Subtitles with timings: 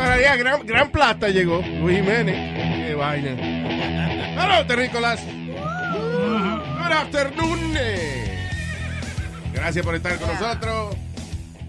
[0.00, 1.60] Ya, gran, gran plata llegó.
[1.60, 2.86] Luis Jiménez.
[2.86, 3.30] Qué vaina.
[4.34, 5.20] Hello, Terrícolas.
[5.24, 7.74] Good afternoon.
[9.52, 10.96] Gracias por estar con nosotros.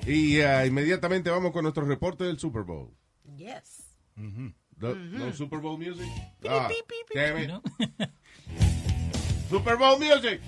[0.08, 2.90] Y uh, inmediatamente vamos con nuestro reporte del Super Bowl.
[3.36, 3.84] Yes.
[4.16, 6.08] No, no Super Bowl music?
[6.48, 6.70] Ah,
[7.14, 7.52] damn it.
[9.50, 10.42] Super Bowl music.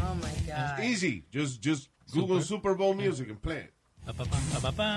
[0.00, 0.80] Oh my God.
[0.84, 1.24] Easy.
[1.30, 3.74] Just, just Google Super Bowl music and play it.
[4.08, 4.88] Pa, pa, pa, pa, pa, pa.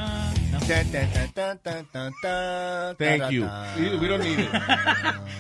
[0.56, 0.58] No.
[0.64, 3.44] Tan, tan, tan, tan, tan, tan, tan, Thank you.
[4.00, 4.48] We don't need it.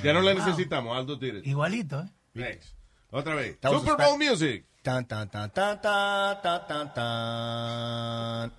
[0.03, 0.91] Ya no le necesitamos.
[0.91, 1.47] Aldo did it.
[1.47, 2.11] Igualito, ¿eh?
[2.35, 2.75] Thanks.
[3.15, 3.55] Otra vez.
[3.63, 4.67] Super Bowl music.
[4.83, 8.51] Tan, tan, tan, tan, tan, tan, tan, tan.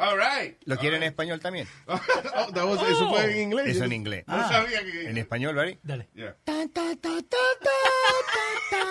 [0.00, 0.56] All right.
[0.64, 1.68] ¿Lo quieren en español también?
[1.86, 3.76] Oh, that was- eso fue en inglés.
[3.76, 4.24] Eso en inglés.
[4.26, 5.10] No sabía que...
[5.10, 5.78] En español, ¿vale?
[5.82, 6.08] Dale.
[6.14, 6.34] Yeah.
[6.44, 7.28] Tan, tan, tan, tan,
[7.60, 7.70] tan,
[8.70, 8.88] tan.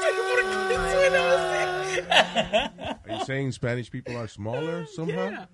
[3.08, 5.48] Are you saying Spanish people are smaller somehow?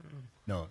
[0.45, 0.69] No.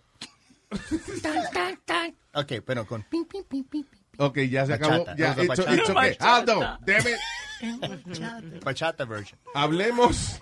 [1.23, 2.15] Tan, tan, tan.
[2.35, 3.85] Ok, bueno, con ping, ping, ping, ping.
[4.19, 5.05] Ok, ya se acabó.
[5.05, 5.17] Bachata.
[5.17, 5.95] Ya, it's, it's okay.
[5.95, 6.37] bachata.
[6.37, 8.65] Aldo, damn it.
[8.65, 9.39] Bachata version.
[9.55, 10.41] Hablemos.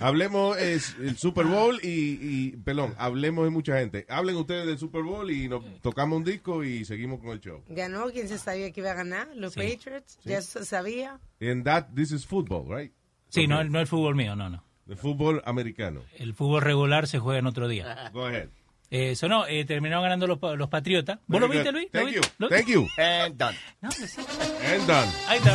[0.00, 4.06] Hablemos es el Super Bowl y, y, perdón, hablemos de mucha gente.
[4.08, 7.62] Hablen ustedes del Super Bowl y nos tocamos un disco y seguimos con el show.
[7.68, 9.60] Ganó quien se sabía que iba a ganar, los Sí.
[9.60, 11.20] Patriots, ya se sabía.
[11.40, 12.92] And that, this is football, right?
[13.28, 13.66] Sí, no, Okay.
[13.66, 14.64] el- no el fútbol mío, no, no.
[14.86, 16.00] De fútbol americano.
[16.16, 18.10] El fútbol regular se juega en otro día.
[18.14, 18.48] Go ahead.
[18.88, 21.20] Eso no, eh, terminaron ganando los, los Patriotas.
[21.28, 21.74] ¿Vos lo viste, good.
[21.74, 21.88] Luis?
[21.92, 22.20] ¿Lo Thank you.
[22.38, 22.88] lo- Thank you.
[22.96, 23.56] And done.
[23.82, 24.04] No, sí.
[24.66, 25.10] And done.
[25.28, 25.54] Ahí está.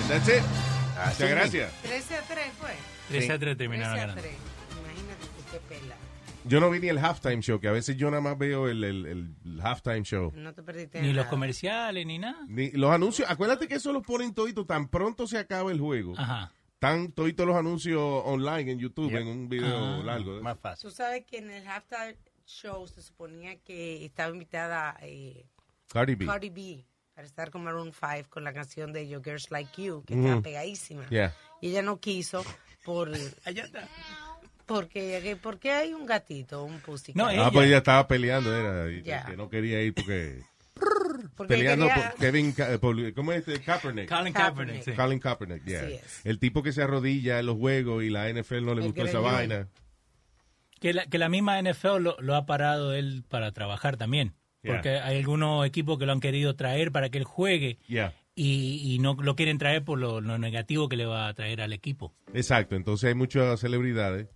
[0.00, 0.42] And that's it.
[1.12, 1.72] Muchas gracias.
[1.82, 2.70] 13 a 3 fue.
[3.08, 4.20] 13 a 3 13 terminaron a ganando.
[4.22, 4.34] 3.
[4.80, 5.96] Imagínate tú qué pela.
[6.46, 8.84] Yo no vi ni el halftime show, que a veces yo nada más veo el,
[8.84, 10.30] el, el halftime show.
[10.34, 11.30] No te perdiste Ni los nada.
[11.30, 12.36] comerciales, ni nada.
[12.48, 16.12] Ni los anuncios, acuérdate que eso lo ponen todito tan pronto se acaba el juego.
[16.18, 16.52] Ajá.
[16.74, 19.20] Están toditos los anuncios online en YouTube, Yep.
[19.22, 20.02] en un video Ah.
[20.04, 20.42] largo.
[20.42, 20.90] Más fácil.
[20.90, 25.46] Tú sabes que en el halftime show se suponía que estaba invitada eh,
[25.90, 26.26] Cardi B.
[26.26, 30.02] Cardi B para estar con Maroon 5 con la canción de Your Girls Like You,
[30.04, 30.22] que Ujú.
[30.24, 31.08] estaba pegadísima.
[31.10, 31.32] Yeah.
[31.60, 32.44] Y ella no quiso
[32.84, 33.10] por
[33.44, 33.88] Allá está.
[34.66, 37.12] porque porque hay un gatito, un pussy.
[37.14, 37.50] No, Ah, ella.
[37.52, 39.24] pues ella estaba peleando, era, y Ya.
[39.26, 40.42] que no quería ir porque...
[41.36, 43.60] porque peleando quería- por Kevin, por- ¿cómo es este?
[43.60, 44.08] Kaepernick.
[44.08, 44.34] Colin Kaepernick.
[44.34, 44.92] Kaepernick, sí.
[44.92, 45.88] Colin Kaepernick, yeah.
[45.88, 46.20] Es.
[46.26, 49.04] El tipo que se arrodilla en los juegos y la NFL no le El gustó
[49.04, 49.68] esa vaina.
[50.80, 54.34] Que la, que la misma NFL lo, lo ha parado él para trabajar también.
[54.64, 54.74] Yeah.
[54.74, 58.12] Porque hay algunos equipos que lo han querido traer para que él juegue Yeah.
[58.34, 61.60] y, y no lo quieren traer por lo, lo negativo que le va a traer
[61.60, 62.12] al equipo.
[62.32, 64.28] Exacto, entonces hay muchas celebridades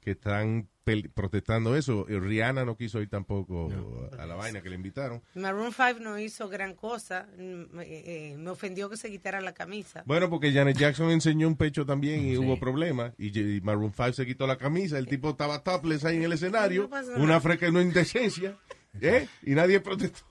[0.00, 0.68] que están
[1.14, 2.06] protestando eso.
[2.08, 3.70] Y Rihanna no quiso ir tampoco
[4.18, 5.22] a la vaina que le invitaron.
[5.34, 7.28] Maroon 5 no hizo gran cosa.
[7.38, 10.02] Mm, eh, eh, me ofendió que se quitara la camisa.
[10.06, 12.36] Bueno, porque Janet Jackson enseñó un pecho también y Sí.
[12.38, 13.12] hubo problemas.
[13.16, 14.98] Y, y Maroon 5 se quitó la camisa.
[14.98, 16.90] El tipo estaba topless ahí en el escenario.
[17.16, 18.56] No una freca, una indecencia.
[19.00, 19.28] ¿Eh?
[19.42, 20.26] Y nadie protestó.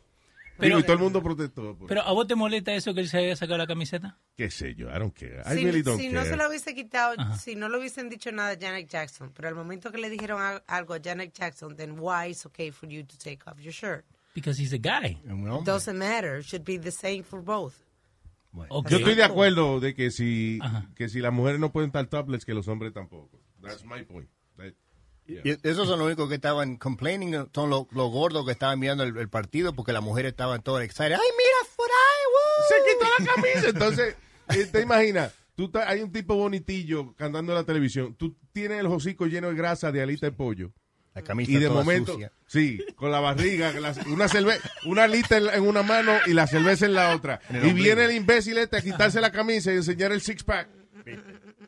[0.57, 1.75] Pero- Digo, y todo el mundo protestó.
[1.75, 1.88] pues.
[1.89, 4.19] Pero ¿a vos te molesta eso que él se haya sacado la camiseta?
[4.38, 4.89] ¿Qué sé yo?
[4.89, 5.41] I don't care.
[5.45, 6.13] I si really don't si care.
[6.19, 7.35] no se lo hubiese quitado, Ajá.
[7.38, 10.39] si no le hubiesen dicho nada a Janet Jackson, pero al momento que le dijeron
[10.67, 14.05] algo a Janet Jackson, then why it's okay for you to take off your shirt?
[14.35, 15.17] Because he's a guy.
[15.25, 15.63] Un hombre.
[15.72, 16.38] Doesn't matter.
[16.39, 17.73] It should be the same for both.
[18.51, 18.73] Bueno.
[18.75, 18.89] Ok.
[18.89, 20.88] Yo estoy de acuerdo de que si, Ajá.
[20.95, 23.39] que si las mujeres no pueden estar topless, que los hombres tampoco.
[23.63, 24.29] That's my point.
[25.31, 25.42] Yeah.
[25.64, 29.03] Y esos son los únicos que estaban complaining, son los, los gordos que estaban mirando
[29.03, 31.14] el, el partido porque las mujeres estaban todas excited.
[31.14, 31.86] ¡Ay, mira,
[32.31, 33.70] woo!" se quitó la camisa.
[33.70, 34.16] Entonces,
[34.50, 38.88] eh, te imaginas, tú hay un tipo bonitillo cantando en la televisión, tú tienes el
[38.88, 40.72] hocico lleno de grasa de alita de pollo.
[41.14, 42.32] La camisa Y de toda momento, sucia.
[42.47, 46.85] sí, con la barriga, la- una cerve una alita en, una mano y la cerveza
[46.85, 47.41] en la otra.
[47.50, 47.76] En y ombligo.
[47.84, 50.70] viene el imbécil este a quitarse la camisa y enseñar el six pack.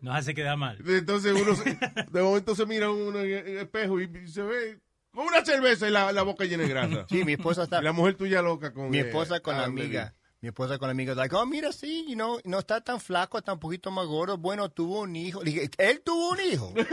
[0.03, 0.77] Nos hace quedar mal.
[0.85, 1.79] Entonces uno se-
[2.11, 4.79] de momento se mira uno en el espejo y se ve
[5.13, 7.05] con una cerveza y la, la boca llena de grasa.
[7.09, 7.79] Sí, mi esposa está...
[7.79, 10.13] Y la mujer tuya loca con mi eh, esposa con la amiga.
[10.41, 13.37] Mi esposa con la amiga, like, oh, mira, sí, you know, no está tan flaco,
[13.37, 14.37] está un poquito más gordo.
[14.37, 15.41] Bueno, tuvo un hijo.
[15.41, 16.73] Le dije, él tuvo un hijo.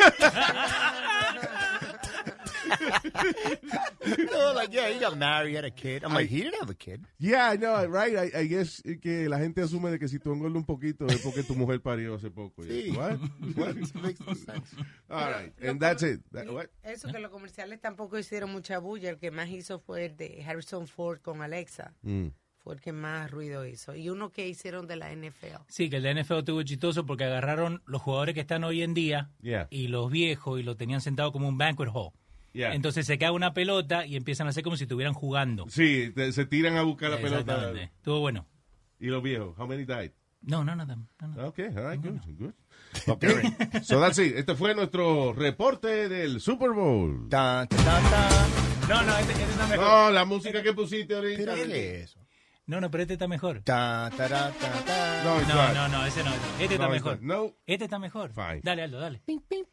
[4.32, 6.04] No, like, yeah, he got married, had a kid.
[6.04, 7.04] I'm like, he didn't have a kid.
[7.18, 8.16] Yeah, I know, right.
[8.16, 11.20] I, I guess que la gente asume de que si tú engordas un poquito es
[11.22, 12.62] porque tu mujer parió hace poco.
[12.64, 12.90] Sí.
[12.96, 13.18] What?
[13.56, 13.74] What?
[14.02, 14.74] Makes no sense.
[15.08, 16.20] All right, and that's it.
[16.32, 16.66] That- what?
[16.82, 19.10] Eso que los comerciales tampoco hicieron mucha bulla.
[19.10, 21.94] El que más hizo fue el de Harrison Ford con Alexa.
[22.02, 22.28] Mm.
[22.62, 23.94] Fue el que más ruido hizo.
[23.94, 25.56] Y uno que hicieron de la NFL.
[25.68, 28.92] Sí, que el de NFL estuvo chistoso porque agarraron los jugadores que están hoy en
[28.92, 29.66] día Yeah.
[29.70, 32.10] y los viejos y los tenían sentados como un banquet hall.
[32.52, 32.74] Yeah.
[32.74, 35.66] Entonces se cae una pelota y empiezan a hacer como si estuvieran jugando.
[35.68, 37.72] Sí, te- se tiran a buscar la pelota.
[37.80, 38.46] Estuvo bueno.
[38.98, 40.10] Y los viejos, how many died?
[40.42, 40.84] No, no, no.
[40.86, 41.46] no, no.
[41.48, 42.52] Okay, all right, good, good.
[43.06, 43.30] Okay,
[43.82, 44.34] so that's it.
[44.36, 47.28] Este fue nuestro reporte del Super Bowl.
[47.28, 48.48] Ta, ta, ta, ta.
[48.88, 49.84] No, no, este, este está mejor.
[49.86, 51.38] No, la música que pusiste ahorita.
[51.44, 51.62] ¿Pero qué
[52.02, 52.19] es eso?
[52.70, 53.62] No, no, pero este está mejor.
[53.64, 55.24] Ta, ta, ta, ta, ta.
[55.24, 56.30] No, No, no, no, ese no.
[56.60, 57.20] Este está No, mejor.
[57.20, 57.52] No.
[57.66, 58.32] Este está mejor.
[58.32, 58.60] Fine.
[58.62, 59.20] Dale, Aldo, dale.
[59.26, 59.64] Ping, ping,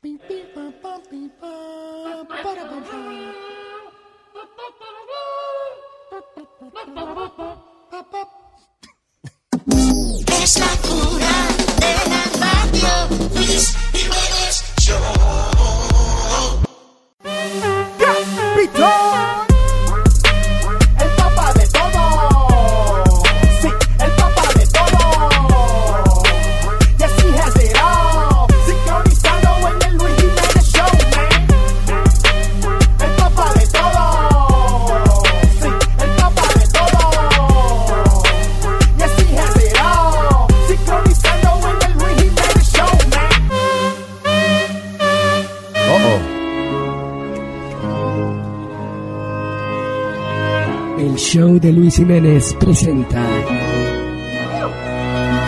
[51.29, 53.21] show de Luis Jiménez presenta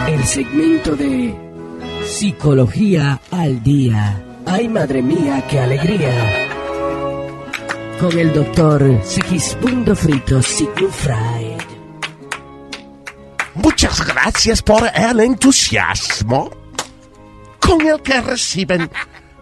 [0.10, 1.34] el segmento de
[2.06, 4.22] Psicología al Día.
[4.46, 6.50] Ay, madre mía, qué alegría.
[7.98, 11.58] Con el doctor Segismundo Frito Sigmund.
[13.54, 16.52] Muchas gracias por el entusiasmo
[17.58, 18.82] con el que reciben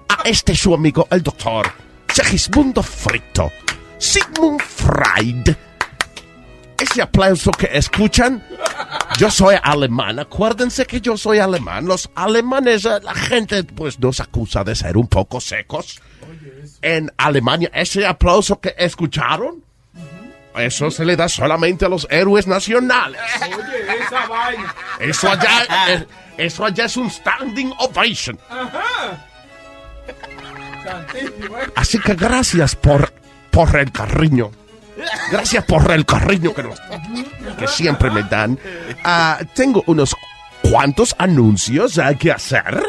[0.08, 1.66] a este su amigo el doctor
[2.14, 3.52] Segismundo Frito,
[3.98, 5.67] Sigmund Freud.
[6.80, 8.44] Ese aplauso que escuchan,
[9.18, 11.86] yo soy alemán, acuérdense que yo soy alemán.
[11.86, 16.00] Los alemanes, eh, la gente pues nos acusa de ser un poco secos.
[16.82, 19.64] En Alemania, ese aplauso que escucharon,
[20.56, 23.22] eso se le da solamente a los héroes nacionales.
[23.42, 24.76] Oye, esa vaina.
[25.00, 26.06] Eso allá, es,
[26.38, 28.40] eso allá es un standing ovation.
[30.84, 31.72] Santísimo, ¿eh?
[31.76, 33.12] Así que gracias por,
[33.52, 34.52] por el cariño.
[35.32, 36.80] Gracias por el cariño que, nos-
[37.58, 38.58] que siempre me dan.
[39.04, 40.16] Ah, tengo unos
[40.70, 42.82] cuantos anuncios que hacer.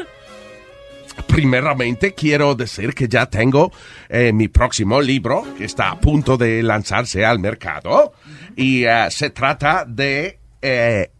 [1.27, 3.73] Primeramente quiero decir que ya tengo
[4.09, 8.13] eh, mi próximo libro que está a punto de lanzarse al mercado
[8.57, 11.11] y ah, se trata de eh,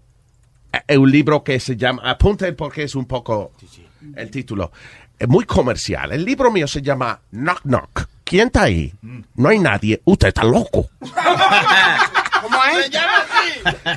[0.97, 3.53] un libro que se llama, apunte porque es un poco
[4.15, 4.71] el título,
[5.19, 6.13] eh, muy comercial.
[6.13, 8.09] El libro mío se llama Knock Knock.
[8.29, 8.93] ¿Quién está ahí?
[9.37, 10.03] No hay nadie.
[10.05, 10.91] Usted está loco.
[11.01, 12.91] ¿Cómo es?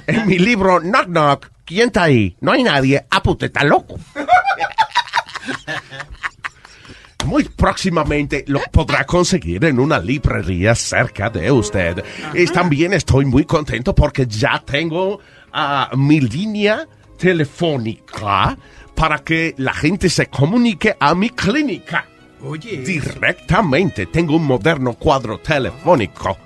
[0.08, 2.38] En mi libro Knock Knock, ¿quién está ahí?
[2.40, 3.06] No hay nadie.
[3.10, 4.00] Ah, pues usted está loco.
[7.26, 12.02] Muy próximamente lo podrá conseguir en una librería cerca de usted.
[12.34, 15.20] Y también estoy muy contento porque ya tengo
[15.52, 16.88] ah, mi línea
[17.18, 18.58] telefónica
[18.96, 22.06] para que la gente se comunique a mi clínica.
[22.44, 22.78] Oye.
[22.78, 26.38] Directamente tengo un moderno cuadro telefónico.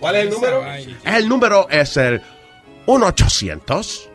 [0.00, 0.64] ¿Cuál es el número?
[1.04, 2.22] El número es el
[2.86, 4.08] 1-800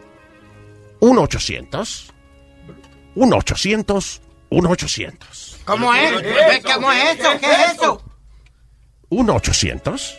[1.02, 2.12] 1-800
[3.16, 6.12] 1-800 1-800 ¿Cómo es?
[6.64, 7.30] ¿Cómo es eso?
[7.40, 8.04] ¿Qué es eso?
[9.10, 10.18] 1-800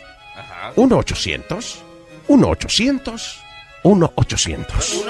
[0.75, 1.77] 1-800
[2.27, 3.42] 1-800
[3.83, 5.05] 1-800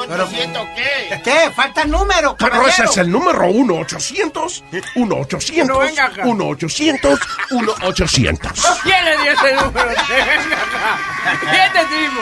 [0.75, 1.21] qué?
[1.23, 1.51] ¿Qué?
[1.55, 2.91] Falta el número, Pero ese caballero.
[2.91, 4.63] es el número 1-800
[4.95, 6.23] 1-800 No, venga acá.
[6.23, 7.19] 1-800
[7.51, 9.89] 1-800 ¿Quién le dio ese número?
[10.09, 10.99] Venga acá.
[11.43, 12.21] ¿Y este tipo?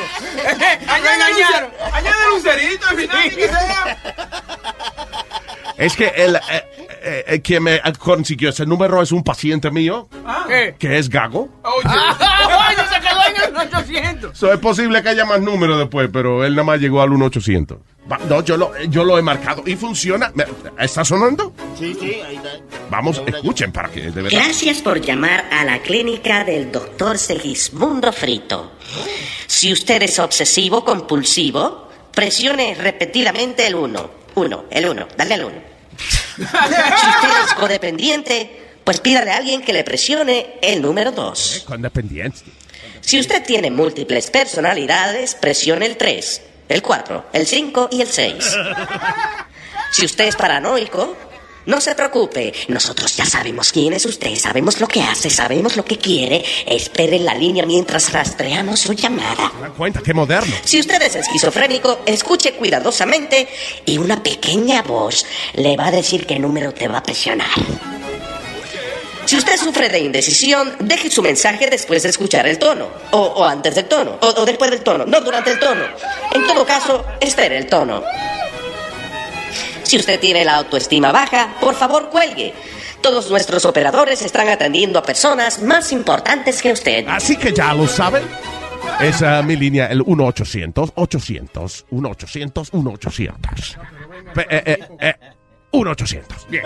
[0.92, 1.24] Añade
[1.94, 3.30] Añade lucerito al final.
[3.30, 3.98] que sea.
[5.78, 6.42] Es que el eh,
[7.04, 10.08] eh, eh, quien me consiguió ese número es un paciente mío
[10.48, 10.76] ¿Qué?
[10.78, 11.50] que es gago.
[11.64, 11.90] Oye.
[11.90, 12.76] Oye,
[13.68, 14.38] 800.
[14.38, 17.78] So, es posible que haya más números después, pero él nada más llegó al 1-800.
[18.12, 20.32] Va- No, yo lo, yo lo he marcado y funciona.
[20.80, 21.54] ¿Está sonando?
[21.78, 22.50] Sí, sí, ahí está.
[22.90, 24.30] Vamos, escuchen para que de verdad.
[24.44, 28.72] Gracias por llamar a la clínica del doctor Segismundo Frito.
[29.48, 34.12] Si usted es obsesivo compulsivo, presione repetidamente el 1.
[34.34, 35.56] 1, el 1, dale al 1.
[36.38, 41.66] Si usted es codependiente, Pues pídale a alguien que le presione el número 2.
[41.68, 42.48] Con dependencia.
[43.02, 48.58] Si usted tiene múltiples personalidades, presione el 3, el 4, el 5 y el 6.
[49.92, 51.18] Si usted es paranoico,
[51.66, 52.54] no se preocupe.
[52.70, 56.44] Nosotros ya sabemos quién es usted, sabemos lo que hace, sabemos lo que quiere.
[56.66, 59.52] Espere en la línea mientras rastreamos su llamada.
[59.78, 60.56] Cuenta, qué moderno.
[60.64, 63.48] Si usted es esquizofrénico, escuche cuidadosamente
[63.86, 67.50] y una pequeña voz le va a decir qué número te va a presionar.
[69.32, 72.90] Si usted sufre de indecisión, deje su mensaje después de escuchar el tono.
[73.12, 74.18] O, o antes del tono.
[74.20, 75.06] O, o después del tono.
[75.06, 75.86] No durante el tono.
[76.34, 78.04] En todo caso, espere el tono.
[79.84, 82.54] Si usted tiene la autoestima baja, por favor cuelgue.
[83.00, 87.06] Todos nuestros operadores están atendiendo a personas más importantes que usted.
[87.08, 88.24] Así que ya lo saben.
[89.00, 93.78] Es ah, mi línea, el 1-800-800, 1-800-1-800.
[94.34, 95.16] Pe- eh, eh, eh,
[95.72, 96.48] 1-800.
[96.50, 96.64] Bien.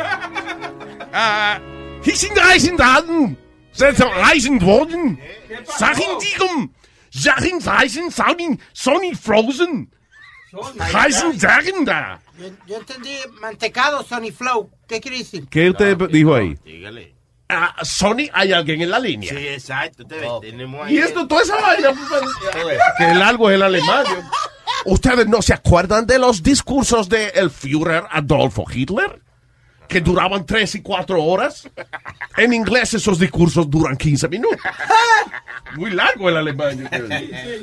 [1.14, 3.38] Ah, hier sind Reisendaten.
[3.72, 5.20] Sind reisen worden.
[5.66, 6.76] Sachen dieren.
[7.10, 9.90] Sachen reisen, Sonny, Sonny Frozen.
[10.94, 12.20] Reisen dagen da.
[12.38, 14.70] Yo, yo entendí mantecado, Sony Flow.
[14.88, 15.48] ¿Qué quiere decir?
[15.50, 16.58] ¿Qué usted dijo ahí?
[17.48, 19.32] Ah, Sony, hay alguien en la línea.
[19.32, 20.04] Sí, exacto.
[20.04, 20.96] Usted ve, tenemos ahí.
[20.96, 21.94] Y esto, toda esa vaina.
[22.98, 24.06] que el algo es el alemán.
[24.86, 29.22] ¿Ustedes no se acuerdan de los discursos de el Führer Adolfo Hitler?
[29.88, 31.70] Que duraban tres y cuatro horas.
[32.38, 34.60] En inglés esos discursos duran 15 minutos.
[35.78, 36.90] Muy largo el alemán.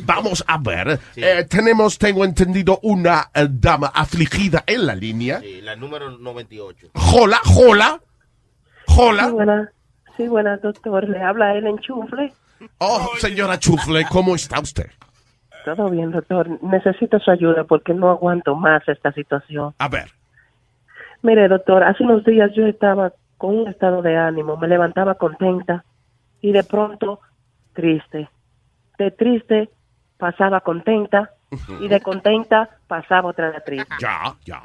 [0.04, 0.98] Vamos a ver.
[1.16, 5.40] eh, tenemos, tengo entendido, una eh, dama afligida en la línea.
[5.40, 6.88] Sí, la número 98.
[7.14, 8.00] Hola, hola.
[8.96, 9.24] Hola.
[9.26, 9.68] Sí, buenas,
[10.16, 11.08] sí, buenas, doctor.
[11.08, 12.32] Le habla el enchufle.
[12.78, 14.90] Oh, señora Chufle, ¿cómo está usted?
[15.64, 16.48] Todo bien, doctor.
[16.62, 19.74] Necesito su ayuda porque no aguanto más esta situación.
[19.78, 20.10] A ver.
[21.22, 25.84] Mire, doctor, hace unos días yo estaba con un estado de ánimo, me levantaba contenta
[26.40, 27.20] y de pronto
[27.72, 28.28] triste.
[28.98, 29.70] De triste
[30.18, 31.30] pasaba contenta
[31.80, 33.94] y de contenta pasaba otra vez triste.
[34.00, 34.60] Ya, ya.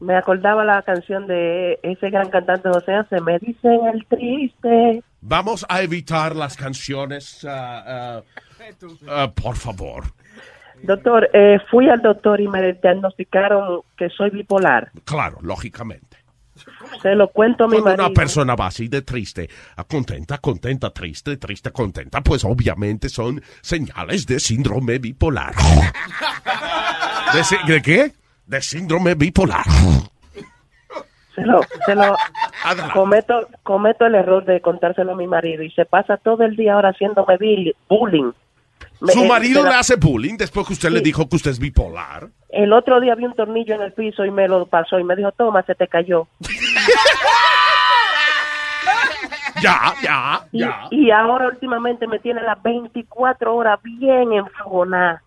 [0.00, 5.02] Me acordaba la canción de ese gran cantante José se me dicen el triste.
[5.20, 8.22] Vamos a evitar las canciones, ah, ah,
[9.08, 10.04] ah, por favor.
[10.82, 14.90] Doctor, eh, fui al doctor y me diagnosticaron que soy bipolar.
[15.04, 16.18] Claro, lógicamente.
[17.00, 18.06] Se lo cuento a mi Cuando marido.
[18.06, 23.42] una persona va así de triste, a contenta, contenta, triste, triste, contenta, pues obviamente son
[23.62, 25.54] señales de síndrome bipolar.
[27.66, 28.12] ¿De, qué?
[28.46, 29.64] De síndrome bipolar.
[31.34, 32.14] Se lo, se lo
[32.92, 36.74] cometo, cometo el error de contárselo a mi marido y se pasa todo el día
[36.74, 38.32] ahora haciéndome bill- bullying.
[39.08, 42.28] Su eh, marido le hace bullying después que usted le dijo que usted es bipolar.
[42.50, 45.16] El otro día vi un tornillo en el piso y me lo pasó y me
[45.16, 46.28] dijo, toma, se te cayó.
[49.62, 50.88] Ya, ya, Y, ya.
[50.90, 55.22] y ahora últimamente me tiene las 24 horas bien enfogonada.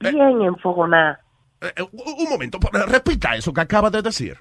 [0.00, 1.20] Bien enfogonada.
[1.60, 4.38] Eh, eh, un momento, por- repita eso que acaba de decir.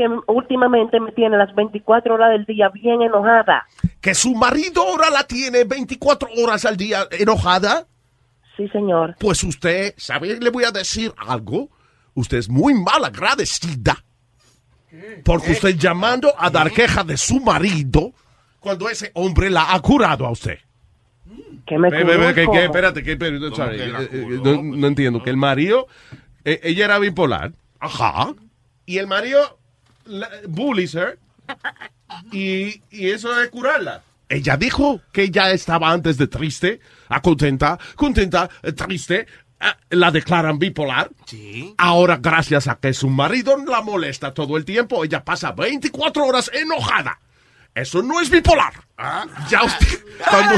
[0.00, 3.66] Que últimamente me tiene las 24 horas del día bien enojada.
[4.00, 7.86] Que su marido ahora la tiene 24 horas al día enojada.
[8.56, 9.14] Sí, señor.
[9.20, 10.40] Pues usted, ¿sabe?
[10.40, 11.68] Le voy a decir algo.
[12.14, 14.02] Usted es muy mal agradecida.
[15.22, 18.14] Porque usted llamando a dar queja de su marido
[18.58, 20.60] cuando ese hombre la ha curado a usted.
[21.66, 24.08] Que me Ve, ve, ve, que, curó, que- espérate, que, espérate, sorry, que la eh,
[24.12, 25.22] eh, no, no entiendo.
[25.22, 25.88] Que el marido,
[26.46, 27.52] eh, ella era bipolar.
[27.78, 28.32] Ajá.
[28.86, 29.59] Y el marido
[30.48, 31.18] bullies her.
[32.32, 34.02] Y, y eso es curarla.
[34.28, 39.26] Ella dijo que ya estaba antes de triste, a contenta, contenta, eh, triste.
[39.60, 41.10] eh, La declaran bipolar.
[41.26, 41.74] Sí.
[41.78, 46.50] Ahora, gracias a que su marido la molesta todo el tiempo, ella pasa 24 horas
[46.54, 47.18] enojada.
[47.74, 48.72] Eso no es bipolar.
[49.48, 50.54] Ya usted, cuando,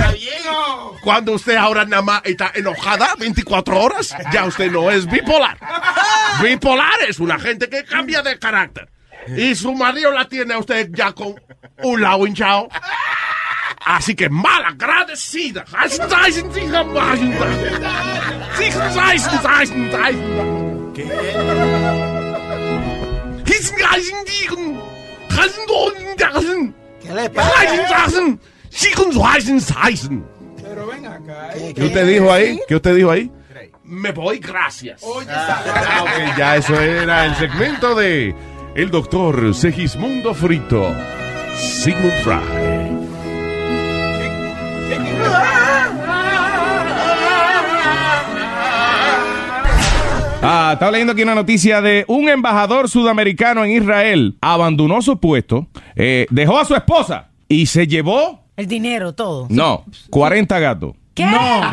[1.03, 5.59] cuando usted ahora nada más está enojada 24 horas, ya usted no es bipolar.
[6.43, 8.91] Bipolar es una gente que cambia de carácter.
[9.29, 11.35] Y su marido la tiene a usted ya con
[11.83, 12.69] un lado hinchado.
[13.85, 15.65] Así que mal agradecida.
[27.03, 27.51] ¿Qué le pasa?
[30.63, 31.51] Pero ven acá.
[31.75, 32.61] ¿Qué usted dijo ahí?
[32.69, 33.31] ¿Qué usted dijo ahí?
[33.85, 35.03] Me voy, gracias.
[35.29, 38.35] Ah, ok, ya eso era el segmento de
[38.75, 40.95] el doctor Segismundo Frito.
[41.55, 43.03] Sigmund Fry.
[50.45, 55.69] Ah, estaba leyendo aquí una noticia de un embajador sudamericano en Israel abandonó su puesto,
[55.95, 59.47] eh, dejó a su esposa y se llevó, El dinero, todo.
[59.51, 60.95] no, 40 gatos.
[61.15, 61.27] ¿Qué?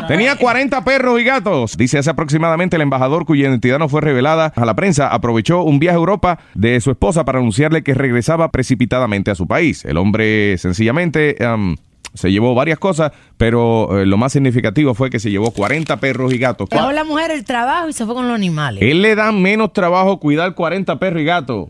[0.08, 1.76] Tenía 40 perros y gatos.
[1.76, 5.78] Dice hace aproximadamente el embajador cuya identidad no fue revelada a la prensa aprovechó un
[5.78, 9.84] viaje a Europa de su esposa para anunciarle que regresaba precipitadamente a su país.
[9.84, 11.76] El hombre sencillamente um,
[12.14, 16.32] se llevó varias cosas, pero eh, lo más significativo fue que se llevó 40 perros
[16.32, 16.68] y gatos.
[16.68, 18.82] Dejó la mujer el trabajo y se fue con los animales.
[18.82, 21.68] Él le da menos trabajo cuidar 40 perros y gatos.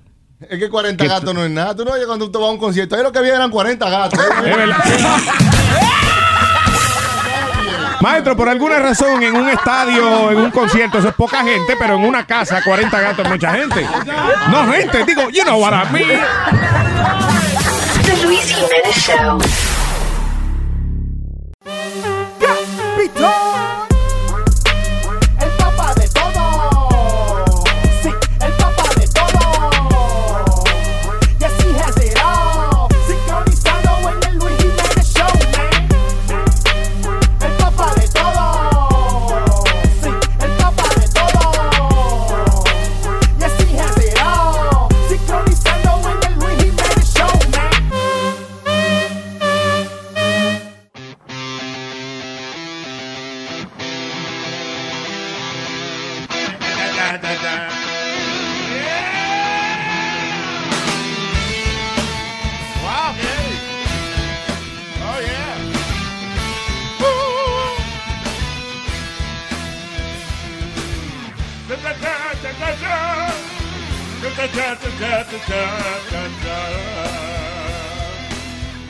[0.49, 1.77] Es que 40 gatos no es nada.
[1.77, 2.97] Tú no oyes cuando tú vas a un concierto.
[2.97, 4.19] Ahí lo que había eran 40 gatos.
[4.45, 4.79] Es verdad.
[8.01, 11.97] Maestro, por alguna razón en un estadio, en un concierto, eso es poca gente, pero
[11.97, 13.87] en una casa, 40 gatos mucha gente.
[14.51, 16.21] No, gente, digo, you know what I mean.
[18.05, 19.70] The Luis.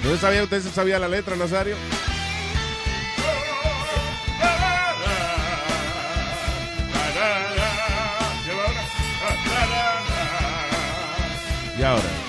[0.02, 1.76] ¿No sabía usted si sabía la letra, Nazario?
[11.78, 12.19] Y ahora.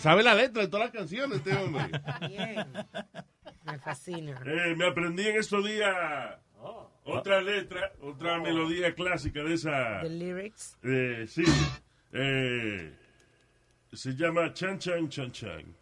[0.00, 1.90] ¿Sabe la letra de todas las canciones este hombre?
[2.26, 2.66] Bien.
[3.64, 4.40] Me fascina.
[4.46, 6.38] Eh, me aprendí en estos días
[7.04, 10.00] otra letra, otra melodía clásica de esa.
[10.00, 10.78] The lyrics.
[10.82, 11.44] Eh, sí.
[12.12, 12.94] Eh,
[13.92, 15.74] se llama Chan Chan Chan Chan.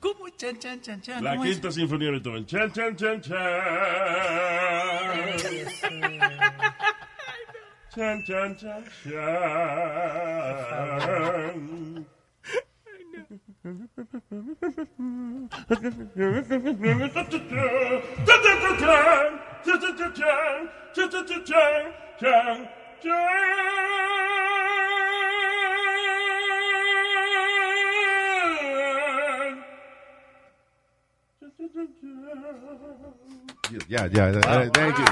[0.00, 0.28] ¿Cómo?
[0.30, 1.22] Chan, chan, chan, chan.
[1.22, 2.46] La quinta sinfonía de Beethoven.
[2.46, 3.36] Chan Chan Chan Chan.
[7.94, 8.84] Chan Chan Chan
[11.04, 12.06] Chan.
[33.88, 34.30] Yeah, yeah.
[34.30, 34.70] That, wow.
[34.74, 35.04] Thank you.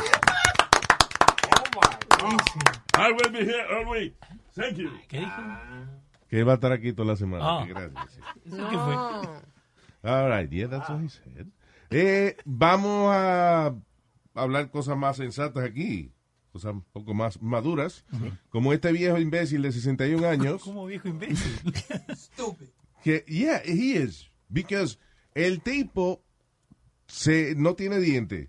[1.47, 1.97] Oh my.
[2.11, 2.79] God.
[2.95, 4.15] I will be here all week.
[4.55, 4.91] Thank you.
[6.33, 7.45] Que él va a estar aquí toda la semana.
[7.45, 7.65] Ah.
[7.67, 8.09] Que Gracias.
[8.15, 8.21] sí.
[8.47, 10.11] ¿Eso qué fue?
[10.11, 11.47] All right, yeah, that's what he said.
[11.91, 13.75] Eh, vamos a
[14.33, 16.11] hablar cosas más sensatas aquí,
[16.51, 18.07] cosas un poco más maduras,
[18.49, 21.53] como este viejo imbécil de 61 años, ¿Cómo viejo imbécil?
[23.05, 24.99] que, yeah, he is, because
[25.35, 26.23] el tipo
[27.09, 28.49] se, no tiene diente.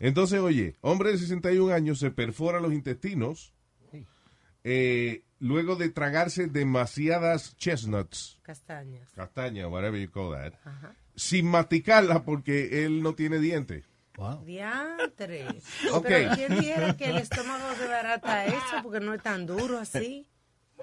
[0.00, 3.54] Entonces, oye, hombre de 61 años se perfora los intestinos
[4.64, 9.10] eh, luego de tragarse demasiadas chestnuts, Castañas.
[9.14, 10.94] castaña, whatever you call that, Ajá.
[11.16, 13.84] sin masticarla porque él no tiene dientes.
[14.44, 15.46] Diantre.
[15.92, 16.04] Ok.
[16.06, 18.82] Pero ¿quién dijera que el estómago se barata eso?
[18.82, 20.26] Porque no es tan duro así.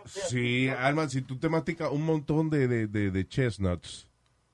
[0.05, 4.07] Sí, Alman, si tú te masticas un montón de, de, de- de chestnuts,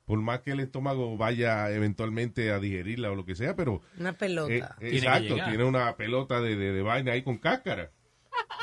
[0.06, 3.82] por más que el estómago vaya eventualmente a digerirla o lo que sea, pero...
[3.98, 4.54] Una pelota.
[4.54, 7.90] eh, Tiene exacto, tiene una pelota de, de- de vaina ahí con cáscara.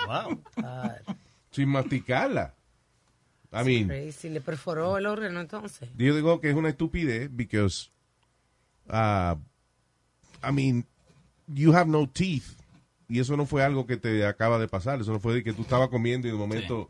[0.06, 0.42] Wow.
[1.50, 2.54] Sin masticarla.
[3.52, 4.28] I mean, Crazy.
[4.28, 5.88] Le perforó el órgano entonces.
[5.96, 7.90] yo digo que es una estupidez because,
[8.88, 9.34] uh,
[10.42, 10.86] I mean,
[11.48, 12.44] you have no teeth.
[13.08, 15.00] Y eso no fue algo que te acaba de pasar.
[15.00, 16.88] Eso no fue de que tú estabas comiendo y de momento,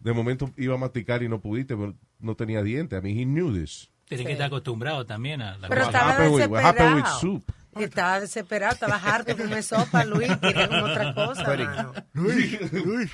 [0.00, 2.98] de momento iba a masticar y no pudiste, pero no tenía dientes.
[2.98, 3.90] I mean, he knew this.
[4.06, 5.98] Tiene que estar acostumbrado también a la Pero cosa.
[5.98, 7.20] estaba happened with- what happened with desesperado.
[7.20, 7.52] soup?
[7.76, 10.30] Estaba desesperado, estaba harto de comer sopa, Luis.
[10.38, 11.66] Quería otra cosa, Pudding.
[11.66, 11.92] mano.
[12.14, 13.12] Luis, Luis,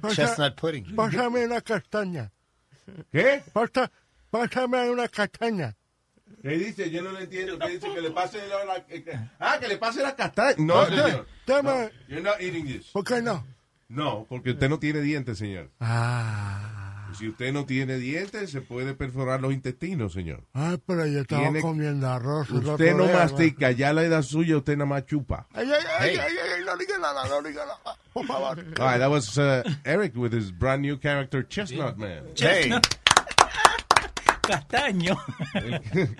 [0.00, 0.94] pasa- Chestnut pudding.
[0.96, 2.30] Pásame una castaña.
[3.12, 3.42] ¿Qué?
[3.52, 3.90] Pasa-
[4.30, 5.74] pásame una castaña.
[6.42, 6.90] ¿Qué dice?
[6.90, 7.58] Yo no lo entiendo.
[7.58, 7.92] ¿Qué dice?
[7.92, 8.64] Que le pase la...
[8.64, 10.54] la- eh, que- ah, que le pase la castaña.
[10.58, 11.26] No, No, señor.
[11.46, 12.86] dame- No, you're not eating this.
[12.92, 13.46] ¿Por qué no?
[13.88, 15.70] No, porque usted no tiene dientes, señor.
[15.80, 16.75] Ah.
[17.18, 20.44] Si usted no tiene dientes, se puede perforar los intestinos, señor.
[20.52, 22.50] Ay, pero yo estaba Tiene- comiendo arroz.
[22.50, 25.46] Usted no día, mastica, ya la edad suya usted nada más chupa.
[25.52, 27.98] Ay, ay, ay, ay, ay, no diga nada, no diga nada.
[28.12, 28.58] Por favor.
[28.58, 32.22] All right, that was uh, Eric with his brand new character, Chestnut Man.
[32.34, 32.86] Chestnut.
[34.42, 35.16] Castaño.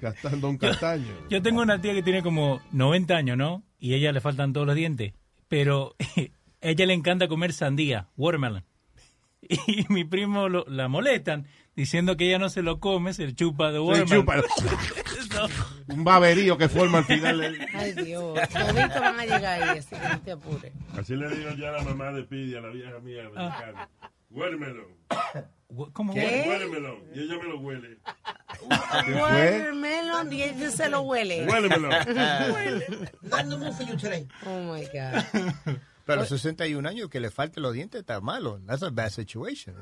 [0.01, 1.13] Gastando un castaño.
[1.31, 3.63] Yo tengo una tía que tiene como 90 años, ¿no?
[3.79, 5.13] Y a ella le faltan todos los dientes.
[5.49, 8.65] Pero a ella le encanta comer sandía, watermelon.
[9.67, 13.69] Y mi primo lo- la molestan diciendo que ella no se lo come, se chupa
[13.73, 14.21] de Se watermelon.
[14.21, 14.35] chupa.
[15.37, 15.95] No.
[15.95, 17.39] Un baberío que forma al final.
[17.41, 18.39] del- Ay, Dios.
[18.49, 20.73] Toditos van a llegar ahí, así que no te apures.
[20.99, 23.89] Así le digo yo a la mamá de Pidi, a la vieja mía americana.
[24.31, 24.89] Huélmelo.
[25.93, 26.47] ¿Cómo ¿Qué?
[26.49, 27.01] Huélmelo.
[27.15, 27.99] Y ella me lo huele.
[29.15, 31.47] Watermelon, y ella se lo huele.
[31.47, 31.89] Huélemelo.
[31.91, 34.27] Not the mood for you today.
[34.47, 35.23] Oh my God.
[36.07, 38.61] Pero a los 61 años que le falten los dientes está malo.
[38.67, 39.75] That's a bad situation.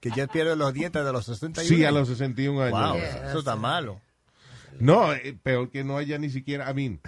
[0.00, 2.72] Que ya pierde los dientes de los 61 Sí, a los 61 años.
[2.80, 4.00] Wow, Yeah, eso está malo.
[4.80, 6.70] No, eh, peor que no haya ni siquiera.
[6.70, 7.00] I mean,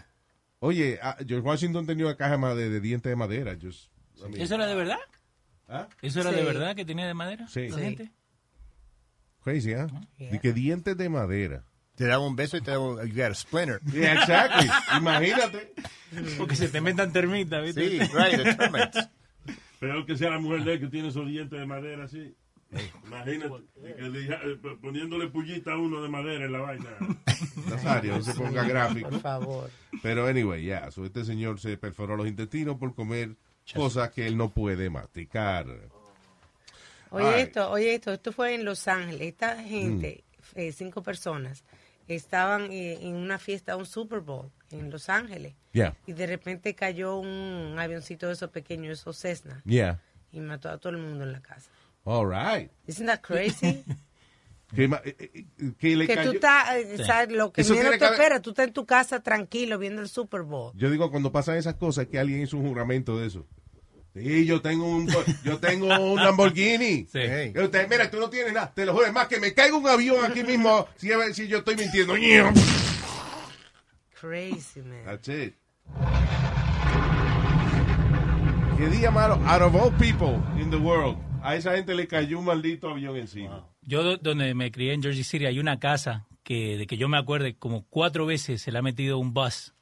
[0.58, 3.56] oye, ah, George Washington tenía una caja de, de dientes de madera.
[3.60, 4.98] Just, I mean, ¿Eso era de verdad?
[5.68, 5.88] ¿Ah?
[6.02, 6.36] ¿Eso era Sí.
[6.36, 7.48] de verdad que tenía de madera?
[7.48, 7.68] Sí.
[7.68, 7.80] la Sí.
[7.82, 8.12] gente?
[9.42, 9.86] Crazy, ¿ah?
[10.18, 11.64] De que dientes de madera.
[11.96, 13.80] Te da un beso y te da un, you got a splinter.
[13.92, 14.68] Yeah, exactly.
[14.98, 15.72] Imagínate.
[16.38, 17.88] Porque se te metan termitas, ¿viste?
[17.88, 19.08] Sí, right, the termites.
[19.80, 22.34] Peor que sea la mujer de él que tiene esos dientes de madera así.
[23.06, 26.90] Imagínate, que eh, poniéndole pullita a uno de madera en la vaina.
[27.68, 29.10] Nazario, no se ponga gráfico.
[29.10, 29.70] Por favor.
[30.02, 33.36] Pero anyway, ya, so este señor se perforó los intestinos por comer
[33.74, 35.66] cosas que él no puede masticar.
[37.10, 37.42] Oye Ay.
[37.42, 39.20] esto, oye esto, esto fue en Los Ángeles.
[39.28, 40.58] Esta gente, Mm.
[40.60, 41.64] eh, cinco personas,
[42.08, 45.54] estaban eh, en una fiesta, un Super Bowl en Los Ángeles.
[45.72, 45.96] Yeah.
[46.06, 50.00] Y de repente cayó un avioncito de esos pequeños, esos Cessna, Yeah.
[50.32, 51.70] y mató a todo el mundo en la casa.
[52.04, 52.70] All right.
[52.86, 53.84] Isn't that crazy?
[54.74, 55.16] Que, eh,
[55.58, 57.04] eh, que le que cayó- tú estás, eh, Sí.
[57.04, 60.08] sabes, lo que Eso menos te esperas, tú estás en tu casa tranquilo viendo el
[60.08, 60.72] Super Bowl.
[60.74, 63.46] Yo digo, cuando pasan esas cosas, que alguien hizo un juramento de eso.
[64.14, 65.08] Sí, yo tengo un,
[65.44, 67.06] yo tengo un Lamborghini.
[67.12, 67.18] Sí.
[67.60, 68.72] Usted, mira, tú no tienes nada.
[68.72, 69.06] Te lo juro.
[69.06, 71.74] Es más, que me caiga un avión aquí mismo si, a ver si yo estoy
[71.76, 72.14] mintiendo.
[74.20, 75.04] Crazy, man.
[75.04, 75.54] That's it.
[78.78, 79.34] Qué día malo.
[79.46, 83.16] Out of all people in the world, a esa gente le cayó un maldito avión
[83.16, 83.66] encima.
[83.82, 87.08] Yo do- donde me crié en Jersey City hay una casa que de que yo
[87.08, 89.74] me acuerde como cuatro veces se le ha metido un bus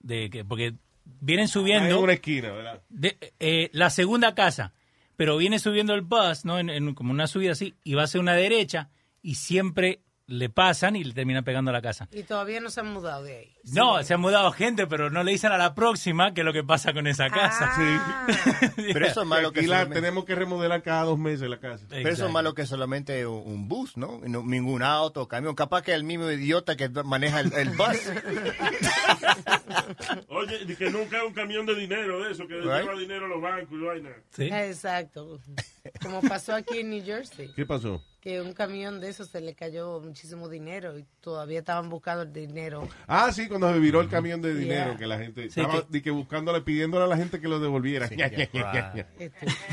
[0.00, 2.82] de que porque vienen En subiendo una esquina, ¿verdad?
[2.88, 4.72] de, eh, la segunda casa,
[5.16, 6.58] pero viene subiendo el bus, ¿no?
[6.58, 8.90] En, en como una subida así y va hacia una derecha
[9.22, 12.08] y siempre le pasan y le terminan pegando a la casa.
[12.10, 13.52] Y todavía no se han mudado de ahí.
[13.72, 16.52] No, se han mudado gente, pero no le dicen a la próxima qué es lo
[16.54, 17.72] que pasa con esa casa.
[17.76, 18.26] Ah.
[18.76, 21.84] Pero eso es malo que solamente- tenemos que remodelar cada dos meses la casa.
[21.90, 24.20] Pero eso es malo que solamente un, un bus, ¿no?
[24.26, 25.54] No, Ningún auto, camión.
[25.54, 27.86] Capaz que el mismo idiota que maneja el, el bus.
[30.28, 32.82] Oye, que nunca es un camión de dinero de eso, que Right.
[32.82, 34.10] lleva dinero a los bancos y vaina.
[34.66, 35.40] Exacto.
[36.02, 37.50] Como pasó aquí en New Jersey.
[37.54, 38.02] ¿Qué pasó?
[38.24, 42.32] Que un camión de esos se le cayó muchísimo dinero y todavía estaban buscando el
[42.32, 42.88] dinero.
[43.06, 44.96] Ah, sí, cuando se viró el camión de dinero, Yeah.
[44.96, 47.60] que la gente Sí, estaba que- di que buscándole, pidiéndole a la gente que lo
[47.60, 48.08] devolviera.
[48.08, 48.30] Sí, Yeah,
[48.94, 49.06] yeah,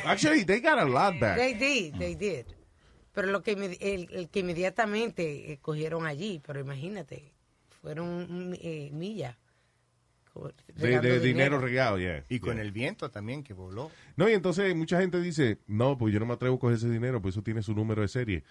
[0.05, 1.37] Actually, they got a lot back.
[1.37, 2.45] They did, they did.
[3.13, 7.31] Pero lo que el, el que inmediatamente eh, cogieron allí, pero imagínate,
[7.81, 9.37] fueron mm, eh, millas.
[10.75, 12.23] De, dinero regado, yeah.
[12.29, 13.91] Y con el viento también que voló.
[14.15, 16.89] No, y entonces mucha gente dice, no, pues yo no me atrevo a coger ese
[16.89, 18.43] dinero, pues eso tiene su número de serie.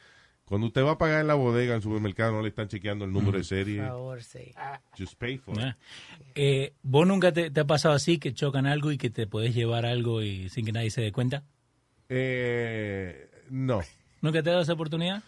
[0.45, 3.05] Cuando usted va a pagar en la bodega, en el supermercado, no le están chequeando
[3.05, 3.83] el número de Por serie.
[3.83, 4.53] favor, sí.
[4.99, 5.63] Just pay for it.
[5.63, 5.77] Ah.
[6.35, 9.55] Eh, ¿Vos nunca te, te ha pasado así que chocan algo y que te podés
[9.55, 11.45] llevar algo y sin que nadie se dé cuenta?
[12.09, 13.81] Eh, no.
[14.21, 15.23] ¿Nunca te ha dado esa oportunidad?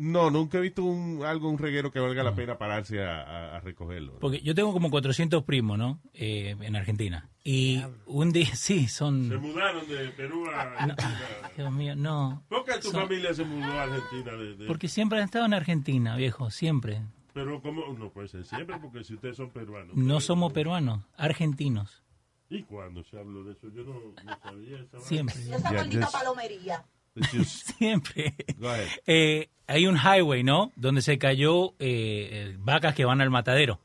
[0.00, 3.56] No, nunca he visto un, algo, un reguero que valga la pena pararse a, a-
[3.56, 4.18] a recogerlo.
[4.20, 6.00] Porque yo tengo como 400 primos, ¿no?
[6.14, 7.28] Eh, en Argentina.
[7.42, 9.28] Y un día, sí, Se son...
[9.40, 11.20] mudaron de Perú a Argentina.
[11.56, 12.44] Dios mío, no.
[12.48, 14.32] ¿Por qué tu Son- familia se mudó a Argentina?
[14.36, 17.02] De, de- Porque siempre han estado en Argentina, viejo, siempre.
[17.34, 17.92] Pero ¿cómo?
[17.98, 19.96] No puede ser siempre, porque si ustedes son peruanos.
[19.96, 22.02] No somos peruanos, argentinos.
[22.50, 23.68] ¿Y cuándo se habló de eso?
[23.68, 25.00] Yo no, no sabía esa.
[25.00, 25.34] Siempre.
[25.36, 26.84] Esa maldita palomería.
[27.44, 28.34] Siempre.
[28.58, 28.86] Go ahead.
[29.06, 30.72] Eh, hay un highway, ¿no?
[30.76, 33.80] Donde se cayó eh, eh, vacas que van al matadero.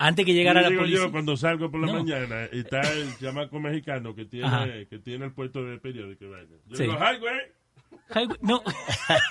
[0.00, 0.98] Antes que llegara la policía.
[0.98, 1.94] yo, cuando salgo por la No.
[2.04, 4.64] mañana, está el chamaco mexicano que Ajá.
[4.64, 6.24] tiene, que tiene el puesto de periódico.
[6.68, 6.84] Yo Sí.
[6.84, 7.34] digo, "Hi, güey".
[8.10, 8.62] Highway- no.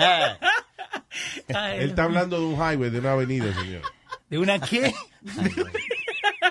[1.53, 3.81] Ay, Él está hablando de un highway, de una avenida, señor.
[4.29, 4.93] ¿De una qué?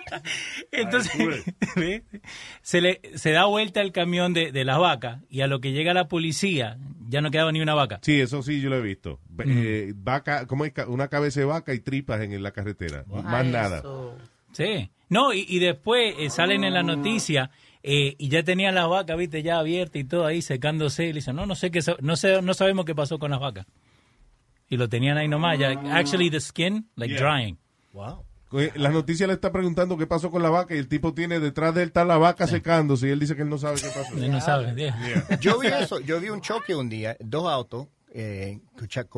[0.72, 1.12] Entonces,
[1.76, 2.02] ¿ve?
[2.62, 5.72] se, le, se da vuelta el camión de, de las vacas y a lo que
[5.72, 8.00] llega la policía ya no quedaba ni una vaca.
[8.02, 9.20] Sí, eso sí yo lo he visto.
[9.44, 10.72] Eh, vaca, ¿cómo es?
[10.88, 13.04] Una cabeza de vaca y tripas en, en la carretera.
[13.06, 13.82] Más nada.
[14.52, 14.90] Sí.
[15.08, 17.50] No, y, y después eh, salen en la noticia
[17.82, 21.04] eh, y ya tenían las vacas, viste, ya abiertas y todo ahí secándose.
[21.04, 23.38] Y le dicen, no, no sé qué, no sé, no sabemos qué pasó con las
[23.38, 23.66] vacas.
[24.68, 27.22] Y lo tenían ahí nomás, ya, actually the skin, like Yeah.
[27.22, 27.54] drying.
[27.94, 28.14] Eh,
[28.50, 31.74] La noticia le está preguntando qué pasó con la vaca y el tipo tiene detrás
[31.74, 34.16] de él está la vaca secándose y él dice que él no sabe qué pasó.
[34.16, 35.38] Él no sabe, yeah.
[35.40, 38.60] Yo vi eso, yo vi un choque un día, dos autos eh,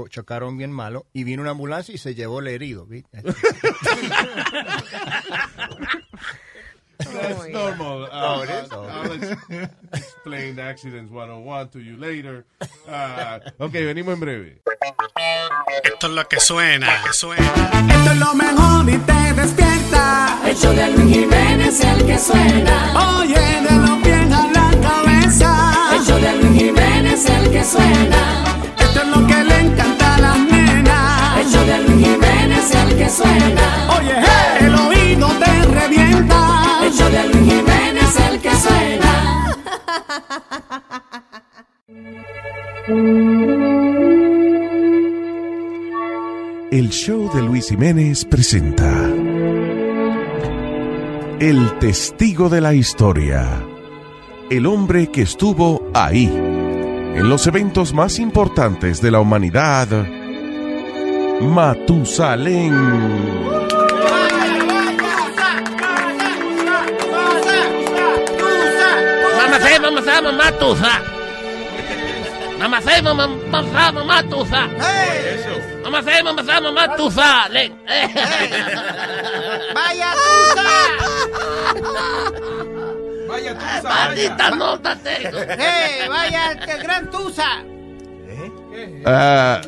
[0.08, 2.88] chocaron bien malo y vino una ambulancia y se llevó el herido.
[6.98, 8.08] That's normal.
[8.12, 8.72] Oh, Uh, it is?
[8.72, 12.44] I'll ex- explain accidents 101 to you later.
[12.88, 14.62] Uh, ok, venimos en breve.
[15.84, 17.46] Esto es lo que suena, que suena.
[17.88, 20.38] Esto es lo mejor y te despierta.
[20.44, 23.18] El show de Luis Jiménez es el que suena.
[23.18, 25.94] Oye, de los pies a la cabeza.
[25.94, 28.44] El show de Luis Jiménez es el que suena.
[28.78, 31.38] Esto es lo que le encanta a las nenas.
[31.38, 33.88] El show de Luis Jiménez es el que suena.
[33.98, 36.80] Oye, hey, el oído te revienta.
[36.82, 39.08] El show de Luis Jiménez es el que suena.
[46.70, 49.10] El show de Luis Jiménez presenta
[51.40, 53.64] El testigo de la historia.
[54.50, 60.17] El hombre que estuvo ahí, en los eventos más importantes de la humanidad.
[61.40, 62.74] Matusalén.
[69.38, 71.00] Mamá se, mamá se, mamá tusa.
[72.58, 73.62] Mamá se, mamá mamá
[76.42, 77.48] se, mamá tusa.
[77.54, 78.08] Eh.
[79.74, 80.12] ¡Vaya
[83.28, 83.82] ¡Vaya Tusa!
[83.88, 85.38] Maldita nota tengo.
[85.38, 86.06] ¡Eh!
[86.08, 87.62] ¡Vaya gran Tusa!
[89.04, 89.60] Ah,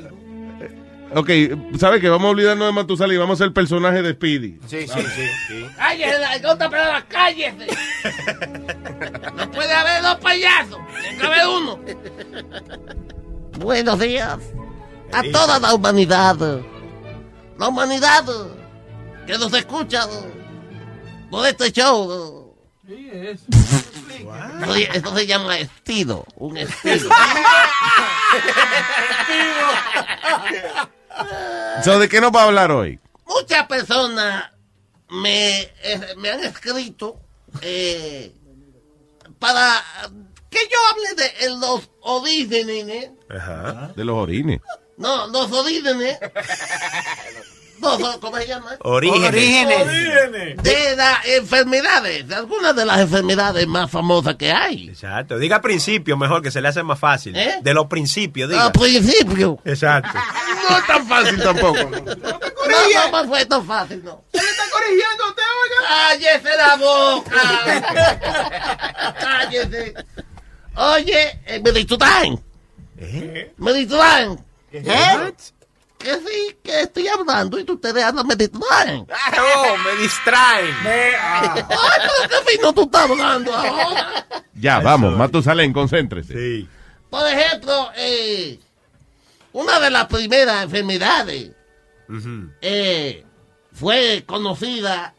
[1.15, 1.31] ok,
[1.79, 2.09] ¿sabe qué?
[2.09, 4.59] Vamos a olvidarnos de Matusalén y vamos a ser el personaje de Speedy.
[4.67, 5.23] Sí, sí, sí.
[5.49, 5.67] sí.
[5.77, 7.67] Cállese, la otra palabra, cállese.
[9.37, 11.81] No puede haber dos payasos, tiene que haber uno.
[13.59, 14.39] Buenos días
[15.13, 16.37] a toda la humanidad.
[17.59, 18.25] La humanidad
[19.27, 20.07] que nos escucha
[21.31, 22.55] por este show.
[22.89, 23.45] Eso,
[24.75, 27.11] eso se llama estilo, un estilo.
[31.85, 32.99] So, ¿De qué nos va a hablar hoy?
[33.27, 34.51] Muchas personas
[35.11, 37.21] me, eh, me han escrito
[37.63, 38.33] eh,
[39.39, 39.83] para
[40.49, 43.11] que yo hable de eh, los orígenes.
[43.97, 44.61] De los orines.
[44.97, 46.19] No, los orígenes.
[47.81, 48.77] Los, ¿Cómo se llama?
[48.83, 50.63] Orígenes.
[50.63, 54.89] De las enfermedades, de algunas de las enfermedades más famosas que hay.
[54.89, 55.39] Exacto.
[55.39, 57.37] Diga principio mejor, que se le hace más fácil.
[57.37, 57.59] ¿Eh?
[57.63, 58.73] De los principios, diga.
[58.73, 59.59] Principio.
[59.65, 60.19] Exacto.
[60.71, 61.83] No es tan fácil tampoco.
[61.83, 64.23] No, no, no fue tan fácil, no.
[64.33, 65.43] ¡Se le está corrigiendo usted,
[65.89, 67.41] ¡Cállese la boca!
[69.21, 69.95] ¡Cállese!
[70.77, 72.41] Oye, eh, me distraen.
[73.57, 74.39] Me distraen.
[74.73, 75.33] ¿Eh?
[76.01, 79.07] Que sí, que estoy hablando y ustedes hablan, me distraen.
[79.39, 80.75] Oh, me distraen.
[80.85, 84.27] Ay, pero qué fino tú estás hablando ahora.
[84.55, 86.33] Ya, vamos, Matusalén, concéntrese.
[86.33, 86.69] Sí.
[87.11, 88.59] Por ejemplo, eh,
[89.53, 91.51] una de las primeras enfermedades
[92.63, 93.25] eh,
[93.73, 95.15] fue conocida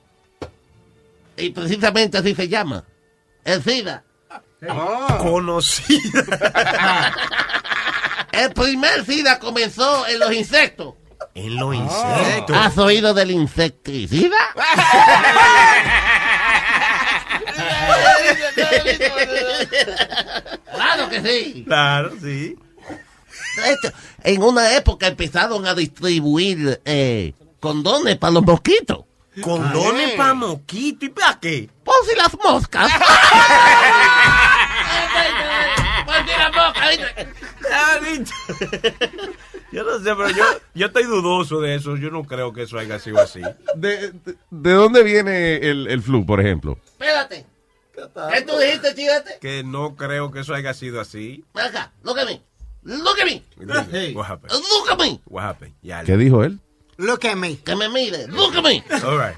[1.38, 2.84] y precisamente así se llama,
[3.44, 4.04] el SIDA.
[5.20, 7.14] Conocida.
[8.42, 10.96] El primer SIDA comenzó en los insectos.
[11.36, 12.58] En los insectos.
[12.58, 14.36] ¿Has oído del insecticida?
[20.74, 21.64] claro que sí.
[21.68, 22.58] Claro, sí.
[23.64, 29.06] Hecho, en una época empezaron a distribuir eh, condones para los mosquitos.
[29.40, 31.04] Condones para mosquitos.
[31.04, 31.70] ¿Y para qué?
[31.84, 32.92] Por si las moscas.
[37.70, 38.34] Ya, dicho.
[39.72, 41.96] Yo no sé, pero yo, yo estoy dudoso de eso.
[41.96, 43.42] Yo no creo que eso haya sido así.
[43.76, 46.78] ¿De, de, de dónde viene el, el flu, por ejemplo?
[46.86, 47.46] Espérate.
[48.34, 49.38] ¿Qué tú dijiste, chivete?
[49.40, 51.44] Que no creo que eso haya sido así.
[51.54, 52.42] Ven acá, look at me.
[52.84, 54.14] Look at me.
[54.14, 54.52] What happened?
[54.54, 55.22] Look at me.
[55.28, 55.76] What happened?
[55.84, 56.04] Ya.
[56.04, 56.60] ¿Qué dijo él?
[56.98, 57.58] Look at me.
[57.58, 58.28] Que me mire.
[58.28, 58.84] Look at me.
[59.06, 59.38] All right.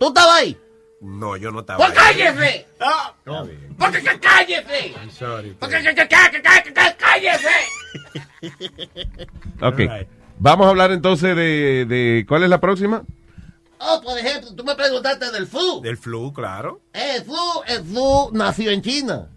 [0.00, 0.58] ¿Tú estabas ahí?
[1.04, 2.66] No, yo no estaba ¡Pues cállese!
[2.72, 3.76] Está bien.
[3.78, 4.94] ¡Porque que cállese!
[4.96, 5.50] I'm sorry.
[5.60, 7.48] ¡Porque que, que, que, que, que, que, cállese!
[9.60, 9.78] Ok.
[9.78, 10.08] Right.
[10.38, 12.24] Vamos a hablar entonces de, de...
[12.26, 13.04] ¿Cuál es la próxima?
[13.78, 15.80] Oh, por ejemplo, tú me preguntaste del flu.
[15.82, 16.80] Del flu, claro.
[16.92, 17.36] El flu,
[17.66, 19.28] el flu nació en China.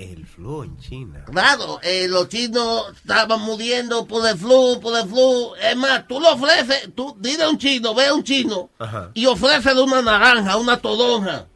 [0.00, 1.22] El flu en China.
[1.30, 5.54] Claro, eh, los chinos estaban muriendo por el flu, por el flu.
[5.60, 9.10] Es más, tú lo ofreces, tú dile a un chino, ve a un chino Ajá.
[9.12, 11.48] y ofrécele una naranja, una toronja.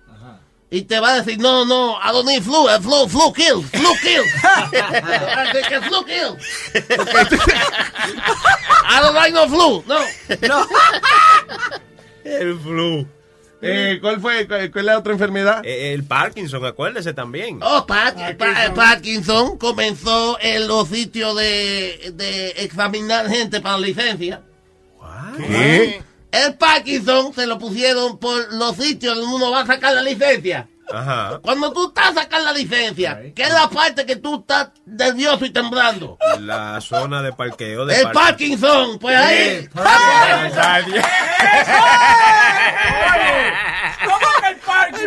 [0.71, 3.63] Y te va a decir, no, no, I don't need flu, el flu, flu kill,
[3.63, 4.25] flu kill.
[5.69, 6.37] ¿Qué flu kill?
[8.91, 10.01] I don't like no flu, no.
[10.49, 10.67] No.
[12.25, 13.07] El flu.
[13.63, 14.47] Eh, ¿Cuál fue?
[14.47, 15.63] ¿Cuál cuál es la otra enfermedad?
[15.65, 17.61] Eh, El Parkinson, acuérdese también.
[17.63, 24.43] Oh, Pat- Pa- Parkinson comenzó en los sitios de, de examinar gente para licencia.
[25.37, 26.03] ¿Qué?
[26.31, 30.69] El Parkinson se lo pusieron por los sitios donde uno va a sacar la licencia.
[30.93, 31.41] Ajá.
[31.43, 35.45] Cuando tú estás a sacar la licencia, ¿qué es la parte que tú estás nervioso
[35.45, 36.19] y temblando?
[36.41, 39.69] La zona de parqueo de El Parkinson, pues ahí.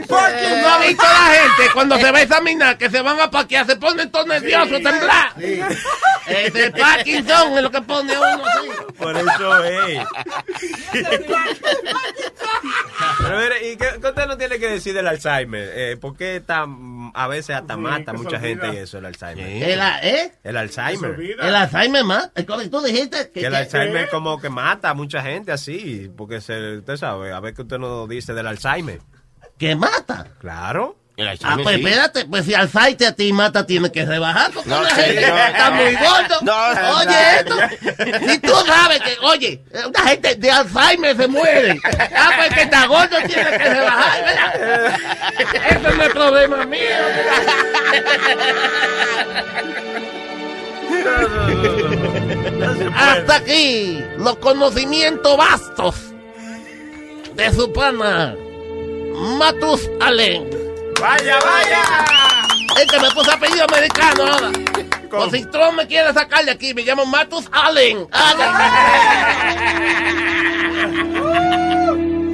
[0.10, 3.66] ¿No ha visto la gente cuando se va a examinar que se van a parquear,
[3.66, 5.34] se ponen todos nerviosos, temblar?
[6.28, 8.70] Es el Parkinson, es lo que pone uno así.
[8.98, 10.08] Por eso es.
[13.20, 15.67] Pero mire, ¿y qué, qué usted no tiene que decir del Alzheimer?
[15.74, 19.06] Eh, ¿Por qué tan, a veces hasta mata que se mucha gente y eso, el
[19.06, 19.48] Alzheimer?
[19.48, 20.32] ¿El, ¿eh?
[20.44, 21.20] El Alzheimer.
[21.20, 22.32] El Alzheimer más.
[22.72, 26.42] Tú dijiste que, Que el que- Alzheimer como que mata a mucha gente así, porque
[26.42, 29.00] se, usted sabe, a ver qué usted nos dice del Alzheimer.
[29.58, 30.28] ¿Que mata?
[30.40, 30.98] Claro.
[31.20, 34.90] Ah, pues espérate, pues si Alzheimer a ti mata, tiene que rebajar porque No, la
[34.92, 35.76] sí, gente no, está no.
[35.76, 36.42] muy gordo.
[36.42, 37.56] No, oye, esto,
[38.30, 41.82] si tú sabes que, oye, una gente de Alzheimer se muere.
[42.16, 45.00] Ah, pues que está gordo tiene que rebajar, ¿verdad?
[45.72, 46.82] Eso no es problema mío.
[52.96, 55.96] Hasta aquí los conocimientos vastos
[57.36, 58.36] de su pana
[59.38, 60.57] Matus Allen.
[61.00, 61.82] ¡Vaya, vaya!
[62.82, 64.52] Es que me puse apellido americano ahora.
[65.12, 68.08] O si Trump me quiere sacar de aquí, me llamo Matus Allen.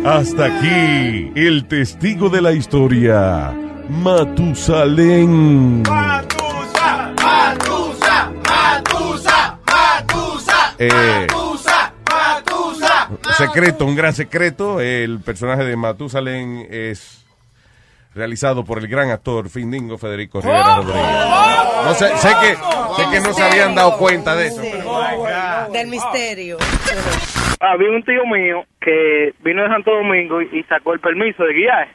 [0.06, 3.54] Hasta aquí, el testigo de la historia,
[3.90, 5.82] Matusalén.
[5.84, 10.90] Matusa, Matusa, Matusa, Matusa, Eh.
[11.30, 13.10] Matusa, Matusa.
[13.38, 14.82] Secreto, un gran secreto.
[14.82, 17.23] El personaje de Matusalén es
[18.16, 21.04] realizado por el gran actor Findingo Federico Rivera Rodríguez.
[21.86, 24.62] No sé, sé que, sé que no se habían dado cuenta de eso.
[25.72, 26.58] Del misterio.
[27.60, 31.88] Había un tío mío que vino de Santo Domingo y, sacó el permiso de guiar.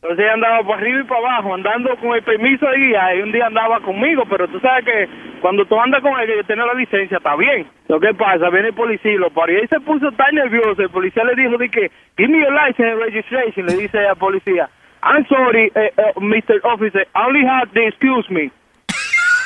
[0.00, 3.22] Entonces ella andaba por arriba y para abajo, andando con el permiso de guiar, y
[3.22, 5.08] un día andaba conmigo, pero tú sabes que
[5.40, 7.66] cuando tú andas con él, que tiene la licencia, está bien.
[7.88, 10.82] Lo que pasa, viene el policía y lo paró, y él se puso tan nervioso,
[10.82, 14.16] el policía le dijo de que, give me your license and registration, le dice al
[14.16, 14.70] policía,
[15.02, 16.60] I'm sorry, eh, eh, Mr.
[16.64, 18.50] Officer, I only have the excuse me.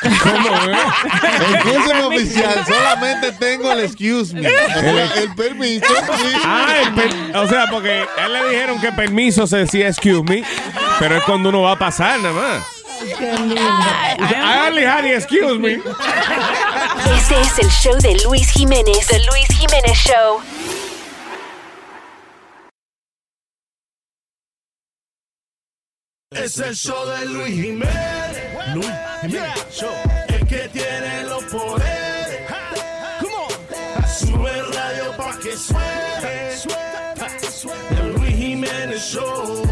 [0.03, 4.49] Escúcheme, oficial, solamente tengo el excuse me.
[4.49, 5.87] El, el permiso.
[5.87, 6.37] sí.
[6.45, 10.23] Ah, el per- o sea, porque a él le dijeron que permiso se decía excuse
[10.25, 10.43] me,
[10.99, 12.67] pero es cuando uno va a pasar nada más.
[13.05, 15.75] I only had the excuse me.
[17.17, 19.07] Este es el show de Luis Jiménez.
[19.09, 20.41] The Luis Jiménez Show.
[26.35, 27.95] Es el show de Luis Jiménez.
[28.75, 28.87] Luis
[29.23, 29.90] Jiménez Show.
[30.29, 32.40] El que tiene los poderes.
[33.21, 34.09] Come on.
[34.09, 36.53] Sube el radio pa' que suene.
[38.01, 39.62] El Luis Jiménez Show.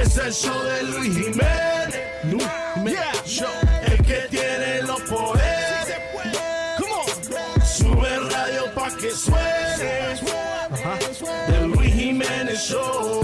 [0.00, 2.00] Es el show de Luis Jiménez.
[2.24, 3.48] Luis Jiménez Show.
[3.86, 5.94] El que tiene los poderes.
[6.78, 7.66] Come on.
[7.66, 10.16] Sube el radio pa' que suene.
[11.48, 13.15] El Luis Jiménez Show.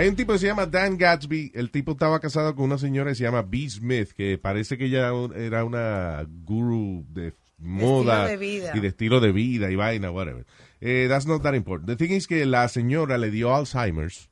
[0.00, 1.52] Hay un tipo que se llama Dan Gatsby.
[1.54, 4.86] El tipo estaba casado con una señora que se llama Bee Smith, que parece que
[4.86, 8.72] ella era una guru de moda de vida.
[8.74, 10.46] y de estilo de vida y vaina, whatever.
[10.80, 11.86] Eh, that's not that important.
[11.86, 14.30] The thing is que la señora le dio Alzheimer's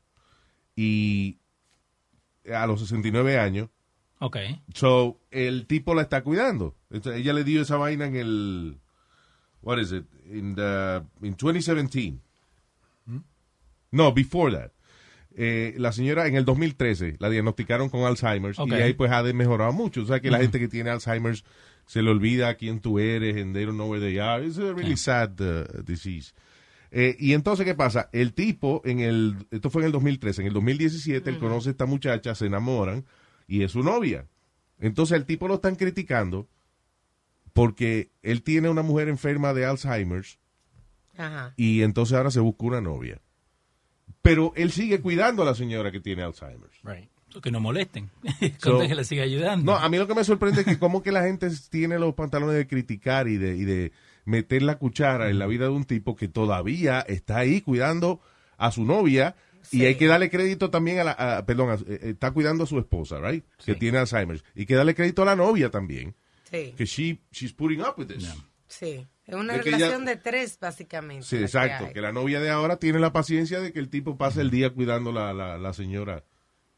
[0.75, 1.37] y
[2.51, 3.69] a los 69 años.
[4.21, 4.39] Ok.
[4.73, 6.77] So, el tipo la está cuidando.
[6.89, 8.79] Entonces, ella le dio esa vaina en el.
[9.61, 10.07] What is it?
[10.33, 12.23] In, the, in 2017.
[13.91, 14.73] No, before that.
[15.41, 19.73] Eh, la señora en el 2013 la diagnosticaron con Alzheimer's y ahí pues ha mejorado
[19.73, 20.03] mucho.
[20.03, 21.45] O sea que la gente que tiene Alzheimer's
[21.87, 24.45] se le olvida quién tú eres and they don't know where they are.
[24.45, 26.35] It's a really sad uh, disease.
[26.91, 28.11] Eh, y entonces, ¿qué pasa?
[28.13, 31.73] El tipo, en el, esto fue en el 2013, en el 2017, él conoce a
[31.73, 33.05] esta muchacha, se enamoran
[33.47, 34.27] y es su novia.
[34.81, 36.49] Entonces el tipo lo están criticando
[37.53, 40.41] porque él tiene una mujer enferma de Alzheimer's
[41.17, 41.55] Ajá.
[41.57, 43.21] y entonces ahora se busca una novia.
[44.23, 46.79] Pero él sigue cuidando a la señora que tiene Alzheimer's.
[46.83, 47.09] Right.
[47.43, 48.11] Que no molesten.
[48.59, 49.73] So- que le siga ayudando.
[49.73, 52.15] No, a mí lo que me sorprende es que como que la gente tiene los
[52.15, 53.93] pantalones de criticar y de, y de
[54.25, 58.21] meter la cuchara en la vida de un tipo que todavía está ahí cuidando
[58.57, 59.37] a su novia
[59.71, 62.65] y hay que darle crédito también a la, a- perdón, a- eh, eh, está cuidando
[62.65, 63.45] a su esposa, right?
[63.65, 64.43] Que tiene Alzheimer's.
[64.55, 66.15] Y que darle crédito a la novia también.
[66.51, 66.73] Sí.
[66.77, 68.27] Que she, she's putting up with this.
[68.69, 69.07] Sí.
[69.29, 71.25] Es una que relación ella- de tres, básicamente.
[71.25, 71.87] Sí, que exacto.
[71.87, 71.93] hay.
[71.93, 74.71] Que la novia de ahora tiene la paciencia de que el tipo pase el día
[74.71, 76.25] cuidando la, la, la señora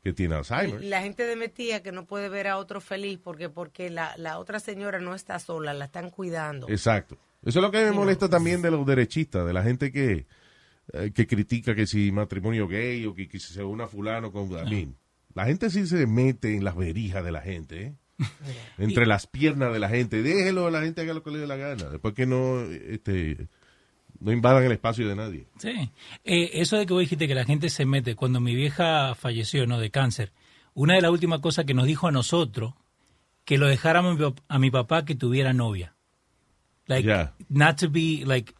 [0.02, 0.82] que tiene Alzheimer.
[0.82, 4.38] La gente de Metía que no puede ver a otro feliz porque porque la, la
[4.38, 6.68] otra señora no está sola, la están cuidando.
[6.68, 7.16] Exacto.
[7.44, 10.26] Eso es lo que me molesta también de los derechistas, de la gente que,
[10.92, 14.50] eh, que critica que si matrimonio gay o que, que si se una fulano con...
[14.50, 14.96] I mean,
[15.34, 17.94] la gente sí se mete en las verijas de la gente, ¿eh?
[18.78, 20.22] Entre las piernas de la gente.
[20.22, 21.88] Déjelo a la gente haga lo que le dé la gana.
[21.88, 23.48] Después que no, este,
[24.20, 25.46] no invadan el espacio de nadie.
[25.58, 25.90] Sí.
[26.24, 29.66] Eh, eso de que vos dijiste que la gente se mete, cuando mi vieja falleció,
[29.66, 29.78] ¿no?
[29.78, 30.32] De cáncer,
[30.74, 32.74] una de las últimas cosas que nos dijo a nosotros,
[33.44, 34.18] que lo dejáramos
[34.48, 35.94] a mi papá que tuviera novia.
[36.86, 38.52] Like, not to be, like,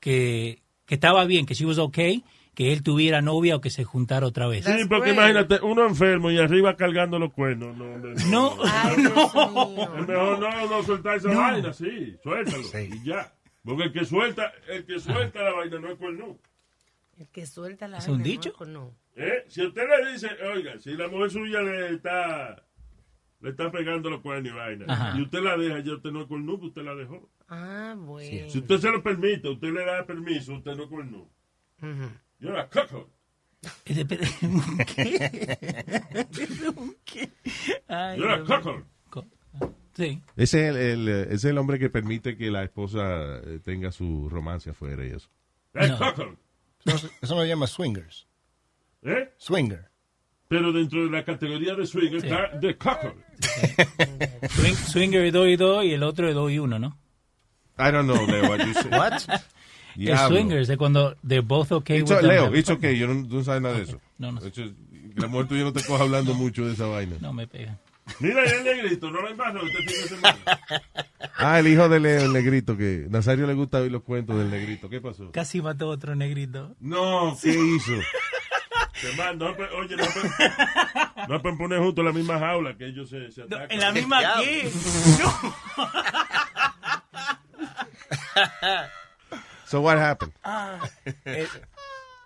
[0.00, 2.24] que, que estaba bien, que she was okay,
[2.56, 4.64] que él tuviera novia o que se juntara otra vez.
[4.64, 7.76] Sí, porque imagínate, uno enfermo y arriba cargando los cuernos.
[7.76, 8.56] No, No, no.
[10.00, 11.38] Es mejor no, no soltar esa No.
[11.38, 12.62] vaina, sí, suéltalo.
[12.80, 13.30] Y ya.
[13.62, 16.38] Porque el que suelta, el que suelta la vaina no es cuerno.
[17.18, 18.54] El que suelta la ¿Es un vaina, dicho?
[18.60, 18.94] No, no.
[19.16, 19.44] ¿Eh?
[19.48, 22.62] Si usted le dice, oiga, si la mujer suya le está
[23.40, 25.18] le está pegando los cuernos y vaina, Ajá.
[25.18, 27.28] y usted la deja, ya usted no es cuerno, usted la dejó.
[27.48, 28.48] Ah, bueno.
[28.48, 30.88] Si usted se lo permite, usted le da permiso, usted no es
[32.40, 32.46] cuerno.
[32.46, 32.46] Ujú.
[32.46, 33.10] Yo la coco.
[37.88, 38.84] Ay, You're a cuckold.
[39.94, 40.20] Sí.
[40.36, 43.90] Ese es el, el, ese es el hombre que permite que la esposa eh, tenga
[43.90, 45.30] su romance afuera y eso.
[45.72, 46.36] Es cuckold.
[46.84, 48.26] Eso, eso lo llama swingers.
[49.02, 49.32] ¿Eh?
[49.38, 49.88] Swinger.
[50.48, 53.24] Pero dentro de la categoría de swing está de cuckold.
[54.50, 56.98] Swing- swinger es 2 y 2 y el otro es 2 y 1, ¿no?
[57.78, 58.90] I don't know, Leo, what you say.
[58.90, 59.22] What?
[59.96, 60.36] El Diablo.
[60.36, 63.44] swingers es cuando they're both okay It's with Leo, it's okay, yo no, tú no
[63.44, 64.00] sabes nada de eso.
[64.18, 64.40] No, no.
[64.44, 64.52] Es-
[65.16, 67.16] la mujer tuya no te coja hablando mucho de esa vaina.
[67.20, 67.78] No me pega.
[68.20, 70.38] Mira, el negrito, no lo embarro este fin de semana.
[71.38, 74.50] Ah, el hijo de Leo, el negrito, que Nazario le gusta oír los cuentos del
[74.50, 74.88] negrito.
[74.88, 75.30] ¿Qué pasó?
[75.32, 76.76] Casi mató a otro negrito.
[76.80, 77.92] No, ¿qué hizo?
[79.16, 80.04] Mando, no, pe- oye, no,
[81.28, 83.70] no pueden poner juntos en la misma jaula que ellos se, se atacan.
[83.70, 84.70] ¿En la misma qué?
[89.66, 90.32] So what happened?
[90.44, 90.80] Ah,
[91.24, 91.46] eh,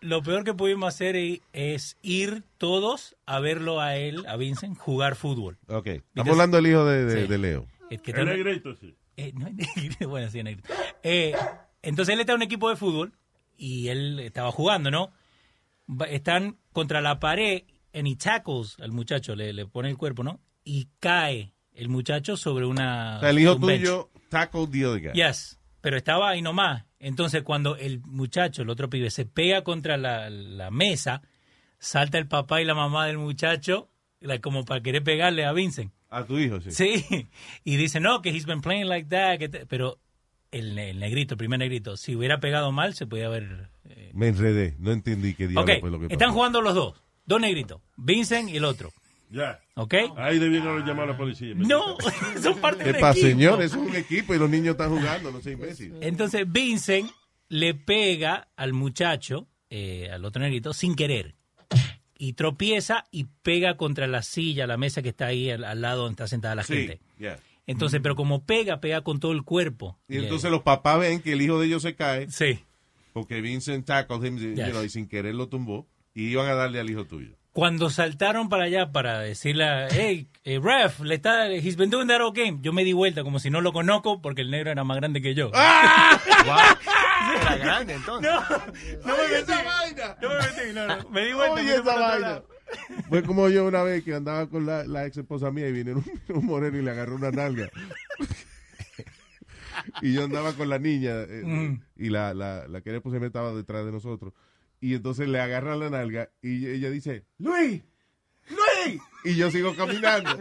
[0.03, 4.77] lo peor que pudimos hacer i- es ir todos a verlo a él, a Vincent,
[4.79, 5.59] jugar fútbol.
[5.69, 7.29] Ok, Because- estamos hablando del hijo de, de- Sí.
[7.29, 7.67] de Leo.
[7.91, 8.95] El que El está- negrito, sí.
[9.17, 9.49] Eh, no
[10.09, 10.73] bueno, sí, negrito.
[11.03, 11.35] Eh,
[11.83, 13.13] entonces él está en un equipo de fútbol
[13.57, 15.13] y él estaba jugando, ¿no?
[16.09, 20.41] Están contra la pared en y tackles al muchacho, le, le pone el cuerpo, ¿no?
[20.65, 23.17] Y cae el muchacho sobre una.
[23.17, 25.13] O sea, el hijo un tuyo tackle the other guy.
[25.15, 26.85] Yes, pero estaba ahí nomás.
[27.01, 31.23] Entonces, cuando el muchacho, el otro pibe, se pega contra la, la mesa,
[31.79, 33.89] salta el papá y la mamá del muchacho,
[34.43, 35.93] como para querer pegarle a Vincent.
[36.11, 36.71] A tu hijo, sí.
[36.73, 37.29] Sí,
[37.65, 39.39] y dice, no, que he's been playing like that.
[39.39, 39.99] que te- Pero
[40.51, 43.71] el, el negrito, el primer negrito, si hubiera pegado mal, se podía haber...
[43.89, 46.13] eh, Me enredé, no entendí qué diablo Ok, fue lo que pasó.
[46.15, 48.91] están jugando los dos, dos negritos, Vincent y el otro.
[49.31, 49.61] Ya.
[49.75, 49.95] ¿Ok?
[50.17, 51.55] Ahí debieron haber llamado a la policía.
[51.57, 51.97] No,
[52.43, 53.15] son parte ¿Qué del equipo.
[53.15, 53.63] señor?
[53.63, 55.95] Es un equipo y los niños están jugando, no sé imbécil.
[56.01, 57.11] Entonces Vincent
[57.49, 61.37] le pega al muchacho, eh, al otro negrito, sin querer.
[62.19, 66.03] Y tropieza y pega contra la silla, la mesa que está ahí al, al lado
[66.03, 67.01] donde está sentada la Sí, gente.
[67.67, 69.99] Entonces, pero como pega, pega con todo el cuerpo.
[70.09, 72.29] Y entonces los papás ven que el hijo de ellos se cae.
[72.31, 72.59] Sí.
[73.13, 74.71] Porque Vincent tackled him, you Yes.
[74.71, 75.89] know, y sin querer lo tumbó.
[76.13, 77.37] Y iban a darle al hijo tuyo.
[77.53, 82.21] Cuando saltaron para allá para decirle, hey, eh, ref, le está, he's been doing that
[82.21, 82.59] all game.
[82.63, 85.21] Yo me di vuelta como si no lo conozco porque el negro era más grande
[85.21, 85.51] que yo.
[87.43, 88.31] Era grande, entonces.
[88.31, 88.41] No,
[89.07, 89.53] no me metí.
[90.23, 91.11] No me metí, no, no.
[91.11, 91.55] Me di vuelta.
[91.55, 92.43] Oye, esa vaina.
[93.09, 95.93] Fue como yo una vez que andaba con la, la ex esposa mía y vino
[95.93, 96.05] un,
[96.37, 97.69] un moreno y le agarró una nalga.
[100.03, 101.81] y yo andaba con la niña eh, Mm.
[101.97, 104.33] y la, la, la que era esposa mía estaba detrás de nosotros.
[104.81, 107.83] Y entonces le agarra la nalga y ella dice, Luis,
[108.49, 109.01] Luis.
[109.25, 110.39] Y yo sigo caminando.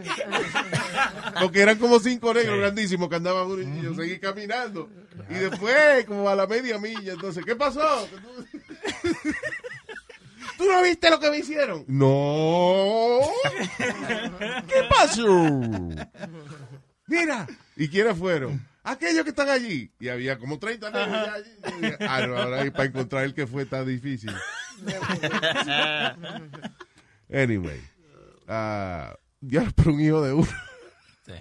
[1.40, 4.88] Porque eran como cinco negros grandísimos que andaban uno y yo seguí caminando.
[5.28, 8.08] Y después, como a la media milla, entonces, ¿qué pasó?
[10.56, 11.84] ¿Tú no viste lo que me hicieron?
[11.86, 13.20] No.
[14.66, 15.60] ¿Qué pasó?
[17.06, 17.46] Mira.
[17.76, 18.66] ¿Y quiénes fueron?
[18.82, 19.92] Aquellos que están allí.
[19.98, 21.50] Y había como 30 negros ya allí.
[22.00, 24.32] Ah, no, ahora ahí para encontrar el que fue tan difícil.
[27.32, 27.80] Anyway.
[28.48, 30.48] ah ya por un hijo de uno.
[31.24, 31.32] Sí.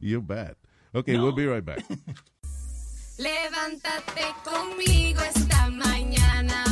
[0.00, 0.56] You're bad.
[0.92, 1.82] Okay, we'll be right back.
[3.18, 6.64] Levántate conmigo esta mañana,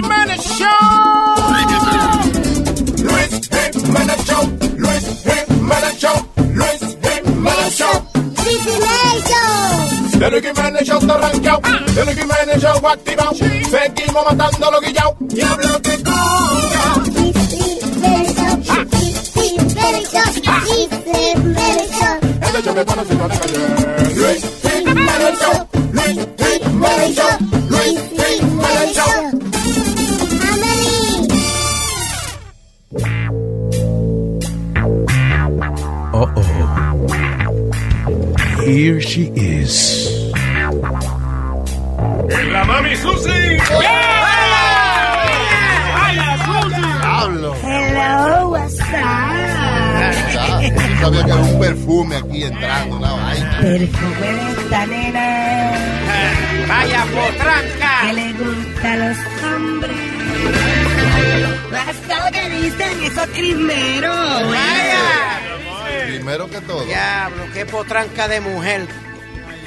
[0.00, 0.68] Jiménez Show.
[3.02, 3.30] Luis
[3.72, 4.44] Jiménez Show.
[4.76, 6.14] Luis Jiménez Show.
[6.54, 7.98] Luis Jiménez Show.
[8.44, 10.18] Luis Jiménez Show.
[10.20, 11.60] The Luis Jiménez Show está rankeado.
[11.94, 13.34] The Luis Jiménez Show activado.
[13.34, 15.16] Seguimos matando lo guillao.
[15.18, 15.98] Diablo que
[22.40, 24.14] Este show me pone sin de calle.
[24.14, 24.57] Luis Jiménez
[38.68, 40.12] Here she is.
[42.52, 43.56] ¡La mami Susi!
[47.00, 47.54] Pablo.
[47.64, 48.84] Hello, what's up?
[50.60, 53.58] Yo sabía que era un perfume aquí entrando, una vaina.
[53.58, 55.72] Perfume de esta nena.
[56.68, 57.92] Vaya potranca.
[58.02, 59.96] Que le gusta a los hombres.
[61.72, 64.44] Basta que dicen esos crismeros.
[66.28, 66.84] Primero que todo.
[66.84, 68.86] Diablo, qué potranca de mujer.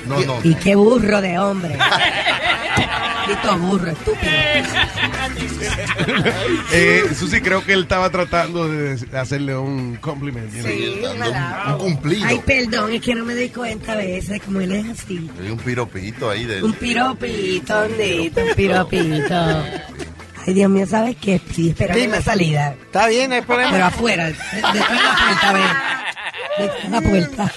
[0.05, 0.38] No, no.
[0.43, 1.76] Y qué burro de hombre.
[3.28, 4.32] Maldito burro, estúpido.
[6.72, 10.51] eh, Susi, creo que él estaba tratando de hacerle un compliment.
[10.51, 12.28] Sí, Un, un cumplido.
[12.28, 15.32] Ay, perdón, es que no me doy cuenta a veces como él es así.
[15.41, 19.64] Hay un piropito ahí de Un piropito, un piropito.
[20.47, 21.39] Ay, Dios mío, ¿sabes qué?
[21.55, 22.18] Sí, espera Dime.
[22.18, 22.76] la salida.
[22.86, 23.72] Está bien, no hay problema.
[23.72, 25.53] Pero afuera, de- detrás de la puerta.
[25.53, 26.01] Detrás
[26.58, 27.54] de la puerta.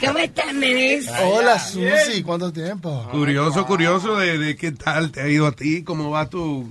[0.00, 1.08] ¿Cómo estás, nenes?
[1.22, 3.08] Hola, Susi, ¿cuánto tiempo?
[3.10, 6.68] Curioso, curioso de, de qué tal te ha ido a ti, cómo va tu...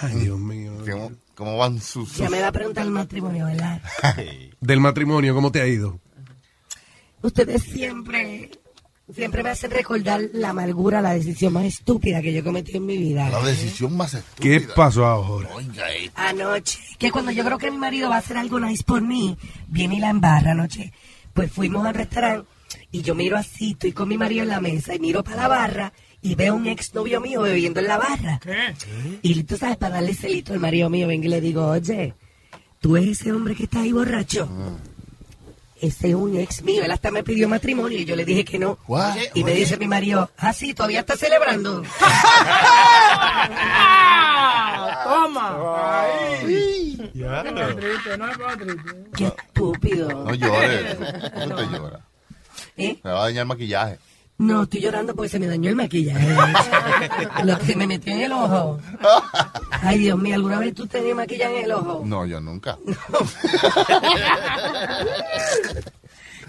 [0.00, 0.72] Ay, Dios mío.
[0.90, 2.16] ¿Cómo, cómo van sus...
[2.16, 3.82] Ya me va a preguntar el matrimonio, ¿verdad?
[4.60, 6.00] Del matrimonio, ¿cómo te ha ido?
[7.20, 8.50] Ustedes siempre,
[9.14, 12.96] siempre me hacen recordar la amargura, la decisión más estúpida que yo cometí en mi
[12.96, 13.28] vida.
[13.30, 14.74] La decisión más ¿Qué estúpida.
[14.74, 15.48] pasó ahora?
[15.54, 16.10] Oiga, eh.
[16.14, 19.36] Anoche, que cuando yo creo que mi marido va a hacer algo nice por mí,
[19.66, 20.92] viene y la embarra anoche.
[21.32, 22.48] Pues fuimos al restaurante
[22.90, 25.48] y yo miro así, estoy con mi marido en la mesa y miro para la
[25.48, 28.40] barra y veo un exnovio mío bebiendo en la barra.
[29.22, 32.14] Y tú sabes, para darle celito al marido mío, vengo y le digo, oye,
[32.80, 34.48] tú eres ese hombre que está ahí borracho.
[35.80, 38.58] Ese es un ex mío, él hasta me pidió matrimonio y yo le dije que
[38.58, 38.78] no.
[38.88, 39.14] What?
[39.34, 41.82] Y me dice mi marido, ah, sí, todavía está celebrando.
[45.04, 46.02] Toma.
[46.02, 47.12] Ay.
[49.16, 50.08] Qué estúpido.
[50.08, 50.96] No llores.
[50.96, 52.00] ¿Cómo te llora?
[52.76, 52.98] ¿Eh?
[53.02, 53.98] Me va a dañar el maquillaje.
[54.38, 56.28] No, estoy llorando porque se me dañó el maquillaje.
[57.44, 58.78] Lo que se me metió en el ojo.
[59.82, 62.02] Ay, Dios mío, ¿alguna vez tú tenías maquillaje en el ojo?
[62.06, 62.78] No, yo nunca.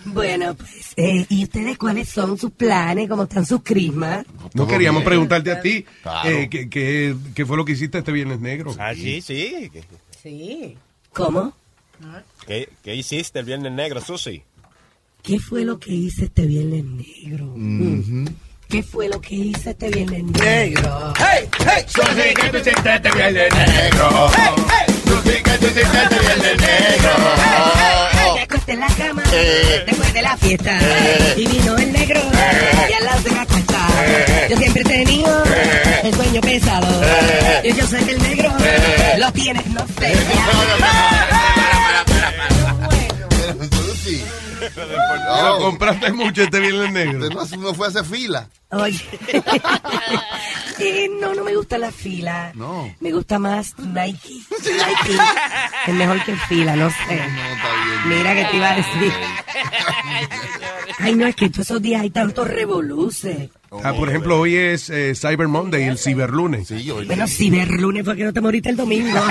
[0.06, 3.10] Bueno, pues, eh, ¿y ustedes cuáles son sus planes?
[3.10, 4.26] ¿Cómo están sus crismas?
[4.54, 5.10] No queríamos bien.
[5.10, 6.30] preguntarte a ti Claro.
[6.30, 8.74] eh, ¿qué, qué, qué fue lo que hiciste este viernes negro.
[8.80, 9.70] Ah, sí, sí.
[9.72, 9.84] ¿Qué,
[10.24, 10.78] Sí.
[11.14, 11.54] ¿Cómo?
[12.48, 14.42] qué, qué hiciste el viernes negro, Susi?
[15.24, 17.54] ¿Qué fue lo que hice este viernes negro?
[17.56, 18.26] Mm.
[18.68, 21.14] ¿Qué fue lo que hice este viernes negro?
[21.18, 24.32] Hey, hey, Susi, que tú hiciste este viernes negro.
[24.36, 27.12] Hey, hey, Susi, que tú hiciste este viernes negro.
[28.36, 29.84] Me acosté en la cama Eh.
[29.88, 31.34] después de la fiesta Eh.
[31.38, 32.22] y vino el negro
[32.90, 33.88] y al lado se me acuesta.
[34.06, 34.48] Eh.
[34.52, 36.02] Yo siempre he tenido Eh.
[36.04, 37.62] el sueño pesado Eh.
[37.66, 39.16] y yo sé que el negro Eh.
[39.20, 40.14] lo tiene, no sé.
[45.60, 47.42] Compraste mucho este viernes negro.
[47.42, 48.50] Usted no, no fue a hacer fila.
[48.72, 49.00] Oye,
[50.82, 52.52] Eh, no, no me gusta la fila.
[52.56, 52.90] No.
[53.02, 54.42] Me gusta más Nike.
[54.50, 55.18] Nike
[55.88, 56.96] es mejor que fila, no sé.
[57.08, 58.18] No, está bien.
[58.18, 59.14] Mira que te iba a decir.
[61.00, 63.50] Ay, no, es que todos esos días hay tantos revoluces.
[63.84, 66.68] Ah, por ejemplo, hoy es eh, Cyber Monday, el ciberlunes.
[66.70, 69.20] Sí, Bueno, ciberlunes fue que no te moriste el domingo.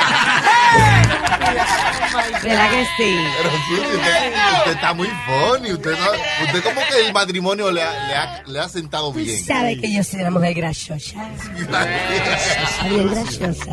[2.42, 3.16] ¿Verdad que sí?
[3.36, 5.72] Pero Susi, usted, usted está muy funny.
[5.72, 9.18] Usted, no- usted como que el matrimonio le ha, le ha, le ha sentado Tú
[9.18, 9.38] bien.
[9.44, 11.16] sabes que yo soy una mujer graciosa.
[11.68, 13.70] Graciosa, bien graciosa.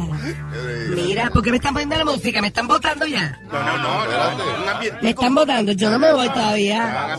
[0.96, 2.42] Mira, ¿por qué me están poniendo la música?
[2.42, 3.40] ¿Me están votando ya?
[3.52, 5.04] No, no, no, espérate.
[5.04, 7.18] Me están votando, yo no me voy todavía.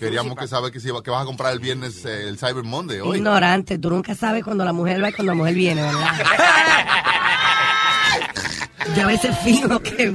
[0.00, 2.77] Queríamos que saber que, si, que vas a comprar el viernes eh, el Cyber Monday
[2.86, 3.18] hoy.
[3.18, 6.00] Ignorante, tú nunca sabes cuando la mujer va y cuando la mujer viene, ¿verdad?
[8.96, 10.14] Yo a veces fijo que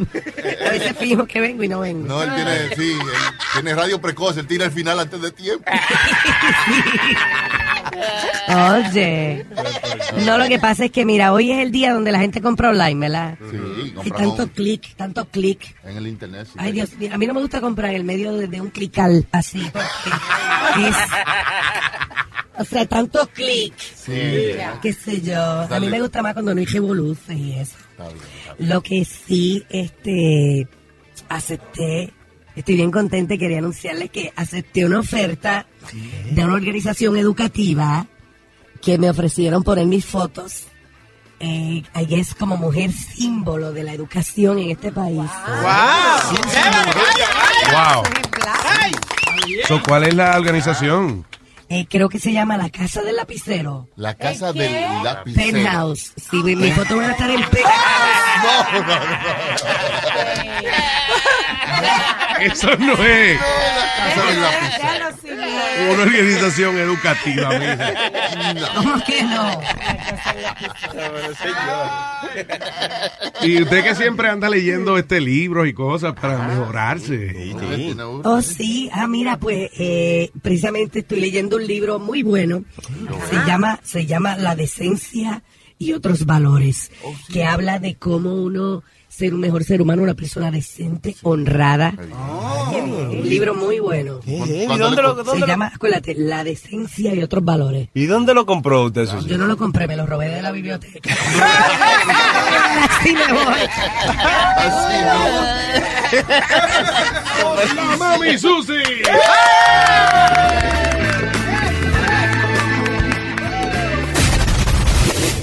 [0.65, 2.07] a veces fijo que vengo y no vengo.
[2.07, 3.07] No, él tiene, sí, él
[3.53, 5.63] tiene radio precoz, él tira el final antes de tiempo.
[8.47, 9.45] Oye,
[10.25, 12.69] no lo que pasa es que mira, hoy es el día donde la gente compra
[12.69, 13.37] online, ¿verdad?
[13.49, 15.75] Sí, Hay compra tanto home clic, tanto clic.
[15.85, 16.47] en el internet.
[16.51, 16.53] sí.
[16.57, 18.69] Ay, Dios mío, a mí no me gusta comprar en el medio de, de un
[18.71, 20.95] clical así, porque es-
[22.57, 24.11] o sea, tanto clic, Sí.
[24.81, 25.41] qué sé yo.
[25.41, 27.75] A mí me gusta más cuando no hay revoluces y eso.
[27.91, 28.69] Está bien.
[28.69, 30.67] Lo que sí, este,
[31.29, 32.13] acepté,
[32.55, 35.65] estoy bien contenta y quería anunciarles que acepté una oferta
[36.31, 38.05] de una organización educativa
[38.81, 40.65] que me ofrecieron poner mis fotos.
[41.39, 45.17] Eh, I guess como mujer símbolo de la educación en este país.
[47.71, 48.03] Wow.
[49.67, 51.25] So, ¿Cuál es la organización?
[51.75, 53.87] Eh, creo que se llama la Casa del Lapicero.
[53.95, 54.71] La casa del
[55.03, 55.53] lapicero.
[55.53, 56.13] Penthouse.
[56.29, 57.63] Sí, mi, mi foto va a estar en penthouse.
[58.43, 59.03] No, no, no.
[62.41, 65.93] Eso no es Casa del lapicero.
[65.93, 67.93] una organización educativa, mija.
[68.75, 69.61] ¿Cómo que no?
[73.43, 77.53] Y usted que siempre anda leyendo este libro y cosas para mejorarse.
[78.23, 78.89] Oh, sí.
[78.93, 82.63] Ah, mira, pues eh, precisamente estoy leyendo un libro muy bueno.
[83.29, 85.43] Se llama, se llama La decencia
[85.77, 86.91] y otros valores,
[87.31, 88.83] que habla de cómo uno
[89.15, 91.93] ser un mejor ser humano, una persona decente, honrada.
[91.97, 94.19] Un libro muy bueno.
[94.25, 97.89] ¿Y dónde lo- dónde Se lo- llama, acuérdate, La decencia y otros valores.
[97.93, 99.27] ¿Y dónde lo compró usted, Susi?
[99.29, 101.09] Yo no lo compré, me lo robé de la biblioteca.
[102.89, 103.59] Así me voy.
[107.75, 108.73] ¡La mami Susi!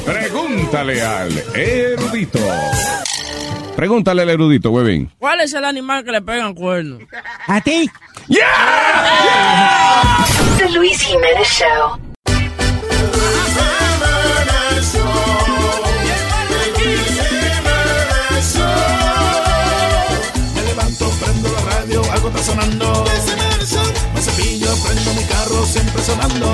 [0.04, 2.38] Pregúntale al erudito.
[3.76, 5.10] Pregúntale al erudito, huevín.
[5.18, 7.02] ¿Cuál es el animal que le pegan cuernos?
[7.46, 7.90] ¿A ti?
[10.58, 11.98] The Luis Jiménez Show.
[20.54, 23.04] Me levanto, prendo la radio, algo está sonando.
[24.90, 26.46] Prendo mi carro, siempre sonando.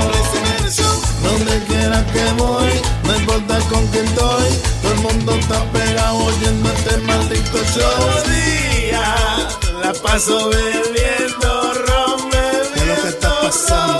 [1.23, 2.69] Donde quiera que voy,
[3.05, 4.49] no importa con quién estoy.
[4.83, 8.23] Todo el mundo está pegado oyendo este maldito show.
[8.29, 9.17] Día,
[9.83, 13.96] la paso bebiendo ron, ¿Qué es lo que está pasando?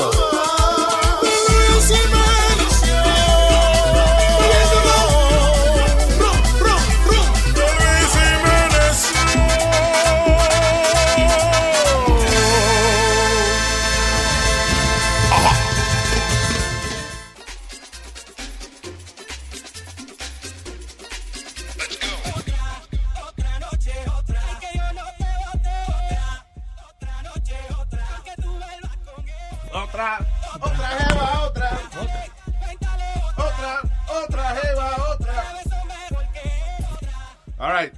[37.59, 37.95] All right.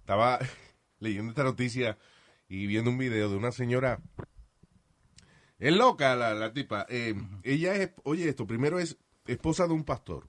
[0.00, 0.38] Estaba
[1.00, 1.98] leyendo esta noticia
[2.48, 4.00] y viendo un video de una señora.
[5.58, 6.86] Es loca la, la tipa.
[6.88, 10.28] Eh, ella es, oye esto, primero es esposa de un pastor.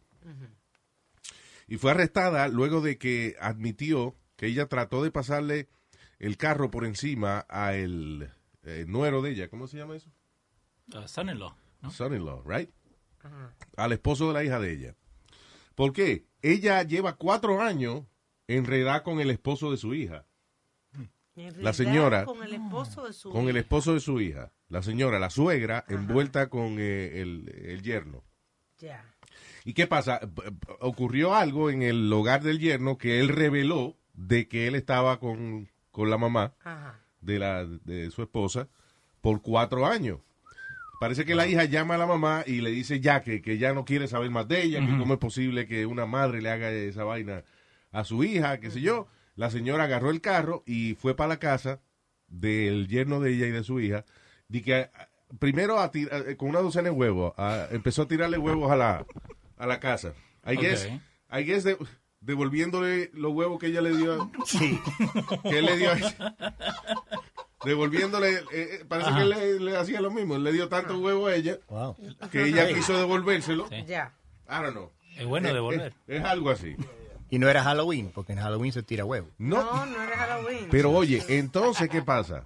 [1.68, 5.70] Y fue arrestada luego de que admitió que ella trató de pasarle
[6.18, 8.32] el carro por encima a el
[8.64, 9.50] eh, nuero de ella.
[9.50, 10.10] ¿Cómo se llama eso?
[10.96, 11.92] Uh, son-in-law, ¿no?
[11.92, 12.72] Son-in-law, right?
[13.78, 14.96] Al esposo de la hija de ella.
[15.76, 16.26] ¿Por qué?
[16.42, 18.06] Ella lleva cuatro años
[18.50, 20.26] enredada con el esposo de su hija.
[21.58, 24.52] La señora Con el esposo de su con el esposo de su hija.
[24.68, 28.24] La señora, la suegra, envuelta con eh, el, el yerno.
[28.80, 29.06] Ya.
[29.64, 30.20] ¿Y qué pasa?
[30.80, 35.70] Ocurrió algo en el hogar del yerno que él reveló de que él estaba con,
[35.92, 37.00] con la mamá Ajá.
[37.22, 38.68] de, la, de su esposa
[39.22, 40.20] por cuatro años.
[41.00, 43.74] Parece que la hija llama a la mamá y le dice ya que, que ya
[43.74, 46.70] no quiere saber más de ella, que cómo es posible que una madre le haga
[46.72, 47.44] esa vaina
[47.92, 49.08] a su hija, qué sé yo.
[49.36, 51.80] La señora agarró el carro y fue para la casa
[52.28, 54.06] del yerno de ella y de su hija,
[54.50, 55.10] de que ah,
[55.40, 58.76] primero a tira- eh, con una docena de huevos, ah, empezó a tirarle huevos a
[58.76, 59.06] la,
[59.58, 60.14] a la casa.
[60.46, 60.88] I guess,
[61.32, 61.78] I guess de-
[62.22, 64.22] devolviéndole los huevos que ella le dio.
[64.22, 64.32] a-
[65.50, 66.36] que él le dio a ella.
[67.66, 69.18] Devolviéndole, eh, eh, parece Ajá.
[69.18, 70.36] que él le, le hacía lo mismo.
[70.36, 71.58] Él le dio tanto huevo a ella
[72.32, 72.76] que ella Sí.
[72.76, 73.70] quiso devolvérselo.
[73.86, 74.14] Ya.
[74.48, 74.92] I don't know.
[75.18, 75.94] Es bueno devolver.
[76.08, 76.76] Es, algo así.
[77.30, 79.30] Y no era Halloween, porque en Halloween se tira huevo.
[79.38, 80.68] No, No, no era Halloween.
[80.72, 82.46] pero oye, entonces, ¿qué pasa?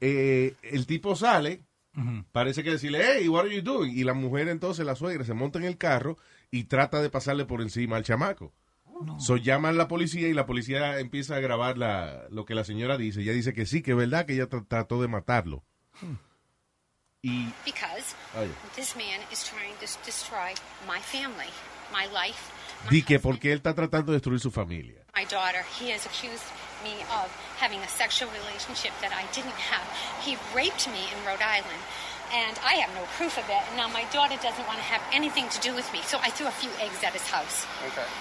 [0.00, 1.62] Eh, el tipo sale,
[2.32, 3.92] parece que decirle, hey, what are you doing?
[3.96, 6.16] Y la mujer entonces, la suegra, se monta en el carro
[6.50, 8.52] y trata de pasarle por encima al chamaco.
[9.18, 12.62] So llaman a la policía y la policía empieza a grabar la, lo que la
[12.64, 13.22] señora dice.
[13.22, 15.64] Ella dice que sí, que es verdad que ella tra- trató de matarlo.
[17.22, 18.50] Y Because Oye.
[18.76, 20.52] this man is trying to destroy
[20.86, 21.48] my family,
[21.92, 22.38] my life,
[22.90, 25.04] di que porque él está tratando de destruir su familia.
[25.16, 25.62] my daughter.
[25.78, 26.44] He has accused
[26.82, 29.86] me of having a sexual relationship that I didn't have.
[30.26, 31.82] He raped me in Rhode Island.
[32.32, 33.62] And I have no proof of it.
[33.68, 36.00] And now my daughter doesn't want to have anything to do with me.
[36.02, 37.66] So I threw a few eggs at his house.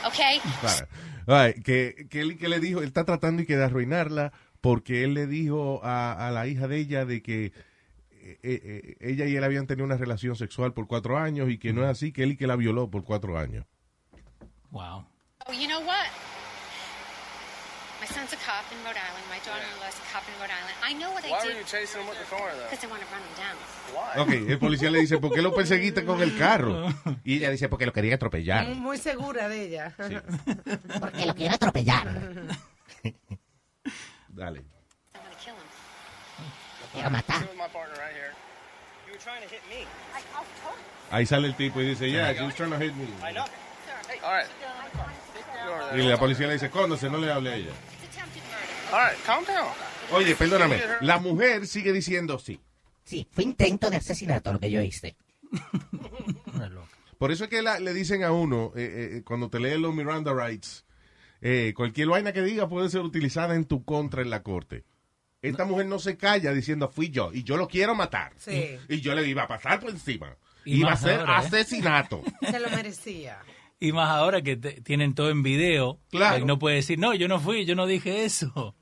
[0.06, 0.40] Okay?
[0.60, 0.88] Claro.
[1.26, 5.04] Ay, que, que, él, que le dijo, él está tratando y que de arruinarla porque
[5.04, 7.54] él le dijo a, a la hija de ella de que
[8.22, 11.74] eh, eh, ella y él habían tenido una relación sexual por cuatro años y que
[11.74, 13.66] no es así, que él y que la violó por cuatro años.
[14.74, 15.06] Wow.
[15.48, 16.08] Oh, you know what?
[18.02, 19.24] My son's a cop in Rhode Island.
[19.30, 20.76] My daughter-in-law's a cop in Rhode Island.
[20.82, 21.54] I know what I Why did.
[21.54, 22.66] were you chasing him with the car, though?
[22.70, 23.56] Because I want to run him down.
[24.18, 26.92] Ok, el policía le dice, ¿por qué lo perseguiste con el carro?
[27.24, 28.66] Y ella dice, porque lo quería atropellar.
[28.76, 29.94] Muy, segura de ella.
[31.00, 32.08] Porque lo quiero atropellar.
[34.30, 34.60] Dale.
[34.60, 35.70] I'm going to kill him.
[36.94, 37.42] Quiero matar.
[37.42, 38.34] with my partner right here.
[39.06, 39.86] You were trying to hit me.
[40.14, 40.78] I, I'll talk.
[41.12, 43.06] Ahí sale el tipo y dice, yeah, she was trying to hit me.
[43.22, 43.46] I know.
[44.24, 44.48] Hey,
[45.70, 46.00] all right.
[46.00, 47.72] Y la policía le dice, cóndose, no le hable a ella.
[48.92, 49.68] All right, calm down.
[50.12, 52.60] Oye, perdóname, la mujer sigue diciendo sí.
[53.04, 55.16] Sí, fue intento de asesinato lo que yo hice.
[57.18, 59.94] Por eso es que la- le dicen a uno, eh, eh, cuando te leen los
[59.94, 60.86] Miranda Rights,
[61.42, 64.84] eh, cualquier vaina que diga puede ser utilizada en tu contra en la corte.
[65.42, 68.32] Esta mujer no se calla diciendo fui yo y yo lo quiero matar.
[68.38, 68.78] Sí.
[68.88, 70.36] Y yo le iba a pasar por encima.
[70.66, 71.46] Y iba a ser ahora, ¿eh?
[71.46, 72.22] asesinato.
[72.50, 73.40] Se lo merecía.
[73.84, 76.00] Y más ahora que te- tienen todo en video.
[76.10, 76.36] Claro.
[76.36, 78.76] like, no puede decir, no, yo no fui, yo no dije eso.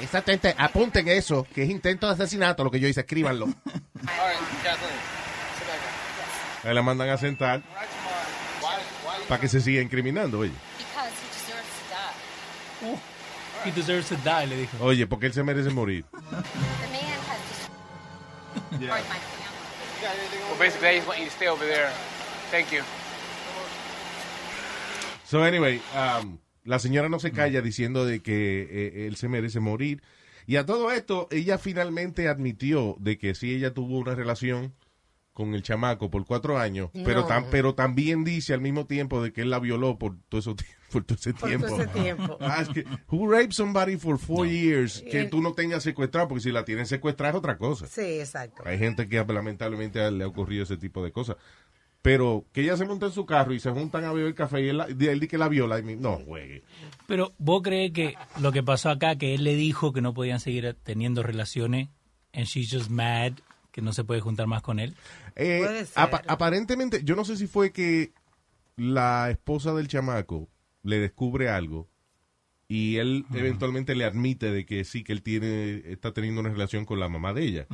[0.00, 3.46] Exactamente, apunten eso, que es intento de asesinato lo que yo hice, escríbanlo.
[6.62, 7.62] Ahí la mandan a sentar
[9.28, 10.52] para que se siga incriminando, oye.
[10.78, 11.66] Because he deserves
[12.80, 13.68] to die.
[13.68, 14.76] He deserves to die, le dijo.
[14.84, 16.04] Oye, porque él se merece morir.
[18.78, 19.02] Family.
[20.50, 21.90] Well, basically, I just want you to stay over there.
[22.50, 22.82] Thank you.
[25.24, 29.60] So anyway, um, la señora no se calla diciendo de que eh, él se merece
[29.60, 30.02] morir.
[30.46, 34.74] Y a todo esto, ella finalmente admitió de que sí ella tuvo una relación
[35.34, 37.28] con el chamaco por cuatro años, pero, No.
[37.28, 40.54] tam- pero también dice al mismo tiempo de que él la violó por todo, eso,
[40.92, 41.66] por todo ese Por tiempo.
[41.66, 42.38] todo ese tiempo.
[42.40, 46.42] Ah, que, who raped somebody for four years que Y- tú no tengas secuestrado, porque
[46.44, 47.86] si la tienes secuestrada es otra cosa.
[47.88, 48.62] Sí, exacto.
[48.64, 51.36] Hay gente que lamentablemente le ha ocurrido ese tipo de cosas.
[52.00, 54.68] Pero que ella se monta en su carro y se juntan a beber café y
[54.68, 55.78] él, la- él dice que la viola.
[55.78, 56.62] y mi- no, juegue.
[57.08, 60.38] Pero vos crees que lo que pasó acá, que él le dijo que no podían
[60.38, 61.88] seguir teniendo relaciones,
[62.34, 63.32] and she's just mad,
[63.74, 64.94] que no se puede juntar más con él.
[65.34, 65.98] Eh, Puede ser.
[66.00, 68.12] apa- aparentemente, yo no sé si fue que
[68.76, 70.48] la esposa del chamaco
[70.84, 71.88] le descubre algo
[72.68, 76.84] y él eventualmente le admite de que sí, que él tiene, está teniendo una relación
[76.84, 77.66] con la mamá de ella.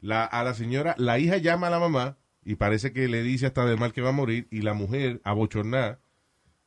[0.00, 3.46] La, a la señora, la hija llama a la mamá y parece que le dice
[3.46, 6.00] hasta del mal que va a morir y la mujer, abochornada,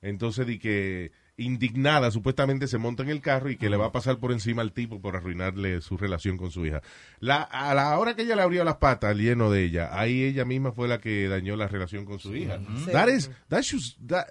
[0.02, 3.92] entonces di que indignada supuestamente se monta en el carro y que le va a
[3.92, 6.82] pasar por encima al tipo por arruinarle su relación con su hija.
[7.20, 10.24] La, a la hora que ella le abrió las patas al lleno de ella, ahí
[10.24, 12.60] ella misma fue la que dañó la relación con su hija.
[12.86, 12.92] Sí.
[12.92, 14.26] That is- that should- that-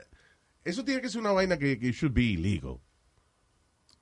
[0.65, 2.81] eso tiene que ser una vaina que, que should be illegal.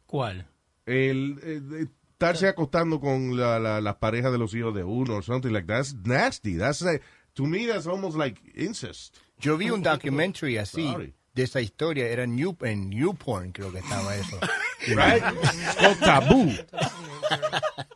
[0.06, 0.46] ¿Cuál?
[0.86, 5.24] El, eh, estarse acostando con la, la, las parejas de los hijos de uno or
[5.24, 5.76] something like that.
[5.84, 6.56] That's nasty.
[6.56, 7.02] That's like-
[7.34, 9.16] to me that's almost like incest.
[9.38, 11.14] Yo vi un documentary así Sorry.
[11.34, 12.06] De esa historia.
[12.08, 14.38] Era New, en Newporn, creo que estaba eso.
[14.86, 15.22] Right?
[15.22, 16.50] It's called taboo.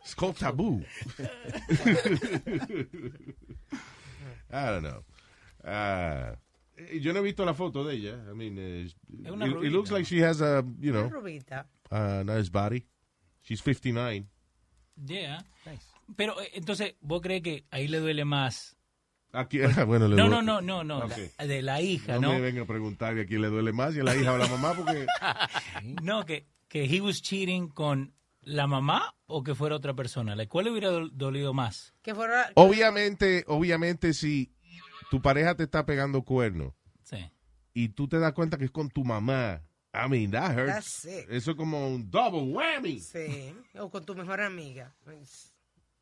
[0.01, 0.83] It's called taboo.
[4.51, 5.03] I don't know.
[5.63, 6.35] Ah,
[6.77, 8.17] eh, yo no he visto la foto de ella.
[8.29, 8.95] I mean, Es
[9.31, 11.65] una it, it looks like she has a, you Una know, rubita.
[11.91, 12.85] a nice body.
[13.43, 14.25] She's 59.
[15.05, 15.43] Yeah.
[16.15, 18.75] Pero eh, entonces, ¿vos crees que ahí le duele más
[19.31, 22.29] Aquí, bueno, le No, no, no, no, no, la- de la hija, No ¿no?
[22.33, 24.39] me venga a preguntar a quién le duele más, si a la hija o a
[24.39, 25.05] la mamá, porque...
[26.03, 30.35] No, que, que he was cheating con la mamá o que fuera otra persona.
[30.35, 31.93] ¿La cuál le hubiera dol- dolido más?
[32.01, 32.51] Que fuera.
[32.55, 34.51] Obviamente, obviamente, si
[35.11, 36.73] tu pareja te está pegando cuernos
[37.03, 37.17] Sí.
[37.73, 39.61] y tú te das cuenta que es con tu mamá,
[39.93, 40.73] I mean, that hurts.
[40.73, 41.27] That's sick.
[41.29, 42.99] Eso es como un double whammy.
[42.99, 43.53] Sí.
[43.77, 44.95] O con tu mejor amiga.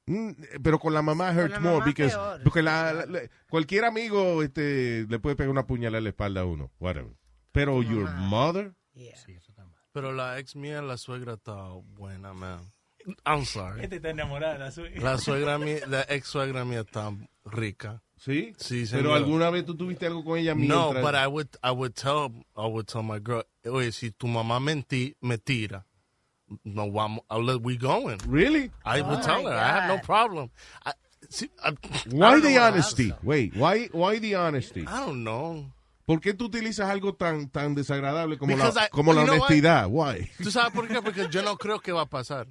[0.07, 0.31] Mm,
[0.63, 2.41] Pero con la mamá la more mamá because, peor.
[2.43, 6.41] porque la, la- la- cualquier amigo este, le puede pegar una puñalada en la espalda
[6.41, 7.13] a uno, whatever.
[7.51, 8.73] Pero your mother,
[9.91, 11.55] Pero la ex mía, la suegra está
[11.97, 12.71] buena, man.
[13.25, 13.83] I'm sorry.
[13.83, 15.01] Este está enamorada de la suegra.
[15.01, 17.11] La suegra mía, la ex suegra mía está
[17.45, 18.01] rica.
[18.17, 18.53] ¿sí?
[18.57, 19.17] Sí, Pero señor.
[19.17, 21.03] alguna vez tú tuviste algo con ella No, mientras...
[21.03, 24.59] but I would, I would tell, I would tell my girl, oye, si tu mamá
[24.59, 25.85] mentí, me tira.
[26.63, 28.19] No, vamos, I'll let we going.
[28.27, 28.71] Really?
[28.85, 29.53] I would Oh tell her.
[29.53, 30.03] I have no God.
[30.05, 30.49] problem.
[30.85, 30.93] I,
[31.29, 31.73] see, I, I
[32.09, 33.13] Why don't know the I honesty?
[33.21, 34.85] Wait, why, why the honesty?
[34.87, 35.65] I don't know.
[36.05, 39.27] ¿Por qué tú utilizas algo tan, tan desagradable como Because la, I- como la you
[39.27, 39.51] know what?
[39.51, 39.89] honestidad?
[39.89, 40.29] Why?
[40.41, 41.01] ¿Tú sabes por qué?
[41.01, 42.45] Porque yo no creo que va a pasar.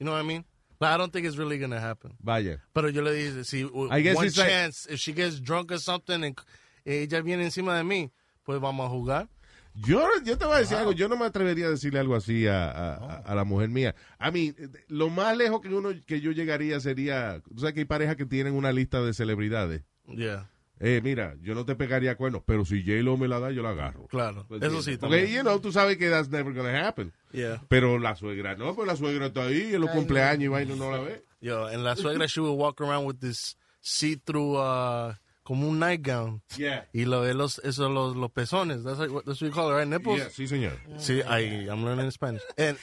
[0.00, 0.44] You know what I mean?
[0.80, 2.14] Like, I don't think it's really going to happen.
[2.20, 2.58] Vaya.
[2.74, 5.70] Pero yo le dije, si I guess one it's like- chance, if she gets drunk
[5.70, 6.36] or something and
[6.84, 8.10] ella viene encima de mí,
[8.44, 9.28] pues vamos a jugar.
[9.84, 12.46] Yo, yo te voy a decir algo, yo no me atrevería a decirle algo así
[12.46, 13.94] a, a- a- a la mujer mía.
[14.18, 14.54] A mí,
[14.88, 18.24] lo más lejos que uno que yo llegaría sería, tú sabes que hay parejas que
[18.26, 19.82] tienen una lista de celebridades.
[20.08, 20.48] Yeah.
[20.78, 23.70] Eh, mira, yo no te pegaría cuernos, pero si J-Lo me la da, yo la
[23.70, 24.06] agarro.
[24.08, 27.12] Claro, ¿Me eso sí Porque, you know, tú sabes que that's never gonna happen.
[27.32, 27.62] Yeah.
[27.68, 30.76] Pero la suegra, no, pues la suegra está ahí, en los Ay, cumpleaños y vaina
[30.76, 31.24] no la ve.
[31.40, 35.14] Yo, and la suegra, she would walk around with this see-through, uh,
[35.46, 36.42] como un nightgown.
[36.56, 36.86] Yeah.
[36.92, 38.82] Y lo, los, eso, los, los pezones.
[38.82, 39.86] That's, like, what- that's what you call it, right?
[39.86, 40.18] Nipples?
[40.18, 40.72] Yeah, sí, señor.
[40.98, 42.42] Sí, I, I'm learning Spanish.
[42.58, 42.76] And,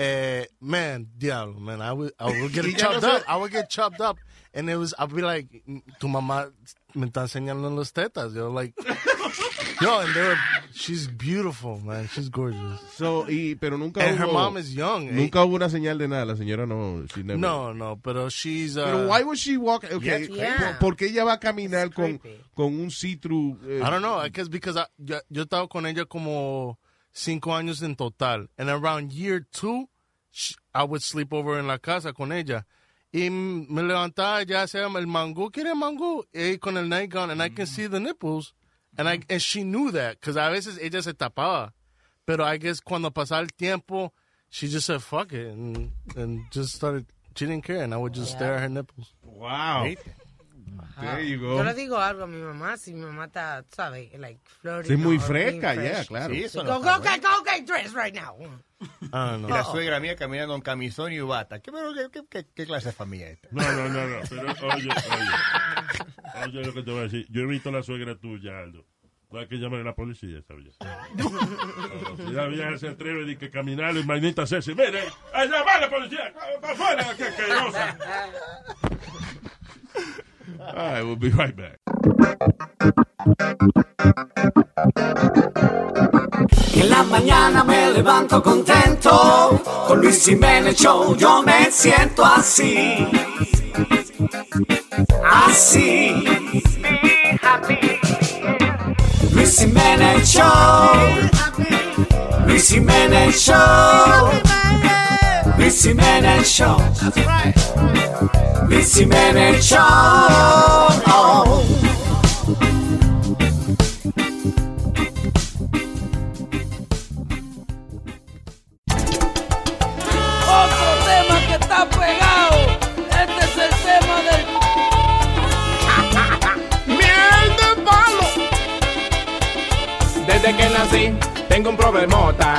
[0.00, 3.22] eh, man, diablo, man, I would, I would get chopped up.
[3.28, 4.18] I would get chopped up.
[4.52, 5.46] And it was, I'd be like,
[6.00, 6.50] tu mamá
[6.96, 8.34] me está enseñando las tetas.
[8.34, 8.74] Yo, like,
[9.80, 10.36] yo, and they were,
[10.72, 12.08] she's beautiful, man.
[12.08, 12.80] She's gorgeous.
[12.96, 15.08] So, y, pero nunca And hubo, her mom is young.
[15.08, 15.12] eh?
[15.12, 17.04] Nunca hubo una señal de nada, la señora no.
[17.14, 18.76] she never- No, no, pero she's.
[18.76, 19.84] Uh, Pero why would she walk?
[19.84, 20.78] Okay, Yeah.
[20.80, 22.20] ¿por, qué ella va a caminar con,
[22.54, 23.58] con un see-through?
[23.68, 24.18] eh, I don't know.
[24.18, 26.78] I guess because I, yo, yo estaba con ella como
[27.12, 28.48] cinco años en total.
[28.58, 29.88] And around year two,
[30.74, 32.66] I would sleep over en la casa con ella.
[33.10, 36.24] Y me levantaba, ya sea el mangú, ¿quiere mangú?
[36.32, 38.54] Y con el nightgown, and I can see the nipples.
[38.98, 41.70] And, I, and she knew that, because a veces ella se tapaba.
[42.26, 44.12] Pero I guess cuando pasaba el tiempo,
[44.50, 48.12] she just said, fuck it, and, and just started, she didn't care, and I would
[48.12, 49.14] just stare at her nipples.
[49.24, 49.88] Wow.
[51.00, 51.56] There you go.
[51.56, 54.10] Yo le digo algo a mi mamá, si mi mamá está, ¿sabes?
[54.18, 55.84] Like, flirting Sí, muy fresca, fresh.
[55.84, 56.34] yeah, claro.
[56.34, 58.36] Sí, eso Go, no get, go, get dressed right now.
[59.12, 59.48] Ah, Y no.
[59.48, 61.60] la suegra mía caminando con camisón y bata.
[61.60, 63.48] ¿Qué, qué, qué- qué- qué clase de familia es esta?
[63.50, 64.16] No, no, no, no.
[64.28, 64.42] Pero
[64.74, 66.46] oye, oye.
[66.46, 67.26] Oye lo que te voy a decir.
[67.30, 68.86] Yo he visto a la suegra tuya, Aldo.
[69.30, 70.76] No hay que llamar a la policía, ¿sabes?
[72.16, 75.02] Si la vieja se atreve de que caminar en Magnita Ceci, mire,
[75.34, 77.98] a llamar a la policía, para afuera, que asquerosa.
[80.60, 81.78] All right, we'll be right back.
[86.74, 93.06] En la mañana me levanto contento, con Luis Jiménez Show yo me siento así,
[95.24, 96.24] así.
[99.32, 100.44] Luis Jiménez Show,
[102.46, 104.30] Luis Jiménez Show,
[105.56, 106.76] Luis Jiménez Show,
[108.68, 110.88] Luis Jiménez Show.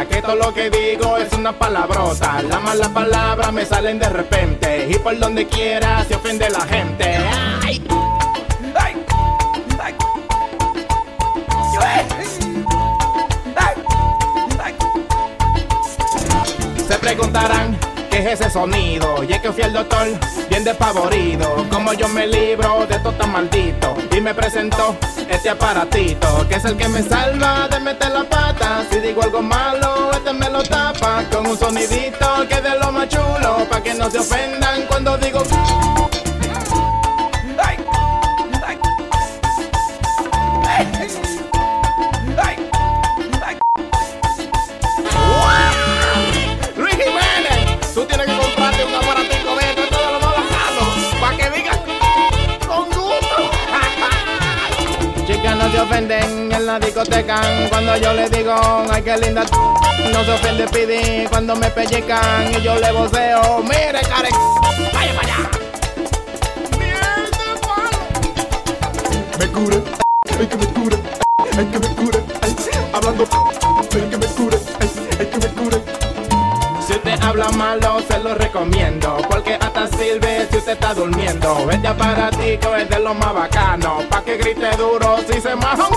[0.06, 2.42] Que todo lo que digo es una palabrota.
[2.42, 4.88] Las malas palabras me salen de repente.
[4.90, 7.18] Y por donde quiera se ofende la gente.
[16.88, 17.59] Se es
[18.32, 19.24] ese sonido.
[19.24, 20.08] Y es que fui al doctor
[20.50, 21.66] bien despavorido.
[21.72, 23.96] Como yo me libro de todo tan maldito.
[24.16, 24.96] Y me presentó
[25.30, 26.48] este aparatito.
[26.48, 28.84] Que es el que me salva de meter la pata.
[28.92, 31.24] Si digo algo malo, este me lo tapa.
[31.32, 33.66] Con un sonidito que de lo más chulo.
[33.70, 35.44] Pa' que no se ofendan cuando digo.
[56.08, 57.42] La discoteca.
[57.70, 58.54] Cuando yo le digo,
[58.90, 59.44] ay, qué linda,
[60.14, 61.28] no se ofende, pide.
[61.30, 64.30] Cuando me pellizcan y yo le voceo, mire, care,
[64.94, 65.50] vaya para allá.
[69.40, 69.84] Me cure,
[70.40, 70.98] ay que me cure,
[71.58, 72.56] ay que me cure, ay,
[72.94, 73.28] hablando,
[73.92, 74.49] ay que me cure,
[77.30, 79.18] habla malo, se lo recomiendo.
[79.30, 81.66] Porque hasta sirve si usted está durmiendo.
[81.68, 84.00] Vete aparatico es de lo más bacano.
[84.10, 85.88] Pa' que grite duro si se maja.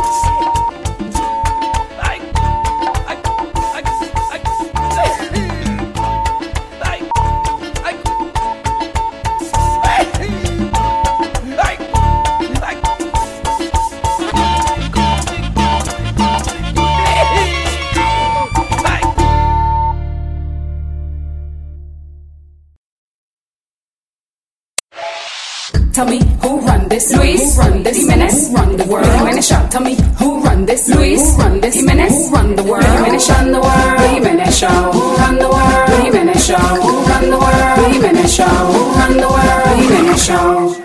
[27.83, 28.51] Run this, Jimenez.
[28.53, 29.69] Run the world, Jimenez Show.
[29.71, 31.21] Tell me who run this, Luis.
[31.39, 32.13] Run this, Jimenez.
[32.13, 33.31] Who run the world, Jimenez.
[33.31, 34.69] Run the world, Jimenez Show.
[34.69, 36.57] Who run the world, Jimenez Show.
[36.57, 38.45] Who run the world, Jimenez Show.
[38.45, 40.77] Who run the world, Jimenez Show.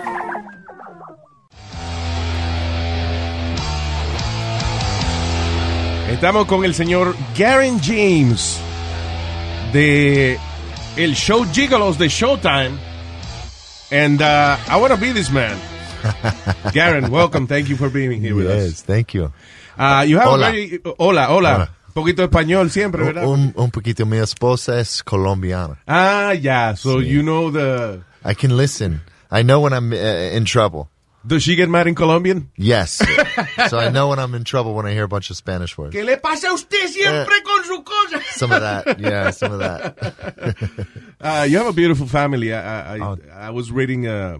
[6.10, 8.58] Estamos con el señor Garen James
[9.72, 10.36] de
[10.96, 12.76] el show Gigolos de Showtime.
[13.90, 15.56] And uh, I want to be this man.
[16.72, 17.46] Garen, welcome.
[17.46, 18.64] Thank you for being here with us.
[18.64, 19.32] Yes, thank you.
[19.78, 20.48] Uh, you have Hola.
[20.48, 21.54] a very, hola, hola.
[21.54, 21.70] Hola.
[21.88, 23.26] Un poquito español siempre, ¿verdad?
[23.26, 24.06] Un, un poquito.
[24.06, 25.78] Mi esposa es colombiana.
[25.86, 26.74] Ah, yeah.
[26.74, 28.02] So you know the.
[28.24, 29.00] I can listen.
[29.30, 29.96] I know when I'm uh,
[30.36, 30.88] in trouble.
[31.26, 32.50] Does she get mad in Colombian?
[32.56, 33.02] Yes.
[33.68, 35.94] so I know when I'm in trouble when I hear a bunch of Spanish words.
[35.94, 38.22] ¿Qué le pasa a usted siempre con su cosa?
[38.34, 38.98] Some of that.
[39.00, 39.96] Yeah, some of that.
[41.20, 42.54] Uh, you have a beautiful family.
[42.54, 44.38] I, I, I was reading uh,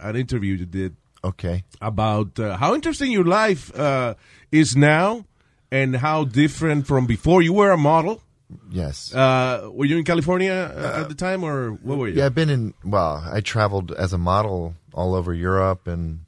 [0.00, 0.96] an interview you did.
[1.22, 1.64] Okay.
[1.80, 4.14] About uh, how interesting your life uh,
[4.50, 5.26] is now
[5.70, 7.42] and how different from before.
[7.42, 8.22] You were a model.
[8.70, 9.14] Yes.
[9.14, 12.16] Uh, were you in California uh, at the time, or what were you?
[12.16, 12.74] Yeah, I've been in.
[12.84, 16.20] Well, I traveled as a model all over Europe and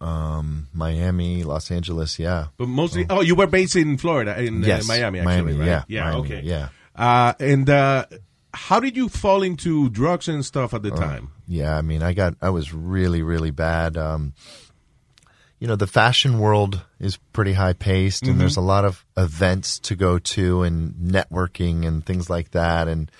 [0.00, 2.18] um, Miami, Los Angeles.
[2.18, 2.48] Yeah.
[2.58, 5.66] But mostly, oh, you were based in Florida, in Yes, uh, Miami, actually, Miami, right?
[5.66, 6.68] yeah, yeah, Miami, okay, yeah.
[6.94, 8.04] Uh, and uh,
[8.52, 11.30] how did you fall into drugs and stuff at the time?
[11.50, 13.96] Yeah, I mean, I got, I was really, really bad.
[13.96, 14.34] Um,
[15.58, 18.38] you know, the fashion world is pretty high paced, and Mhm.
[18.38, 22.86] there's a lot of events to go to and networking and things like that.
[22.86, 23.10] And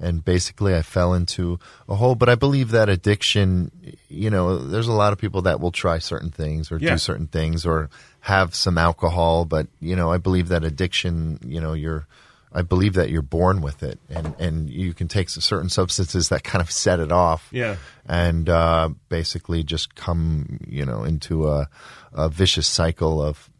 [0.00, 2.14] and basically, I fell into a hole.
[2.16, 3.70] But I believe that addiction,
[4.08, 6.92] you know, there's a lot of people that will try certain things or Yeah.
[6.92, 9.44] do certain things or have some alcohol.
[9.44, 12.06] But you know, I believe that addiction, you know, you're
[12.54, 16.44] I believe that you're born with it, and and you can take certain substances that
[16.44, 17.76] kind of set it off Yeah.
[18.06, 21.68] and uh, basically just come, you know, into a,
[22.12, 23.50] a vicious cycle of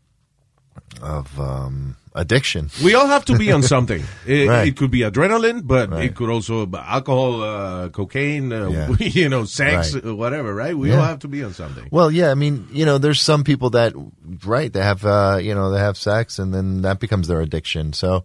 [1.02, 2.70] of um, addiction.
[2.82, 4.02] We all have to be on something.
[4.26, 4.68] It, Right.
[4.68, 6.04] it could be adrenaline, but Right.
[6.04, 8.88] it could also be alcohol, uh, cocaine, uh, Yeah.
[9.00, 10.06] you know, sex, Right.
[10.06, 10.54] uh, whatever.
[10.54, 10.76] Right?
[10.76, 10.96] We Yeah.
[10.98, 11.88] all have to be on something.
[11.90, 13.92] Well, yeah, I mean, you know, there's some people that,
[14.46, 17.92] right, they have, uh, you know, they have sex and then that becomes their addiction.
[17.92, 18.24] So,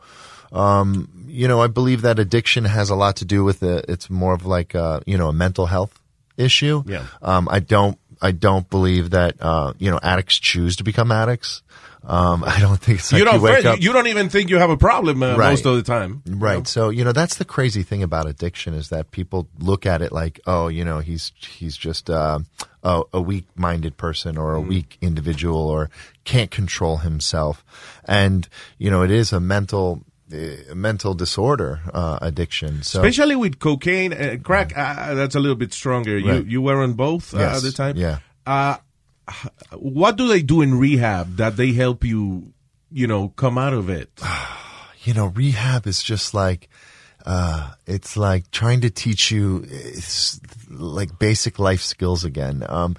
[0.51, 3.85] um, you know, I believe that addiction has a lot to do with it.
[3.87, 5.99] It's more of like, uh, you know, a mental health
[6.37, 6.83] issue.
[6.87, 7.05] Yeah.
[7.21, 11.61] Um, I don't, I don't believe that, uh, you know, addicts choose to become addicts.
[12.01, 13.41] Um, I don't think it's like you you, don't.
[13.41, 13.81] wake first, up.
[13.81, 15.51] you don't even think you have a problem uh, Right.
[15.51, 16.23] most of the time.
[16.25, 16.65] Right.
[16.65, 20.11] So, you know, that's the crazy thing about addiction is that people look at it
[20.11, 22.39] like, oh, you know, he's he's just uh,
[22.83, 25.89] a, a weak-minded person or a weak individual or
[26.23, 27.63] can't control himself.
[28.05, 28.47] And,
[28.77, 30.01] you know, it is a mental
[30.33, 32.83] uh, mental disorder uh, addiction.
[32.83, 36.17] So Especially with cocaine and crack, uh, that's a little bit stronger.
[36.17, 36.45] You Right.
[36.45, 37.57] you were on both uh, Yes.
[37.57, 37.97] at the time.
[37.97, 38.19] Yeah.
[38.45, 38.77] Uh,
[39.77, 42.51] what do they do in rehab that they help you,
[42.91, 44.09] you know, come out of it?
[45.03, 46.69] you know, rehab is just like,
[47.25, 52.63] uh, it's like trying to teach you it's like basic life skills again.
[52.67, 52.95] Um,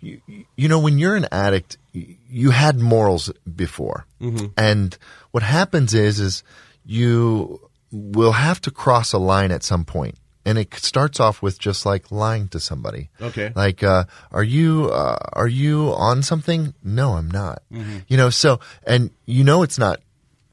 [0.00, 0.20] you,
[0.56, 4.06] you know, when you're an addict, you had morals before.
[4.20, 4.52] Mhm.
[4.56, 4.96] And
[5.32, 6.42] what happens is, is
[6.84, 7.60] you
[7.90, 10.16] will have to cross a line at some point.
[10.46, 13.08] And it starts off with just like lying to somebody.
[13.20, 13.50] Okay.
[13.54, 16.74] Like, uh, are you, uh, are you on something?
[16.82, 17.62] No, I'm not.
[17.72, 18.04] Mhm.
[18.08, 20.00] You know, so, and you know it's not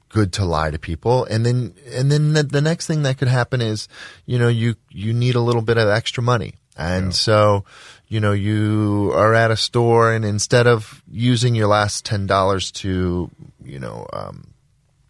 [0.07, 1.25] good to lie to people.
[1.25, 3.89] And then, and then the, the next thing that could happen is,
[4.25, 6.55] you know, you, you need a little bit of extra money.
[6.77, 7.65] And so,
[8.07, 13.29] you know, you are at a store and instead of using your last $10 to,
[13.63, 14.50] you know, um,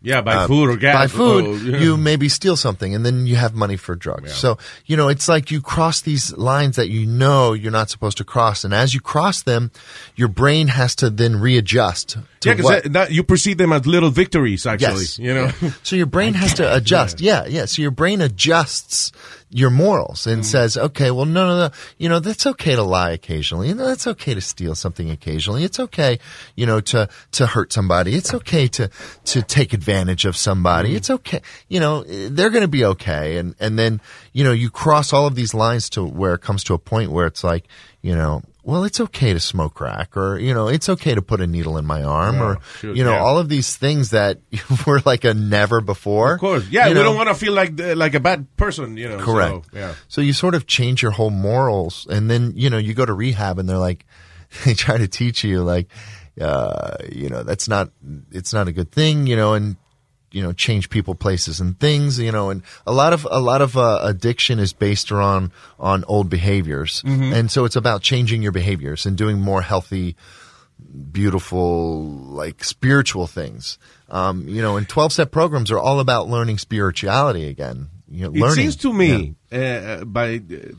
[0.03, 0.95] Yeah, by uh, food or gas.
[0.95, 1.77] By food, Oh, yeah.
[1.77, 4.33] you maybe steal something, and then you have money for drugs.
[4.33, 8.17] So you know, it's like you cross these lines that you know you're not supposed
[8.17, 9.69] to cross, and as you cross them,
[10.15, 12.17] your brain has to then readjust.
[12.41, 15.01] To Yeah, because you perceive them as little victories, actually.
[15.01, 15.19] Yes.
[15.19, 15.51] You know?
[15.61, 15.71] Yeah.
[15.83, 17.21] So your brain has to adjust.
[17.21, 17.45] Yeah.
[17.45, 19.11] yeah, So your brain adjusts
[19.53, 20.31] your morals Mm.
[20.33, 21.73] and says, okay, well, no, no, no.
[21.97, 23.67] You know, that's okay to lie occasionally.
[23.67, 25.63] You know, that's okay to steal something occasionally.
[25.65, 26.19] It's okay,
[26.55, 28.15] you know, to, to hurt somebody.
[28.15, 28.89] It's okay to,
[29.25, 30.37] to take advantage of Mm.
[30.37, 30.95] somebody.
[30.95, 31.41] It's okay.
[31.67, 33.37] You know, they're going to be okay.
[33.37, 33.99] And, and then,
[34.31, 37.11] you know, you cross all of these lines to where it comes to a point
[37.11, 37.65] where it's like,
[38.01, 41.41] you know, well, it's okay to smoke crack or, you know, it's okay to put
[41.41, 43.19] a needle in my arm or, you know, yeah.
[43.19, 44.39] all of these things that
[44.85, 46.35] were like a never before.
[46.35, 46.67] Of course.
[46.69, 47.03] Yeah, you we know?
[47.03, 49.17] don't want to feel like the, like a bad person, you know.
[49.17, 49.65] Correct.
[49.71, 49.95] So, yeah.
[50.07, 53.13] So you sort of change your whole morals, and then you know you go to
[53.13, 54.05] rehab, and they're like,
[54.65, 55.89] they try to teach you like,
[56.39, 57.89] uh, you know, that's not
[58.31, 59.75] it's not a good thing, you know, and
[60.31, 63.61] you know change people, places, and things, you know, and a lot of a lot
[63.61, 67.33] of uh, addiction is based on on old behaviors, Mhm.
[67.33, 70.15] and so it's about changing your behaviors and doing more healthy
[71.11, 73.77] beautiful, like spiritual things.
[74.09, 77.89] Um, you know, and 12 step programs are all about learning spirituality again.
[78.09, 78.55] You know, It learning.
[78.55, 80.73] seems to me, uh, by uh,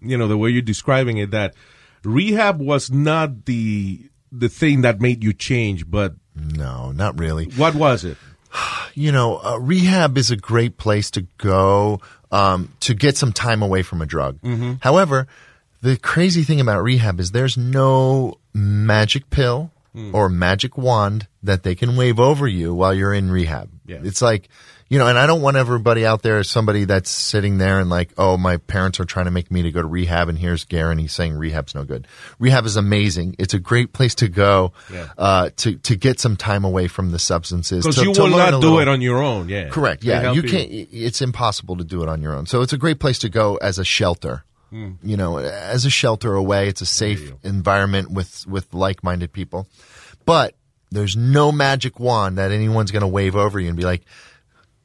[0.00, 1.54] you know the way you're describing it, that
[2.02, 4.00] rehab was not the
[4.32, 7.44] the thing that made you change, but no, not really.
[7.56, 8.16] What was it?
[8.94, 13.62] You know, uh, rehab is a great place to go um, to get some time
[13.62, 14.40] away from a drug.
[14.40, 14.78] Mhm.
[14.82, 15.26] However,
[15.82, 20.14] the crazy thing about rehab is there's no magic pill Mm.
[20.14, 23.68] or magic wand that they can wave over you while you're in rehab.
[23.84, 23.98] Yeah.
[24.02, 24.48] It's like,
[24.92, 28.10] you know, and I don't want everybody out there, somebody that's sitting there and like,
[28.18, 30.98] oh, my parents are trying to make me to go to rehab, and here's Garen,
[30.98, 32.06] he's saying rehab's no good.
[32.38, 33.34] Rehab is amazing.
[33.38, 35.08] It's a great place to go Yeah.
[35.16, 37.86] uh, to to get some time away from the substances.
[37.86, 39.48] Because you to will not do little- it on your own.
[39.48, 40.04] Yeah, Correct.
[40.04, 40.68] Yeah, you can't.
[40.70, 42.44] It's impossible to do it on your own.
[42.44, 44.44] So it's a great place to go as a shelter.
[44.70, 44.96] Mm.
[45.02, 46.68] You know, as a shelter away.
[46.68, 49.66] It's a safe environment with with like minded people.
[50.26, 50.54] But
[50.90, 54.02] there's no magic wand that anyone's going to wave over you and be like.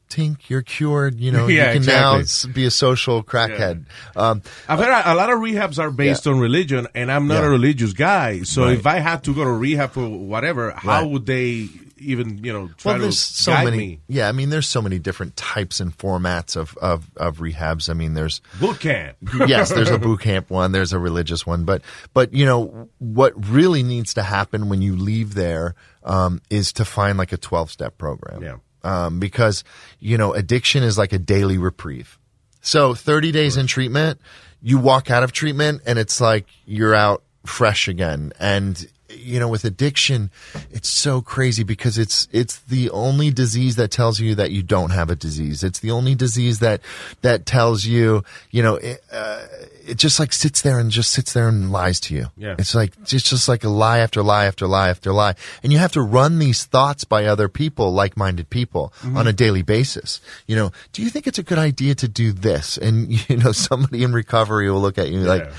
[0.10, 1.20] Tink, you're cured.
[1.20, 2.49] You know, Yeah, you can now exactly.
[2.49, 3.86] s- be a social crackhead.
[4.16, 7.41] Um, I've heard a, a lot of rehabs are based on religion, and I'm not
[7.41, 7.47] Yeah.
[7.47, 8.41] a religious guy.
[8.43, 8.78] So Right.
[8.78, 11.68] if I had to go to rehab for whatever, how would they
[11.99, 13.78] even you know try well, there's to so guide many.
[13.78, 13.99] me?
[14.08, 17.89] Yeah, I mean, there's so many different types and formats of of, of rehabs.
[17.89, 19.18] I mean, there's Boot camp.
[19.47, 21.82] yes, there's a boot camp one, there's a religious one, but
[22.14, 26.86] but you know what really needs to happen when you leave there um, is to
[26.86, 28.43] find like a 12 step program.
[28.43, 28.58] Yeah.
[28.84, 29.63] Um, because
[29.99, 32.17] you know addiction is like a daily reprieve.
[32.61, 34.19] So 30 days in treatment,
[34.61, 38.34] you walk out of treatment and it's like you're out fresh again.
[38.39, 40.32] And you know, with addiction,
[40.69, 44.89] it's so crazy because it's it's the only disease that tells you that you don't
[44.89, 45.63] have a disease.
[45.63, 46.82] It's the only disease that
[47.21, 48.80] that tells you, you know,
[49.11, 49.45] uh,
[49.88, 52.28] it just like sits there and just sits there and lies to you.
[52.38, 52.56] Yeah.
[52.60, 55.80] It's like it's just like a lie after lie after lie after lie, and you
[55.80, 59.16] have to run these thoughts by other people, like-minded people, Mhm.
[59.18, 60.20] on a daily basis.
[60.48, 62.78] You know, do you think it's a good idea to do this?
[62.78, 65.50] And you know, somebody in recovery will look at you like,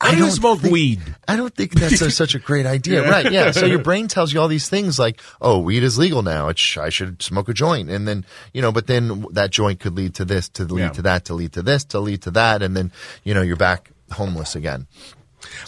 [0.00, 1.00] Why I do you don't smoke think- weed?
[1.26, 3.02] I don't think that's a, such a great idea.
[3.02, 3.10] Yeah.
[3.10, 3.32] Right.
[3.32, 3.50] Yeah.
[3.50, 6.48] So your brain tells you all these things like, oh, weed is legal now.
[6.48, 7.90] It's, I should smoke a joint.
[7.90, 10.88] And then, you know, but then that joint could lead to this, to lead Yeah.
[10.90, 12.62] to that, to lead to this, to lead to that.
[12.62, 12.92] And then,
[13.24, 14.86] you know, you're back homeless again.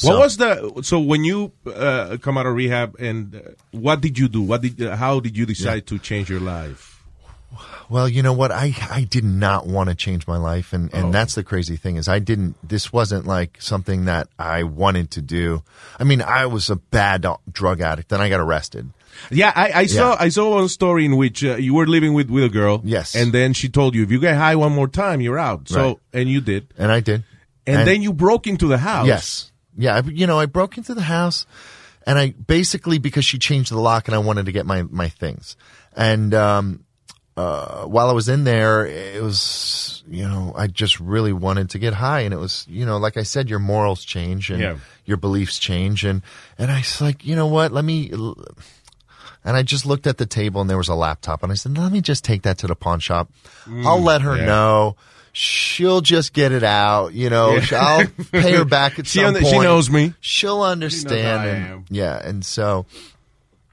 [0.03, 4.19] What was the so when you uh, come out of rehab and uh, what did
[4.19, 4.43] you do?
[4.43, 6.90] What did uh, how did you decide to change your life?
[7.89, 8.53] Well, you know what?
[8.53, 10.73] I, I did not want to change my life.
[10.73, 11.11] And, and Oh.
[11.11, 15.21] that's the crazy thing is I didn't, this wasn't like something that I wanted to
[15.23, 15.63] do.
[15.99, 18.09] I mean, I was a bad drug addict.
[18.11, 18.91] Then I got arrested.
[19.31, 22.31] Yeah, I, I saw I saw one story in which uh, you were living with,
[22.31, 22.81] with a girl.
[22.85, 23.15] Yes.
[23.17, 25.69] and then she told you if you get high one more time, you're out.
[25.69, 25.97] So Right.
[26.15, 27.25] and you did, And I did.
[27.67, 29.07] and, then you broke into the house.
[29.09, 29.53] Yes.
[29.77, 29.97] Yeah.
[29.97, 31.45] I, you know, I broke into the house
[32.07, 35.09] and I basically, because she changed the lock and I wanted to get my, my
[35.09, 35.57] things.
[35.97, 36.85] And, um,
[37.37, 41.79] uh, while I was in there, it was, you know, I just really wanted to
[41.79, 42.21] get high.
[42.21, 44.77] And it was, you know, like I said, your morals change and Yeah.
[45.07, 46.05] your beliefs change.
[46.05, 46.23] And,
[46.59, 47.73] and I was like, you know what?
[47.73, 51.51] Let me, and I just looked at the table and there was a laptop and
[51.51, 53.31] I said, let me just take that to the pawn shop.
[53.65, 54.45] Mm, I'll let her yeah.
[54.47, 54.97] know.
[55.33, 57.55] She'll just get it out, you know.
[57.71, 57.79] Yeah.
[57.81, 59.63] I'll pay her back at She some she point.
[59.63, 60.13] knows me.
[60.21, 61.41] She'll understand.
[61.41, 62.85] I and- yeah, and so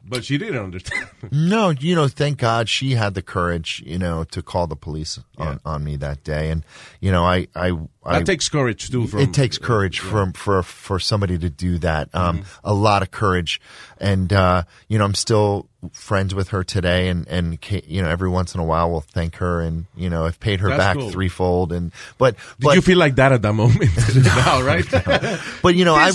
[0.08, 1.08] but she didn't understand.
[1.32, 5.20] no, you know, thank God she had the courage, you know, to call the police
[5.38, 6.50] on, on me that day.
[6.50, 6.64] And,
[7.02, 7.78] you know, I, I,
[8.08, 11.78] I That takes courage, too, from- it takes courage from for for somebody to do
[11.80, 12.10] that.
[12.16, 12.48] Um, Mm-hmm.
[12.64, 13.60] a lot of courage,
[14.00, 18.30] and uh, you know, I'm still friends with her today, and and you know, every
[18.30, 20.98] once in a while we'll thank her, and you know, I've paid her That's back
[20.98, 21.10] cool.
[21.12, 23.90] threefold, and but Did but you feel like that at that moment?
[24.16, 24.86] now, right?
[25.62, 26.12] but you know, I,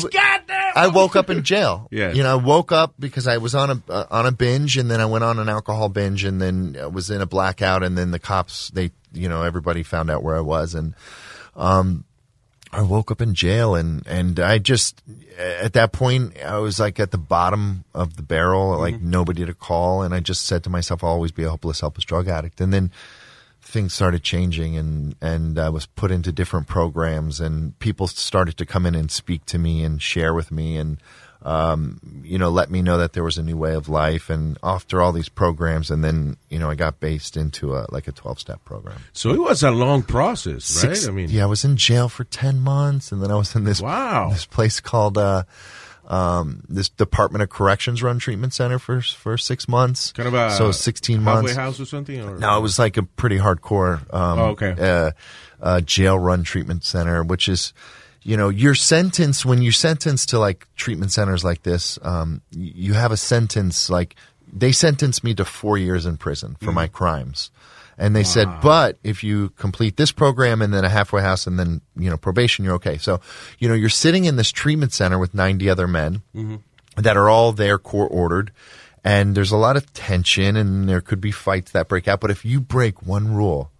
[0.74, 1.88] I woke up in jail.
[1.90, 2.12] Yeah.
[2.12, 4.90] You know, I woke up because I was on a uh, on a binge, and
[4.90, 7.96] then I went on an alcohol binge, and then I was in a blackout, and
[7.98, 10.94] then the cops, they, you know, everybody found out where I was, and
[11.56, 12.04] um,
[12.72, 15.02] I woke up in jail, and and I just
[15.38, 19.54] at that point I was like at the bottom of the barrel, like nobody to
[19.54, 22.60] call, and I just said to myself, I'll always be a hopeless, helpless drug addict,
[22.60, 22.90] and then
[23.60, 28.66] things started changing and and I was put into different programs and people started to
[28.66, 30.76] come in and speak to me and share with me.
[30.76, 30.98] And
[31.44, 34.56] um, you know let me know that there was a new way of life and
[34.62, 38.12] after all these programs and then you know I got based into a like a
[38.12, 39.00] 12 step program.
[39.12, 40.94] So it was a long process, right?
[40.96, 43.54] Six- I mean, yeah, I was in jail for 10 months and then I was
[43.56, 44.30] in this Wow.
[44.30, 45.42] this place called uh
[46.08, 50.10] um, this Department of Corrections run treatment center for for six months.
[50.12, 51.56] kind of a so sixteen halfway months.
[51.56, 52.20] house or something.
[52.20, 52.36] Or?
[52.38, 54.74] No, it was like a pretty hardcore um, Oh, okay.
[54.78, 55.12] uh,
[55.62, 57.72] uh, jail run treatment center, which is,
[58.22, 62.94] you know, your sentence when you're sentenced to like treatment centers like this, um, you
[62.94, 64.14] have a sentence like
[64.52, 67.50] they sentenced me to four years in prison for my crimes.
[67.98, 71.58] And they said, but if you complete this program and then a halfway house and
[71.58, 72.98] then, you know, probation, you're okay.
[72.98, 73.20] So,
[73.58, 76.22] you know, you're sitting in this treatment center with 90 other men
[76.96, 78.52] that are all there court ordered
[79.04, 82.30] and there's a lot of tension and there could be fights that break out but
[82.30, 83.70] if you break one rule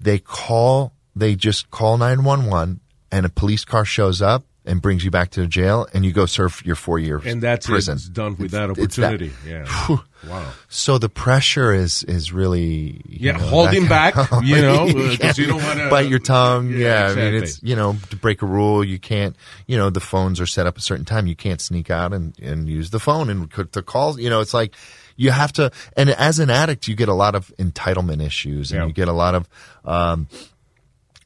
[0.00, 2.80] they call they just call 911
[3.12, 6.12] and a police car shows up and brings you back to the jail and you
[6.12, 7.96] go serve your 4 year and that's prison it.
[7.96, 9.32] It's done with that It's that- opportunity.
[9.46, 9.98] yeah.
[10.28, 10.52] Wow.
[10.68, 15.16] so the pressure is is really you Yeah, know, holding that- back, you know, uh,
[15.16, 16.70] 'cause you don't wanna- bite your tongue.
[16.70, 17.38] Yeah, Yeah, I mean exactly.
[17.38, 19.34] it's you know to break a rule you can't
[19.66, 22.38] you know the phones are set up a certain time you can't sneak out and
[22.40, 24.76] and use the phone and co- to call you know it's like
[25.16, 28.80] you have to and as an addict you get a lot of entitlement issues and
[28.80, 28.86] Yeah.
[28.86, 29.48] you get a lot of
[29.84, 30.28] um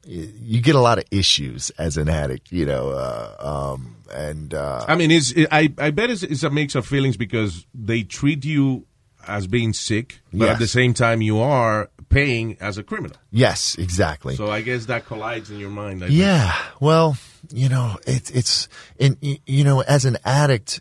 [0.06, 4.84] you get a lot of issues as an addict you know uh, um and uh
[4.86, 8.44] I mean, it's, I, I bet it's, it's a mix of feelings because they treat
[8.44, 8.86] you
[9.26, 13.16] as being sick, but at the same time, you are paying as a criminal.
[13.32, 16.04] yes exactly So I guess that collides in your mind.
[16.04, 16.20] I think.
[16.20, 16.56] Yeah.
[16.78, 17.18] Well,
[17.50, 20.80] you know, it's it's in you know, as an addict,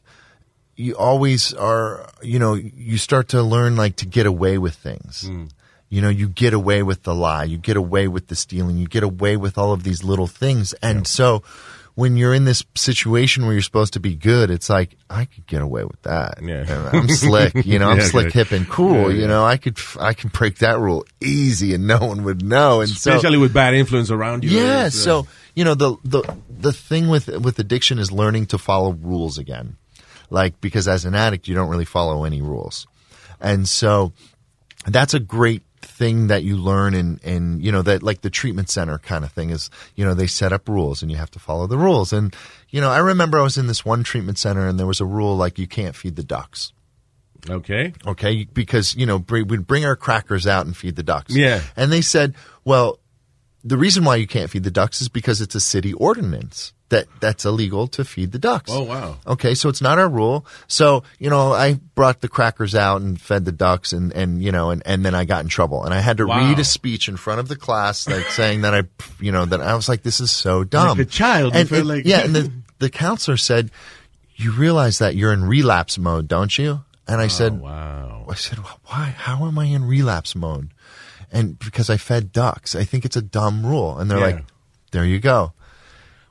[0.75, 2.07] you always are.
[2.21, 5.27] You know, you start to learn like to get away with things.
[5.95, 8.85] You know, you get away with the lie, you get away with the stealing, you
[8.85, 11.41] get away with all of these little things, and so.
[11.97, 15.47] When you're in this situation where you're supposed to be good, it's like I could
[15.47, 16.39] get away with that.
[16.43, 16.89] Yeah.
[16.91, 17.87] I'm slick, you know.
[17.87, 19.09] I'm Yeah, slick, hip, and cool.
[19.09, 22.43] Yeah, You know, I could I can break that rule easy, and no one would
[22.43, 22.81] know.
[22.81, 24.49] And so, Especially with bad influence around you.
[24.49, 24.87] yeah.
[24.87, 28.57] It's, uh, So you know the the the thing with with addiction is learning to
[28.57, 29.77] follow rules again,
[30.29, 32.87] like because as an addict you don't really follow any rules,
[33.39, 34.11] and so
[34.85, 35.63] that's a great
[35.95, 39.31] thing that you learn in in you know that like the treatment center kind of
[39.31, 42.11] thing is you know they set up rules and you have to follow the rules
[42.11, 42.35] and
[42.69, 45.05] you know I remember I was in this one treatment center and there was a
[45.05, 46.73] rule like you can't feed the ducks.
[47.49, 47.93] Okay.
[48.05, 51.35] Okay, because you know we'd bring our crackers out and feed the ducks.
[51.35, 51.61] Yeah.
[51.75, 52.99] and they said, well,
[53.65, 57.07] the reason why you can't feed the ducks is because it's a city ordinance that
[57.19, 58.69] that's illegal to feed the ducks.
[58.71, 59.17] Oh, wow.
[59.25, 60.45] Okay, so it's not our rule.
[60.67, 64.51] So you know, I brought the crackers out and fed the ducks, and and you
[64.51, 66.47] know, and and then I got in trouble, and I had to Wow.
[66.47, 68.83] read a speech in front of the class, like saying that I,
[69.19, 70.97] you know, that I was like, this is so dumb.
[70.99, 73.71] Like a child, and, and- like- yeah, and the the counselor said,
[74.35, 76.81] you realize that you're in relapse mode, don't you?
[77.07, 78.25] And I oh, said, Oh, wow.
[78.29, 79.13] I said, why?
[79.17, 80.69] How am I in relapse mode?
[81.31, 83.97] And because I fed ducks, I think it's a dumb rule.
[83.97, 84.25] And they're Yeah.
[84.25, 84.45] like,
[84.91, 85.53] there you go.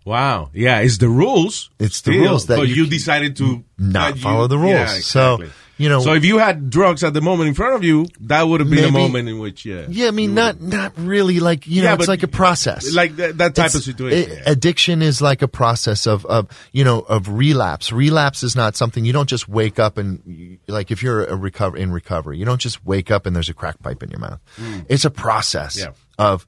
[0.05, 0.51] Wow.
[0.53, 1.71] Yeah, it's the rules.
[1.79, 4.73] It's the still, rules that but you you, decided to not that follow the rules.
[4.75, 5.51] Yeah, So, exactly.
[5.79, 8.43] You know- so if you had drugs at the moment in front of you, that
[8.43, 11.41] would have been a moment in which, yeah, Yeah, I mean, not not really.
[11.41, 12.93] Like you know, Yeah, it's like a process.
[12.95, 14.33] like that, that type It's- of situation.
[14.47, 17.93] i- addiction is like a process of, of you know of relapse.
[17.93, 21.77] Relapse is not something you don't just wake up and like if you're a recover
[21.77, 24.41] in recovery, you don't just wake up and there's a crack pipe in your mouth.
[24.61, 24.87] Mm.
[24.89, 25.89] It's a process Yeah.
[26.19, 26.47] of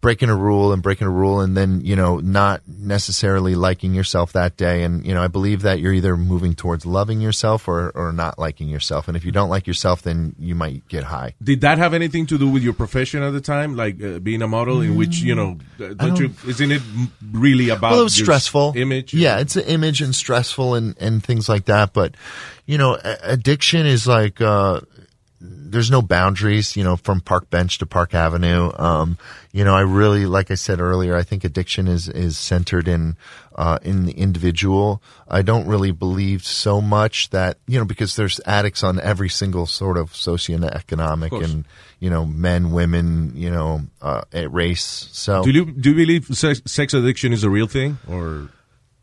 [0.00, 4.32] breaking a rule and breaking a rule and then you know not necessarily liking yourself
[4.32, 7.90] that day and you know i believe that you're either moving towards loving yourself or
[7.90, 11.34] or not liking yourself and if you don't like yourself then you might get high
[11.42, 14.42] Did that have anything to do with your profession at the time, like uh, being
[14.42, 14.80] a model?
[14.80, 16.34] In which you know, uh, don't, you?
[16.46, 16.82] Isn't it
[17.32, 17.92] really about?
[17.92, 18.74] well, it was stressful.
[18.76, 19.14] image.
[19.14, 21.92] Yeah, it's an image and stressful and, and things like that.
[21.92, 22.16] But,
[22.66, 24.80] you know, addiction is like, uh,
[25.40, 28.70] there's no boundaries, you know, from park bench to park avenue.
[28.76, 29.18] Um,
[29.52, 33.16] you know, I really, like I said earlier, I think addiction is, is centered in,
[33.54, 35.02] uh, in the individual.
[35.28, 39.66] I don't really believe so much that, you know, because there's addicts on every single
[39.66, 41.50] sort of socioeconomic course.
[41.50, 41.64] and,
[42.00, 45.08] you know, men, women, you know, uh, eh, race.
[45.12, 48.48] So Do you do you believe sex, sex addiction is a real thing or?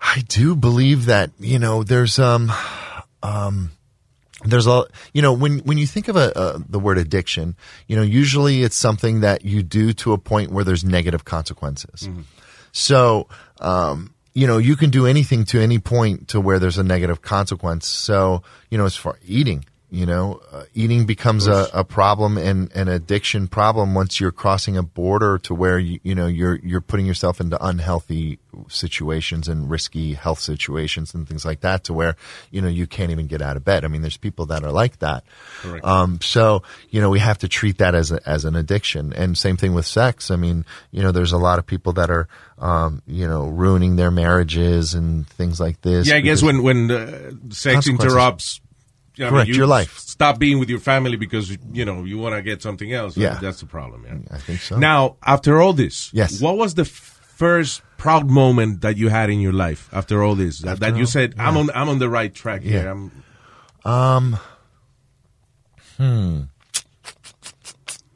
[0.06, 2.52] I do believe that you know there's um
[3.24, 3.72] um
[4.46, 7.56] there's a you know when when you think of a, uh the word addiction
[7.88, 12.10] you know usually it's something that you do to a point where there's negative consequences.
[12.72, 13.28] So
[13.60, 17.22] um you know you can do anything to any point to where there's a negative
[17.22, 17.88] consequence.
[17.88, 22.72] So you know as far eating you know uh, eating becomes a, a problem and
[22.76, 26.82] an addiction problem once you're crossing a border to where you, you know you're you're
[26.82, 32.16] putting yourself into unhealthy situations and risky health situations and things like that to where
[32.52, 34.72] you know you can't even get out of bed i mean there's people that are
[34.72, 35.24] like that
[35.62, 35.86] Correct.
[35.86, 39.38] um, so you know we have to treat that as a, as an addiction and
[39.38, 42.28] same thing with sex i mean you know there's a lot of people that are
[42.58, 46.90] um, you know ruining their marriages and things like this Yeah, I guess when when
[46.90, 48.62] uh, sex interrupts.
[49.18, 49.98] I mean, Correct, you your life.
[49.98, 53.16] Stop being with your family because you know you want to get something else.
[53.18, 53.40] Yeah.
[53.42, 54.04] that's the problem.
[54.06, 54.78] Yeah, I think so.
[54.78, 56.42] Now, after all this, Yes.
[56.42, 60.60] what was the first proud moment that you had in your life after all this?
[60.60, 62.92] That, that After you all- said, "I'm on, I'm on the right track here." Yeah.
[62.92, 63.12] I'm,
[63.92, 64.40] um
[65.98, 66.42] hmm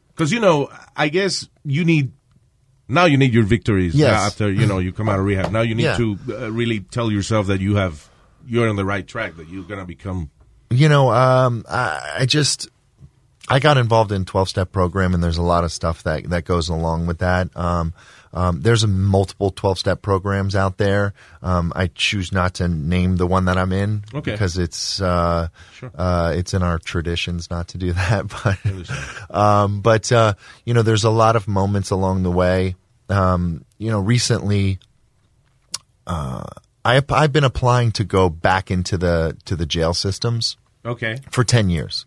[0.10, 2.12] Because you know, I guess you need
[2.88, 4.20] now you need your victories Yes.
[4.20, 5.52] after you know you come out of rehab.
[5.52, 5.98] Now you need Yeah.
[5.98, 8.10] to uh, really tell yourself that you have
[8.46, 9.38] you're on the right track.
[9.38, 10.30] That you're gonna become.
[10.70, 12.70] You know, um, I, I just
[13.48, 16.46] I got involved in twelve step program, and there's a lot of stuff that that
[16.46, 17.50] goes along with that.
[17.58, 17.94] Um,
[18.32, 21.16] um, there's a multiple twelve step programs out there.
[21.42, 24.32] Um, I choose not to name the one that I'm in Okay.
[24.32, 25.92] because it's uh, Sure.
[25.98, 28.28] uh, it's in our traditions not to do that.
[28.28, 30.34] But um, but uh,
[30.66, 32.76] you know, there's a lot of moments along the way.
[33.10, 34.78] Um, you know, recently
[36.06, 36.44] uh,
[36.90, 41.18] I, I've been applying to go back into the to the jail systems Okay.
[41.30, 42.06] for 10 years.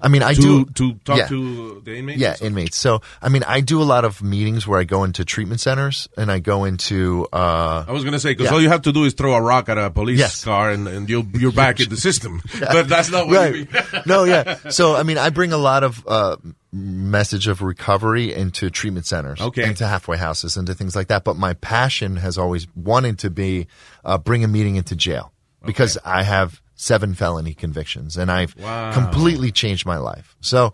[0.00, 1.26] I mean, I To- do to talk yeah.
[1.28, 2.76] to the inmates Yeah, inmates.
[2.76, 6.08] So, I mean, I do a lot of meetings where I go into treatment centers
[6.16, 7.26] and I go into.
[7.32, 8.52] Uh, I was gonna say because yeah.
[8.52, 10.44] all you have to do is throw a rock at a police Yes.
[10.44, 12.40] car and, and you'll, you're back in the system.
[12.60, 13.54] But that's not what right.
[13.54, 14.02] you mean.
[14.06, 14.56] no, yeah.
[14.70, 16.36] So, I mean, I bring a lot of uh,
[16.72, 19.64] message of recovery into treatment centers, Okay.
[19.64, 21.24] into halfway houses, into things like that.
[21.24, 23.66] But my passion has always wanted to be
[24.04, 25.32] uh, bring a meeting into jail
[25.64, 28.92] because I have seven felony convictions and I've Wow.
[28.94, 30.36] completely changed my life.
[30.40, 30.72] So,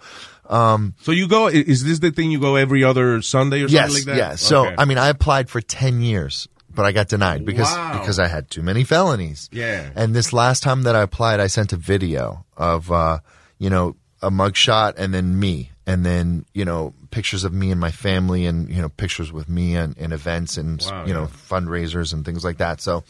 [0.50, 1.46] um, So you go?
[1.48, 4.16] Is this the thing you go every other Sunday or yes, something like that?
[4.16, 4.34] yeah.
[4.36, 4.74] So, Okay.
[4.76, 7.98] I mean, I applied for 10 years, but I got denied because, Wow.
[7.98, 9.48] because I had too many felonies.
[9.50, 9.88] Yeah.
[9.96, 13.20] And this last time that I applied, I sent a video of, uh,
[13.58, 15.70] you know, a mugshot and then me.
[15.86, 19.48] And then, you know, pictures of me and my family and, you know, pictures with
[19.48, 22.80] me and and events and, Wow, you know, fundraisers and things like that.
[22.82, 23.04] So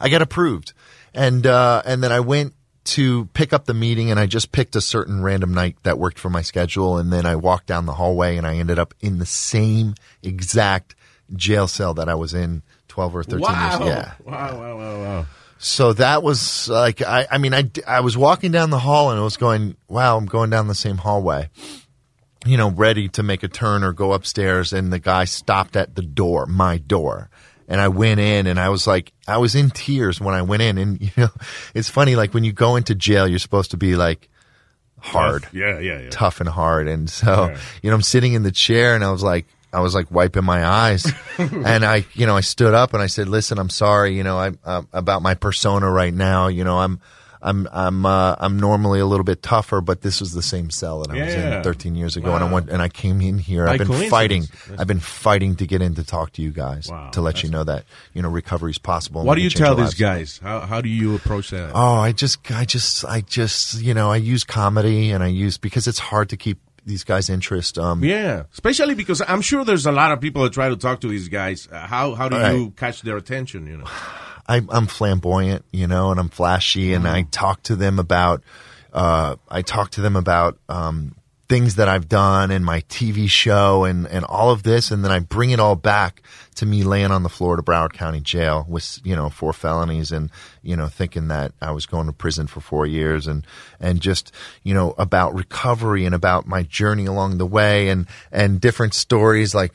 [0.00, 0.72] I got approved.
[1.18, 2.54] And, uh, and then I went
[2.84, 6.18] to pick up the meeting and I just picked a certain random night that worked
[6.18, 6.96] for my schedule.
[6.96, 10.94] And then I walked down the hallway and I ended up in the same exact
[11.34, 13.78] jail cell that I was in 12 or 13 wow.
[13.78, 13.88] years.
[13.88, 14.12] Yeah.
[14.24, 15.26] Wow, wow, wow, wow.
[15.58, 19.20] So that was like, I, I mean, I, I was walking down the hall and
[19.20, 21.50] I was going, wow, I'm going down the same hallway,
[22.46, 24.72] you know, ready to make a turn or go upstairs.
[24.72, 27.28] And the guy stopped at the door, my door.
[27.68, 30.62] And I went in and I was like, I was in tears when I went
[30.62, 30.78] in.
[30.78, 31.28] And, you know,
[31.74, 34.28] it's funny, like when you go into jail, you're supposed to be like
[34.98, 35.54] hard Tough.
[35.54, 36.10] Yeah, yeah, yeah.
[36.10, 36.88] tough and hard.
[36.88, 39.94] And so, you know, I'm sitting in the chair and I was like, I was
[39.94, 43.58] like wiping my eyes and I, you know, I stood up and I said, listen,
[43.58, 46.48] I'm sorry, you know, I'm uh, about my persona right now.
[46.48, 47.00] You know, I'm,
[47.40, 51.00] I'm, I'm, uh, I'm normally a little bit tougher, but this was the same cell
[51.00, 51.58] that I was Yeah.
[51.58, 52.34] in 13 years ago.
[52.34, 53.66] And I went, and I came in here.
[53.66, 54.44] By I've been fighting.
[54.78, 57.50] I've been fighting to get in to talk to you guys Wow, to let you
[57.50, 57.84] know that,
[58.14, 59.24] you know, recovery is possible.
[59.24, 60.40] What do you tell these guys?
[60.42, 61.70] How how do you approach that?
[61.74, 65.58] Oh, I just, I just, I just, you know, I use comedy and I use
[65.58, 67.78] because it's hard to keep these guys' interest.
[67.78, 71.00] Um, Yeah, especially because I'm sure there's a lot of people that try to talk
[71.02, 71.68] to these guys.
[71.70, 72.52] Uh, how how do Right.
[72.56, 73.66] you catch their attention?
[73.66, 73.84] You know.
[74.48, 78.42] I, I'm flamboyant, you know, and I'm flashy, and I talk to them about,
[78.92, 81.14] uh, I talk to them about um,
[81.48, 85.10] things that I've done and my TV show and and all of this, and then
[85.10, 86.22] I bring it all back
[86.56, 90.12] to me laying on the floor to Broward County Jail with you know four felonies
[90.12, 90.30] and
[90.62, 93.46] you know thinking that I was going to prison for four years and
[93.80, 98.60] and just you know about recovery and about my journey along the way and and
[98.60, 99.72] different stories like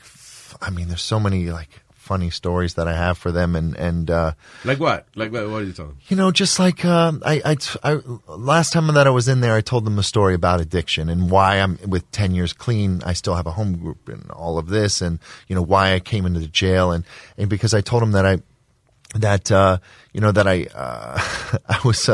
[0.62, 1.70] I mean there's so many like
[2.04, 4.34] funny stories that I have for them, and and uh,
[4.66, 5.08] Like what?
[5.16, 5.50] Like what?
[5.50, 5.98] What are you talking?
[6.10, 9.56] you know, just like um, I, I, I, last time that I was in there,
[9.56, 13.02] I told them a story about addiction and why I'm with ten years clean.
[13.06, 16.00] I still have a home group and all of this, and you know why I
[16.00, 17.06] came into the jail, and
[17.38, 18.42] and because I told them that I,
[19.16, 19.78] that uh,
[20.12, 22.10] you know that I, uh, I was.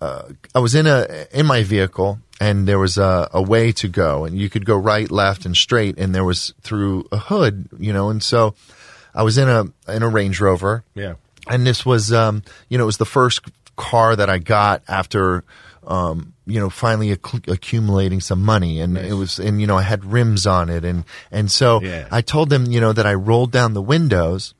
[0.00, 0.22] Uh,
[0.54, 4.24] I was in a in my vehicle and there was a, a way to go
[4.26, 7.92] and you could go right, left, and straight and there was through a hood, you
[7.92, 8.54] know, and so
[9.14, 10.84] I was in a in a Range Rover.
[10.94, 11.14] Yeah.
[11.48, 13.40] And this was um, you know, it was the first
[13.76, 15.44] car that I got after
[15.86, 19.82] um, you know, finally acc- accumulating some money and it was and you know, I
[19.82, 22.06] had rims on it and and so Yeah.
[22.10, 24.52] I told them, you know, that I rolled down the windows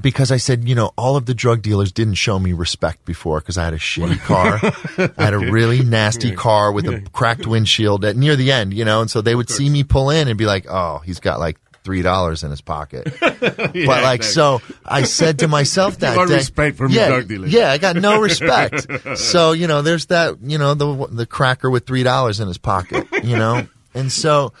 [0.00, 3.40] because I said, you know, all of the drug dealers didn't show me respect before
[3.40, 4.60] because I had a shitty car.
[5.18, 8.84] I had a really nasty car with a cracked windshield at near the end, you
[8.84, 11.38] know, and so they would see me pull in and be like, oh, he's got
[11.38, 13.16] like three dollars in his pocket.
[13.20, 17.52] but like, so I said to myself that day, respect from yeah, drug dealers.
[17.52, 18.86] Yeah, I got no respect.
[19.16, 22.58] so you know, there's that, you know, the the cracker with three dollars in his
[22.58, 24.52] pocket, you know, and so,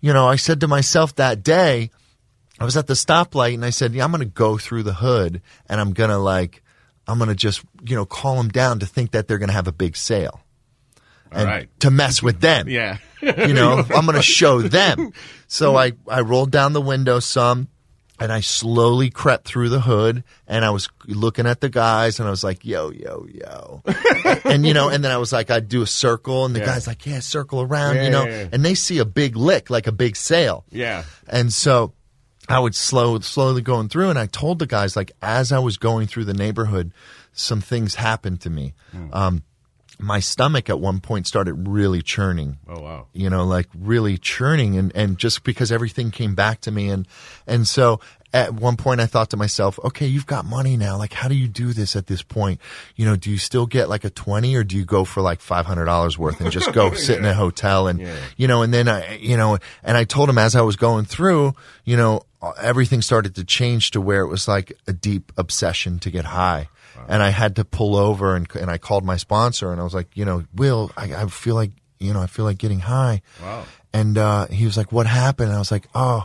[0.00, 1.90] you know, I said to myself that day.
[2.58, 4.94] I was at the stoplight and I said, yeah, I'm going to go through the
[4.94, 6.62] hood and I'm going to like,
[7.06, 9.54] I'm going to just, you know, call them down to think that they're going to
[9.54, 10.40] have a big sale.
[11.32, 11.80] And right.
[11.80, 12.68] to mess with them.
[12.68, 12.98] Yeah.
[13.20, 15.12] you know, I'm going to show them.
[15.48, 17.66] So I, I rolled down the window some
[18.20, 22.28] and I slowly crept through the hood and I was looking at the guys and
[22.28, 23.82] I was like, yo, yo, yo.
[24.44, 26.66] and, you know, and then I was like, I'd do a circle and the Yeah.
[26.66, 28.48] guy's like, yeah, circle around, Yeah, you know, yeah, yeah.
[28.52, 30.64] and they see a big lick, like a big sale.
[30.70, 31.02] Yeah.
[31.28, 31.92] And so
[32.48, 35.76] I would slow slowly going through and I told the guys like as I was
[35.76, 36.92] going through the neighborhood,
[37.32, 38.74] some things happened to me.
[39.12, 39.42] Um,
[39.98, 42.58] my stomach at one point started really churning.
[42.68, 43.06] Oh wow.
[43.12, 47.06] You know, like really churning and, and just because everything came back to me and
[47.46, 48.00] and so
[48.32, 50.98] at one point I thought to myself, okay, you've got money now.
[50.98, 52.60] Like how do you do this at this point?
[52.96, 55.40] You know, do you still get like a 20 or do you go for like
[55.40, 58.06] $500 worth and just go sit in a hotel and
[58.36, 61.04] you know, and then I, you know, and I told him as I was going
[61.04, 61.54] through,
[61.84, 62.22] you know,
[62.52, 66.68] everything started to change to where it was like a deep obsession to get high.
[67.08, 69.94] And I had to pull over and, and I called my sponsor and I was
[69.94, 73.20] like, you know, Will, I, I feel like, you know, I feel like getting high.
[73.42, 73.64] Wow.
[73.92, 75.48] And, uh, he was like, what happened?
[75.48, 76.24] And I was like, oh,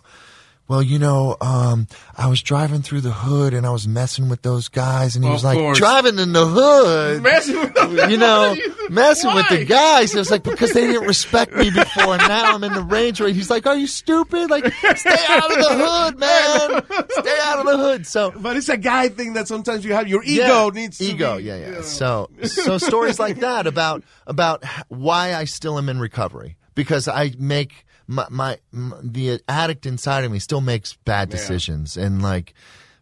[0.70, 4.44] well, you know, um, I was driving through the hood and I was messing with
[4.44, 5.78] those guys and he Of was like, course.
[5.80, 7.24] driving in the hood.
[7.24, 8.56] Messing with the You know,
[8.90, 10.14] messing with the guys.
[10.14, 13.20] It was like, because they didn't respect me before and now I'm in the range
[13.20, 14.50] where he's like, are you stupid?
[14.52, 14.66] Like,
[14.96, 17.06] stay out of the hood, man.
[17.10, 18.06] Stay out of the hood.
[18.06, 21.04] So, But it's a guy thing that sometimes you have your ego yeah, needs to
[21.06, 21.38] ego.
[21.38, 21.66] be, yeah, yeah.
[21.68, 21.82] you know.
[21.82, 27.34] So, so stories like that about about why I still am in recovery because I
[27.40, 32.54] make my, my, m the addict inside of me still makes bad decisions and like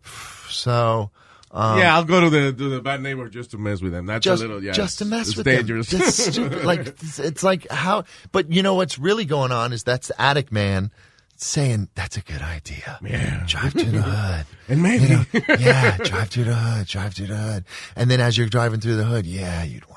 [0.50, 1.12] so.
[1.50, 4.06] Um, yeah, I'll go to the to the bad neighbor just to mess with them.
[4.06, 5.90] That's just, a little yeah, just to mess it's with dangerous.
[5.90, 6.02] them.
[6.02, 6.66] Stupid.
[6.66, 6.88] Like
[7.20, 8.04] it's, like how,
[8.34, 10.92] but you know what's really going on is that's the addict man
[11.38, 13.00] saying that's a good idea.
[13.02, 13.46] Yeah.
[13.48, 15.06] drive to the hood, And maybe.
[15.06, 15.26] You know,
[15.58, 17.64] yeah, drive to the hood, drive to the hood,
[17.96, 19.97] and then as you're driving through the hood, yeah, you'd want.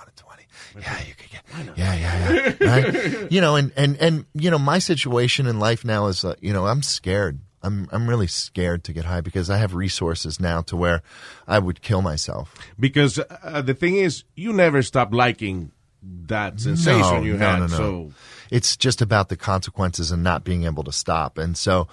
[0.80, 1.76] Yeah, you could get.
[1.76, 2.68] Yeah, yeah, yeah.
[2.70, 3.30] Right.
[3.32, 6.52] you know, and and and you know, my situation in life now is, uh, you
[6.52, 7.40] know, I'm scared.
[7.62, 11.02] I'm I'm really scared to get high because I have resources now to where
[11.46, 12.54] I would kill myself.
[12.78, 17.58] because uh, the thing is, you never stop liking that sensation No, you no, had.
[17.58, 17.76] no, no.
[17.76, 18.12] So
[18.50, 21.36] it's just about the consequences and not being able to stop.
[21.36, 21.88] And so,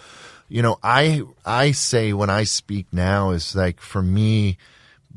[0.47, 4.57] you know, I I say when I speak now is like for me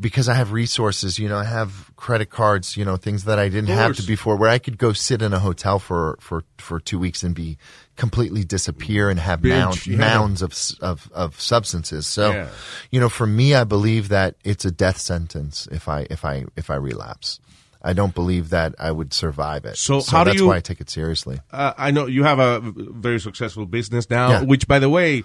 [0.01, 3.49] because I have resources, you know, I have credit cards, you know, things that I
[3.51, 6.81] didn't have to before where I could go sit in a hotel for for for
[6.81, 7.59] 2 weeks and be
[7.97, 9.97] completely disappear and have Binge, mound, yeah.
[9.99, 12.07] mounds of of of substances.
[12.07, 12.49] So, Yeah.
[12.91, 16.47] you know, for me I believe that it's a death sentence if I if I
[16.57, 17.39] if I relapse.
[17.83, 19.79] I don't believe that I would survive it.
[19.79, 21.41] So how do that's you- why I take it seriously.
[21.51, 24.43] uh, I know you have a very successful business now, Yeah.
[24.43, 25.25] which, by the way,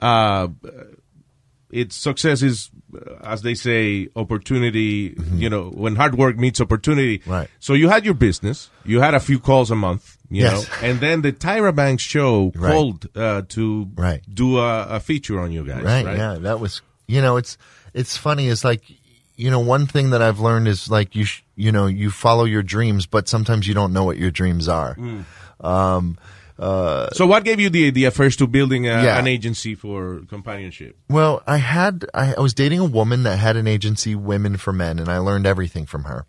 [0.00, 0.46] uh,
[1.82, 5.14] its success is, uh, as they say, opportunity.
[5.34, 7.18] You know, when hard work meets opportunity.
[7.18, 7.30] Mm-hmm.
[7.30, 7.48] Right.
[7.60, 8.70] So you had your business.
[8.84, 10.16] You had a few calls a month.
[10.30, 10.52] You Yes.
[10.66, 12.72] know, and then the Tyra Banks show Right.
[12.72, 14.22] called uh, to Right.
[14.32, 15.82] do a, a feature on you guys.
[15.84, 16.16] right, Right.
[16.18, 17.56] yeah that was you know it's
[17.94, 18.82] it's funny It's like
[19.36, 22.44] you know one thing that i've learned is like you sh- you know you follow
[22.44, 25.22] your dreams but sometimes you don't know what your dreams are Mm.
[25.60, 26.18] um
[26.58, 29.18] uh So what gave you the idea first to building a, Yeah.
[29.18, 30.96] an agency for companionship?
[31.10, 34.72] well i had I, I was dating a woman that had an agency women for
[34.72, 36.24] men and i learned everything from her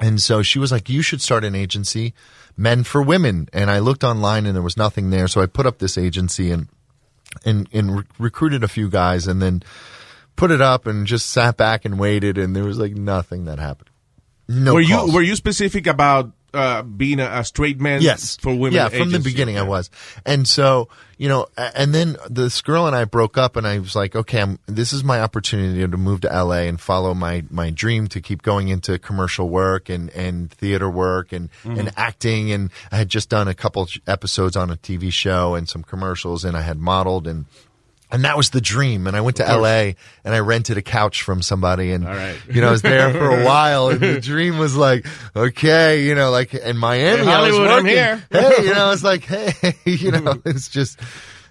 [0.00, 2.14] and so she was like you should start an agency
[2.56, 5.66] men for women and i looked online and there was nothing there so i put
[5.66, 6.68] up this agency and
[7.44, 9.62] and and re- recruited a few guys, and then
[10.34, 13.58] put it up and just sat back and waited, and there was like nothing that
[13.58, 13.90] happened.
[14.48, 14.72] No.
[14.72, 15.08] were calls.
[15.10, 18.00] you were you specific about uh, being a, a straight man?
[18.02, 18.36] Yes.
[18.36, 18.72] for women.
[18.74, 19.90] Yeah, from the beginning I was.
[20.24, 20.88] And so,
[21.18, 24.40] you know, and then this girl and I broke up and I was like, okay,
[24.40, 28.20] I'm, this is my opportunity to move to LA and follow my, my dream to
[28.20, 31.78] keep going into commercial work and, and theater work and, Mhm.
[31.78, 32.52] and acting.
[32.52, 36.44] And I had just done a couple episodes on a TV show and some commercials
[36.44, 37.46] and I had modeled and,
[38.10, 39.06] and that was the dream.
[39.06, 39.92] And I went to LA
[40.24, 42.36] and I rented a couch from somebody and, right.
[42.50, 45.06] you know, I was there for a while and the dream was like,
[45.36, 47.86] okay, you know, like in Miami, Hey, I was Hollywood, I'm working.
[47.90, 48.24] here.
[48.30, 49.52] Hey, you know, it's like, hey,
[49.84, 51.00] you know, it's just,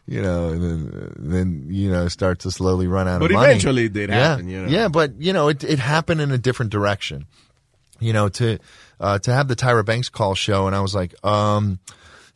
[0.08, 3.52] you know, and then, then, you know, start to slowly run out But of money.
[3.52, 4.16] eventually it did yeah.
[4.16, 4.68] happen, you know.
[4.70, 7.26] Yeah, but, you know, it, it happened in a different direction.
[8.00, 8.60] You know, to,
[9.00, 11.80] uh, to have the Tyra Banks call show and I was like, um,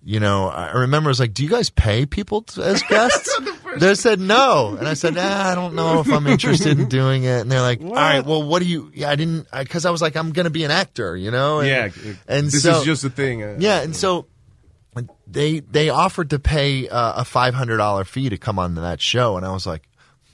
[0.04, 3.40] you know, I remember I was like, do you guys pay people t- as guests?
[3.78, 4.76] they said no.
[4.78, 7.42] And I said, nah, I don't know if I'm interested in doing it.
[7.42, 10.02] And they're like, all right, well, what do you, yeah, I didn't, cause I was
[10.02, 11.60] like, I'm going to be an actor, you know?
[11.60, 11.90] And, Yeah,
[12.28, 13.44] And this so, is just a thing.
[13.44, 13.82] uh, yeah.
[13.82, 14.26] And so
[15.28, 19.38] they, they offered to pay uh, a $500 fee to come on to that show.
[19.38, 19.84] And I was like,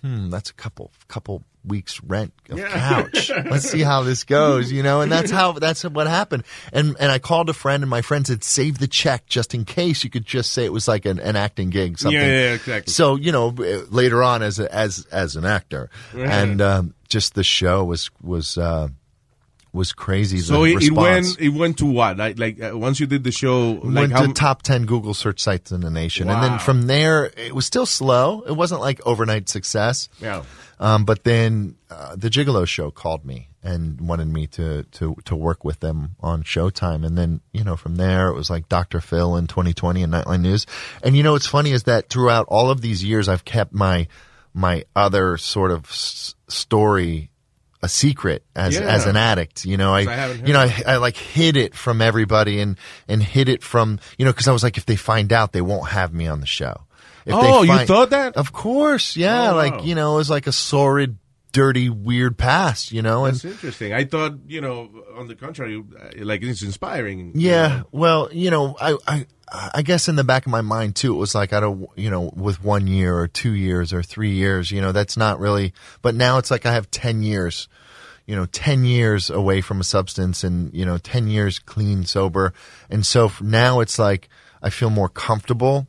[0.01, 2.69] hmm, that's a couple, couple weeks rent of Yeah.
[2.69, 3.29] couch.
[3.45, 5.01] Let's see how this goes, you know?
[5.01, 6.43] And that's how, that's what happened.
[6.73, 9.65] And, and I called a friend and my friend said, save the check just in
[9.65, 12.19] case you could just say it was like an, an acting gig, something.
[12.19, 12.91] Yeah, yeah, exactly.
[12.91, 13.49] So, you know,
[13.89, 16.29] later on as, a, as, as an actor Right.
[16.29, 18.89] and, um, just the show was, was, uh,
[19.77, 20.39] was crazy.
[20.39, 22.17] So it, it went it went to what?
[22.17, 25.13] Like like uh, once you did the show, like went how to top 10 Google
[25.13, 26.29] search sites in the nation.
[26.29, 28.41] And then from there, it was still slow.
[28.41, 30.09] It wasn't like overnight success.
[30.19, 30.43] Yeah.
[30.79, 35.35] Um, but then uh, the Gigolo show called me and wanted me to, to, to
[35.35, 37.05] work with them on Showtime.
[37.05, 39.01] And then, you know, from there, it was like Dr.
[39.01, 40.65] Phil in 2020 and Nightline News.
[41.03, 44.07] And, you know, what's funny is that throughout all of these years, I've kept my,
[44.53, 47.31] my other sort of s- story
[47.87, 48.81] a secret as Yeah.
[48.81, 49.65] as an addict.
[49.65, 52.77] You know, I, I you know, I, I like hid it from everybody and
[53.07, 55.61] and hid it from you know because I was like, if they find out, they
[55.61, 56.75] won't have me on the show.
[57.25, 58.37] If they Oh, you thought that?
[58.37, 59.51] Of course, yeah.
[59.51, 59.83] Oh, like wow.
[59.83, 61.17] you know, it was like a sordid,
[61.51, 62.91] dirty, weird past.
[62.91, 63.93] You know, and That's interesting.
[63.93, 65.83] I thought you know, on the contrary,
[66.17, 67.31] like it's inspiring.
[67.35, 71.13] Yeah, well, you know, I, I, I guess in the back of my mind too,
[71.13, 74.31] it was like I don't, you know, with one year or two years or three
[74.33, 75.73] years, you know, that's not really.
[76.01, 77.69] But now it's like I have ten years,
[78.25, 82.53] you know, ten years away from a substance, and you know, ten years clean, sober,
[82.89, 84.27] and so now it's like
[84.61, 85.87] I feel more comfortable,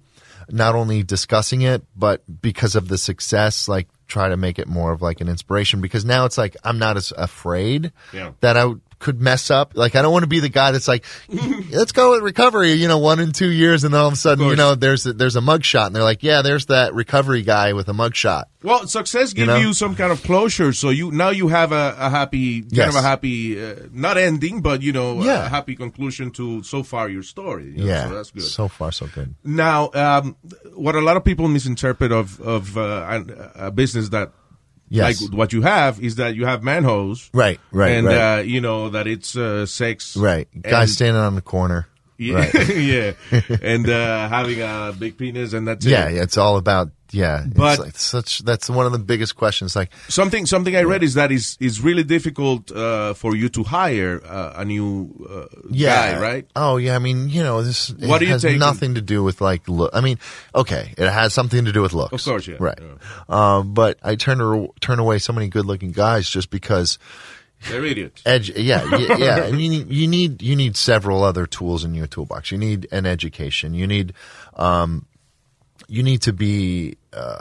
[0.48, 4.93] not only discussing it, but because of the success, like try to make it more
[4.93, 5.80] of like an inspiration.
[5.80, 8.32] Because now it's like I'm not as afraid Yeah.
[8.40, 9.73] that I could mess up.
[9.77, 11.05] Like I don't want to be the guy that's like,
[11.70, 12.73] let's go with recovery.
[12.73, 15.07] You know, one in two years, and then all of a sudden, you know, there's
[15.07, 17.93] a, there's a mug shot, and they're like, yeah, there's that recovery guy with a
[17.93, 18.49] mug shot.
[18.62, 19.73] Well, success gives you, know?
[19.73, 22.89] some kind of closure, so you now you have a, a happy, kind Yes.
[22.89, 25.47] of a happy, uh, not ending, but you know, Yeah.
[25.47, 27.66] a happy conclusion to so far your story.
[27.66, 28.43] you know, Yeah, so that's good.
[28.43, 29.35] So far, so good.
[29.45, 30.37] Now, um,
[30.75, 33.20] what a lot of people misinterpret of of uh,
[33.55, 34.33] a business that
[34.90, 35.23] Yes.
[35.23, 37.28] like what you have is that you have manholes.
[37.35, 38.39] Right, right, and right.
[38.39, 41.86] Uh, you know that it's uh, sex, Right, guy and- standing on the corner.
[42.20, 42.77] Yeah, Right.
[42.77, 43.12] yeah,
[43.62, 46.16] and uh, having a big penis, and that's yeah, it.
[46.16, 47.44] yeah, it's all about yeah.
[47.47, 49.74] But- it's like such that's one of the biggest questions.
[49.76, 53.62] Like Something something I read is that is is really difficult uh, for you to
[53.64, 56.47] hire uh, a new uh, yeah, guy, right?
[56.56, 57.90] Oh yeah, I mean you know this.
[57.90, 59.90] It What do you has take- nothing to do with like look.
[59.94, 60.18] I mean,
[60.55, 62.12] okay, it has something to do with looks.
[62.12, 62.56] Of course, yeah.
[62.60, 62.78] right.
[63.28, 66.98] Um, but I turn turn away so many good looking guys just because.
[67.68, 68.22] They're idiots.
[68.24, 69.47] Edge, yeah, yeah, yeah.
[69.48, 72.52] You need, you need you need several other tools in your toolbox.
[72.52, 73.74] You need an education.
[73.74, 74.12] You need
[74.55, 75.06] um,
[75.89, 77.40] you need to be uh,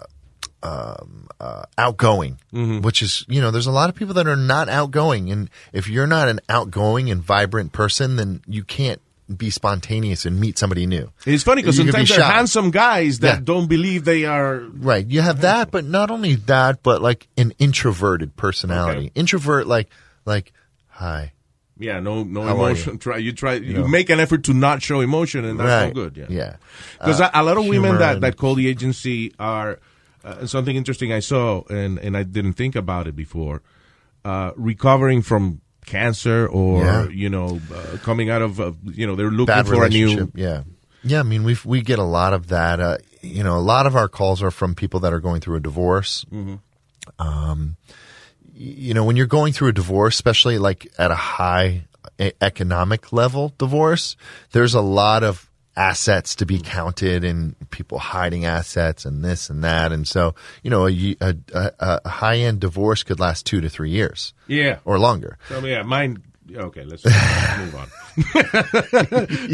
[0.63, 2.81] um, uh, outgoing, Mm-hmm.
[2.81, 5.87] which is you know there's a lot of people that are not outgoing, and if
[5.87, 9.01] you're not an outgoing and vibrant person, then you can't
[9.35, 11.11] be spontaneous and meet somebody new.
[11.25, 13.41] It's funny because could be sometimes they're handsome guys that Yeah.
[13.43, 14.59] don't believe they are.
[14.59, 15.05] Right.
[15.05, 19.11] You have that, but not only that, but like an introverted personality.
[19.15, 19.89] Introvert, like,
[20.25, 20.53] like,
[20.87, 21.33] hi.
[21.79, 22.97] Yeah, no, no How emotion.
[22.97, 23.87] Try you try you, know.
[23.87, 25.95] make an effort to not show emotion, and that's Right.
[25.95, 26.17] no good.
[26.17, 26.55] Yeah, Yeah.
[26.99, 29.79] Because Uh, a, lot of women that, that call the agency are
[30.23, 33.61] uh, something interesting I saw, and and I didn't think about it before.
[34.25, 37.07] Uh, recovering from cancer, or Yeah.
[37.09, 40.31] you know, uh, coming out of uh, you know, they're looking Bad for a new.
[40.35, 40.63] Yeah.
[41.03, 41.19] Yeah.
[41.19, 42.79] I mean, we we get a lot of that.
[42.79, 45.57] Uh, you know, a lot of our calls are from people that are going through
[45.57, 46.25] a divorce.
[46.33, 46.59] Mhm.
[47.19, 47.77] Um,
[48.57, 51.85] you know, when you're going through a divorce, especially like at a high
[52.41, 54.15] economic level divorce,
[54.51, 59.63] there's a lot of assets to be counted and people hiding assets and this and
[59.63, 59.91] that.
[59.91, 63.69] And so, you know, a, a, a, a high end divorce could last two to
[63.69, 64.33] three years.
[64.47, 64.79] Yeah.
[64.85, 65.37] Or longer.
[65.49, 66.23] So, yeah, mine.
[66.55, 67.87] Okay, let's move on.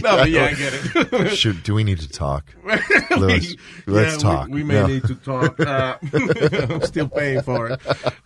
[0.02, 1.30] no, but yeah, I get it.
[1.36, 2.54] Should, do we need to talk?
[3.18, 3.56] Louis,
[3.88, 4.48] let's Yeah, we- talk.
[4.50, 4.88] We, may No.
[4.88, 5.60] need to talk.
[5.60, 7.82] Uh, I'm still paying for it.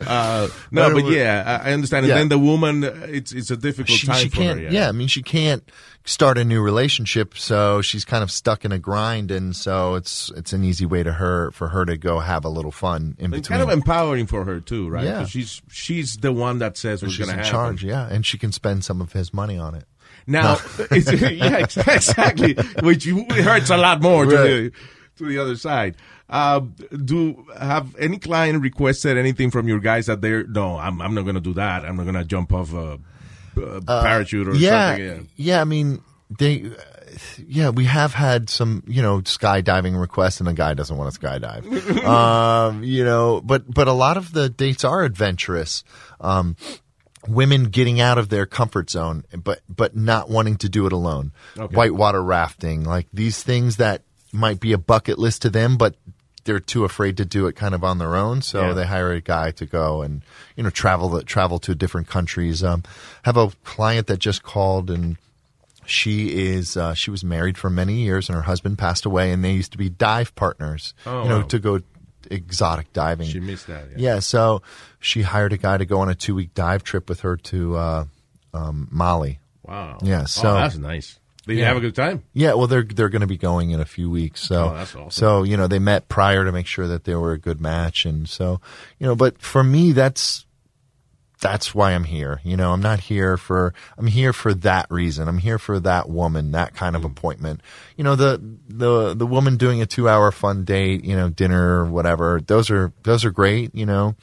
[0.05, 2.05] Uh, no, but yeah, I understand.
[2.05, 2.15] And Yeah.
[2.17, 4.69] then the woman, uh, it's it's a difficult she, time she for can't, her.
[4.69, 4.89] yeah.
[4.89, 5.63] I mean, she can't
[6.07, 10.31] start a new relationship, so she's kind of stuck in a grind, and so it's
[10.35, 13.25] it's an easy way to her for her to go have a little fun in
[13.25, 13.59] And between.
[13.59, 15.03] kind of empowering for her too, right?
[15.03, 15.25] Yeah.
[15.25, 17.51] she's she's the one that says what's going in to happen.
[17.51, 19.85] charge, yeah, and she can spend some of his money on it.
[20.25, 20.57] Now,
[20.91, 21.57] it's, yeah,
[21.93, 24.43] exactly, which hurts a lot more to Right.
[24.47, 24.71] the
[25.17, 25.95] to the other side.
[26.29, 26.59] Uh,
[27.05, 31.23] do have any client requested anything from your guys that they're no, I'm I'm not
[31.23, 31.85] going to do that.
[31.85, 32.99] I'm not going to jump off a
[33.57, 35.29] Uh, parachute or yeah, something.
[35.35, 35.55] Yeah.
[35.55, 36.71] Yeah, I mean, they,
[37.45, 41.19] yeah, we have had some, you know, skydiving requests, and a guy doesn't want to
[41.19, 42.03] skydive.
[42.05, 45.83] um, you know, but but a lot of the dates are adventurous.
[46.19, 46.55] Um,
[47.27, 51.31] women getting out of their comfort zone, but but not wanting to do it alone.
[51.57, 51.75] Okay.
[51.75, 55.95] Whitewater rafting, like these things that might be a bucket list to them, but
[56.47, 58.41] they're too afraid to do it kind of on their own.
[58.41, 58.73] So Yeah.
[58.73, 60.23] they hire a guy to go and
[60.55, 62.63] you know travel the, travel to different countries.
[62.63, 62.81] Um,
[63.23, 65.17] have a client that just called and
[65.85, 69.43] she is uh, she was married for many years and her husband passed away and
[69.45, 70.93] they used to be dive partners.
[71.05, 71.43] Oh, you know wow.
[71.43, 71.79] to go
[72.31, 73.27] exotic diving.
[73.27, 73.97] She missed that.
[73.97, 74.61] Yeah, so
[74.99, 77.75] she hired a guy to go on a two week dive trip with her to
[77.77, 78.05] uh,
[78.53, 79.39] um, Mali.
[79.63, 79.97] Wow.
[80.01, 81.19] Yeah, Oh, so that's nice.
[81.47, 82.23] Did you have a good time?
[82.33, 84.41] Yeah, well, they're they're going to be going in a few weeks.
[84.41, 85.09] So Oh, awesome.
[85.11, 88.05] so you know they met prior to make sure that they were a good match,
[88.05, 88.61] and so
[88.99, 89.15] you know.
[89.15, 90.45] But for me, that's
[91.39, 92.41] that's why I'm here.
[92.43, 95.27] You know, I'm not here for I'm here for that reason.
[95.27, 97.11] I'm here for that woman, that kind of mm-hmm.
[97.11, 97.61] appointment.
[97.95, 101.85] You know, the the the woman doing a two hour fun date, you know, dinner,
[101.85, 102.41] whatever.
[102.45, 103.73] Those are those are great.
[103.75, 104.15] You know,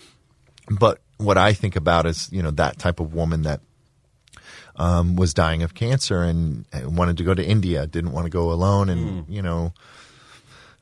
[0.69, 3.61] but what I think about is you know that type of woman that
[4.77, 8.51] um, was dying of cancer and wanted to go to India, didn't want to go
[8.53, 9.73] alone, and you know,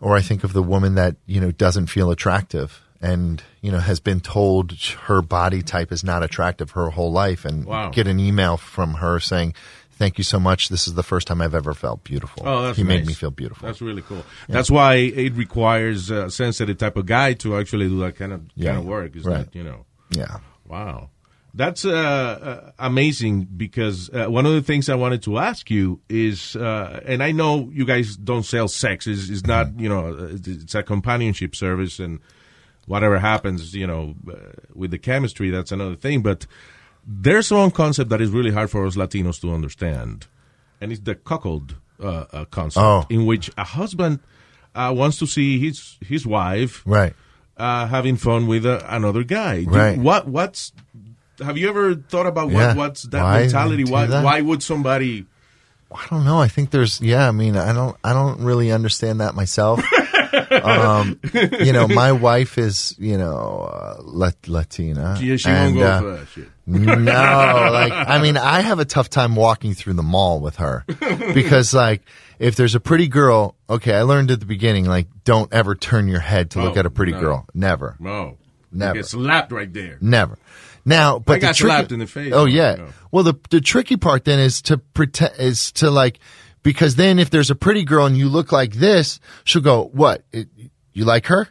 [0.00, 3.78] or I think of the woman that you know doesn't feel attractive and you know
[3.80, 4.72] has been told
[5.06, 7.90] her body type is not attractive her whole life, and Wow.
[7.90, 9.54] get an email from her saying.
[9.94, 10.68] Thank you so much.
[10.68, 12.42] This is the first time I've ever felt beautiful.
[12.44, 13.66] Oh, that's he made me feel beautiful.
[13.68, 14.24] That's really cool.
[14.48, 14.54] Yeah.
[14.54, 18.40] That's why it requires a sensitive type of guy to actually do that kind of
[18.56, 18.70] Yeah.
[18.70, 19.14] kind of work.
[19.14, 19.44] Is Right.
[19.44, 19.84] that you know?
[20.10, 20.38] Yeah.
[20.66, 21.10] Wow.
[21.54, 26.00] That's uh, uh, amazing because uh, one of the things I wanted to ask you
[26.08, 29.06] is, uh, and I know you guys don't sell sex.
[29.06, 29.80] It's, it's not, Mm-hmm.
[29.80, 32.20] you know, it's a companionship service and
[32.86, 34.34] whatever happens, you know, uh,
[34.74, 36.22] with the chemistry, that's another thing.
[36.22, 36.46] But
[37.06, 40.26] there's one concept that is really hard for us Latinos to understand,
[40.80, 43.04] and it's the cuckold uh, concept, Oh.
[43.10, 44.20] in which a husband
[44.74, 47.12] uh, wants to see his his wife Right.
[47.58, 49.64] uh, having fun with uh, another guy.
[49.64, 49.98] Do- Right.
[49.98, 50.72] what what's
[51.42, 52.74] have you ever thought about what, Yeah.
[52.74, 53.84] what's that Why mentality?
[53.84, 54.24] Why that?
[54.24, 55.26] why would somebody?
[55.94, 56.38] I don't know.
[56.40, 59.82] I think there's, yeah, I mean, I don't, I don't really understand that myself.
[60.50, 61.20] um,
[61.60, 65.18] you know, my wife is, you know, uh, Lat- Latina.
[65.20, 66.48] Yeah, she and, won't go uh, for that shit.
[66.66, 66.80] No,
[67.72, 70.84] like, I mean, I have a tough time walking through the mall with her
[71.34, 72.02] because, like,
[72.38, 76.08] if there's a pretty girl, okay, I learned at the beginning, like, don't ever turn
[76.08, 77.20] your head to look Oh, at a pretty no.
[77.20, 77.46] girl.
[77.52, 77.96] Never.
[78.00, 78.38] No,
[78.70, 78.94] Never.
[78.96, 79.98] You get slapped right there.
[80.00, 80.38] Never.
[80.84, 82.32] Now, but I got tricky, slapped in the face.
[82.34, 82.74] Oh yeah.
[82.76, 82.88] No.
[83.10, 86.18] Well, the the tricky part then is to pretend is to like
[86.62, 90.24] because then if there's a pretty girl and you look like this, she'll go, "What?
[90.32, 90.48] It,
[90.92, 91.48] you like her?"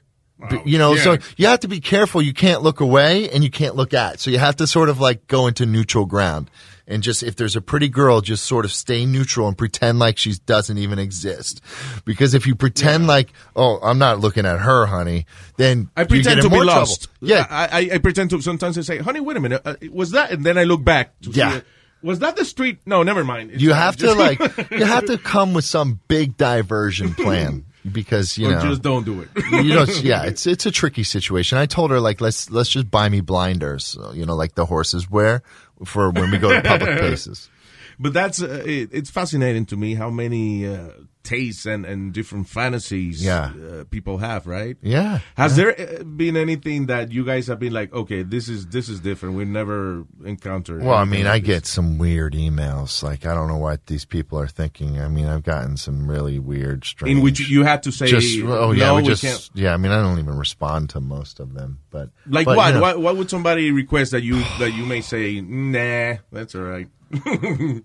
[0.49, 2.21] B- you know, so you have to be careful.
[2.21, 4.19] You can't look away and you can't look at.
[4.19, 6.49] So you have to sort of like go into neutral ground
[6.91, 10.17] and just if there's a pretty girl, just sort of stay neutral and pretend like
[10.17, 11.61] she doesn't even exist.
[12.05, 15.25] Because if you pretend like, "Oh, I'm not looking at her, honey,"
[15.57, 16.79] then I pretend to in be more trouble.
[16.81, 17.07] lost.
[17.21, 20.11] Yeah, I, I, I pretend to sometimes I say, "Honey, wait a minute, uh, was
[20.11, 21.19] that?" And then I look back.
[21.21, 21.61] To Yeah.
[22.03, 22.79] Was that the street?
[22.87, 23.51] No, never mind.
[23.51, 24.39] It's you have to like
[24.71, 29.03] you have to come with some big diversion plan because you Or know just don't
[29.05, 29.29] do it.
[29.51, 32.91] you know yeah it's it's a tricky situation i told her like let's let's just
[32.91, 35.41] buy me blinders you know like the horses wear
[35.85, 37.49] for when we go to public places.
[37.99, 40.89] But that's uh, it, it's fascinating to me how many uh,
[41.23, 43.51] tastes and, and different fantasies Yeah.
[43.71, 44.77] uh, people have, right?
[44.81, 45.71] Yeah, Has yeah.
[45.75, 48.99] there uh, been anything that you guys have been like, okay, this is this is
[48.99, 49.35] different.
[49.35, 50.83] We never encountered.
[50.83, 54.05] well i mean like i get some weird emails like i don't know what these
[54.05, 57.83] people are thinking i mean i've gotten some really weird strange in which you had
[57.83, 59.49] to say, just oh yeah no, we we just can't.
[59.53, 62.67] yeah i mean i don't even respond to most of them but Like but, what?
[62.67, 62.99] you know, what?
[63.01, 66.87] What would somebody request that you that you may say, nah, that's all right.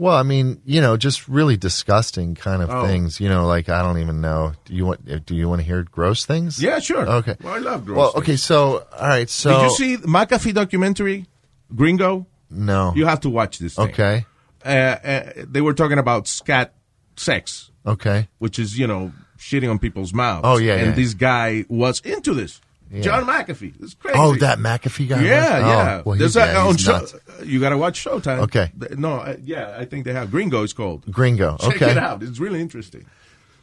[0.00, 2.86] Well, I mean, you know, just really disgusting kind of Oh.
[2.86, 3.20] things.
[3.20, 4.52] You know, like I don't even know.
[4.64, 5.26] Do you want?
[5.26, 6.62] Do you want to hear gross things?
[6.62, 7.06] Yeah, sure.
[7.06, 7.36] Okay.
[7.42, 8.24] Well, I love gross Well, things.
[8.24, 8.36] okay.
[8.36, 9.28] So, all right.
[9.28, 11.26] So, Did you see the McAfee documentary,
[11.74, 12.26] Gringo?
[12.48, 12.94] No.
[12.96, 13.74] You have to watch this.
[13.74, 13.90] Thing.
[13.90, 14.24] Okay.
[14.64, 16.72] Uh, uh, they were talking about scat
[17.16, 18.28] sex, Okay.
[18.38, 20.42] which is you know shitting on people's mouths.
[20.44, 20.94] Oh, yeah, and yeah.
[20.94, 22.60] this guy was into this.
[22.92, 23.02] Yeah.
[23.02, 23.74] John McAfee.
[23.80, 24.18] It's crazy.
[24.18, 25.22] Oh, that McAfee guy.
[25.22, 25.68] Yeah, was?
[25.68, 25.96] yeah.
[25.98, 27.06] Oh, well, There's yeah, on show,
[27.44, 28.40] you got to watch Showtime.
[28.40, 28.72] Okay.
[28.96, 30.64] No, yeah, I think they have Gringo.
[30.64, 31.56] It's called Gringo.
[31.58, 31.90] Check okay.
[31.92, 32.22] it out.
[32.22, 33.06] It's really interesting.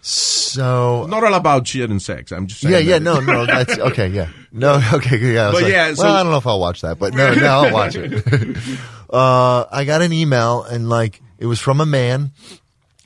[0.02, 2.32] So Not all about shit and sex.
[2.32, 2.72] I'm just saying.
[2.72, 3.04] yeah, yeah, that.
[3.04, 5.50] no, no, that's okay, yeah, no, okay, yeah.
[5.50, 7.46] I But like, yeah, well, I don't know if I'll watch that, but no, no,
[7.46, 8.14] I'll watch it.
[9.10, 12.32] uh, I got an email and like it was from a man,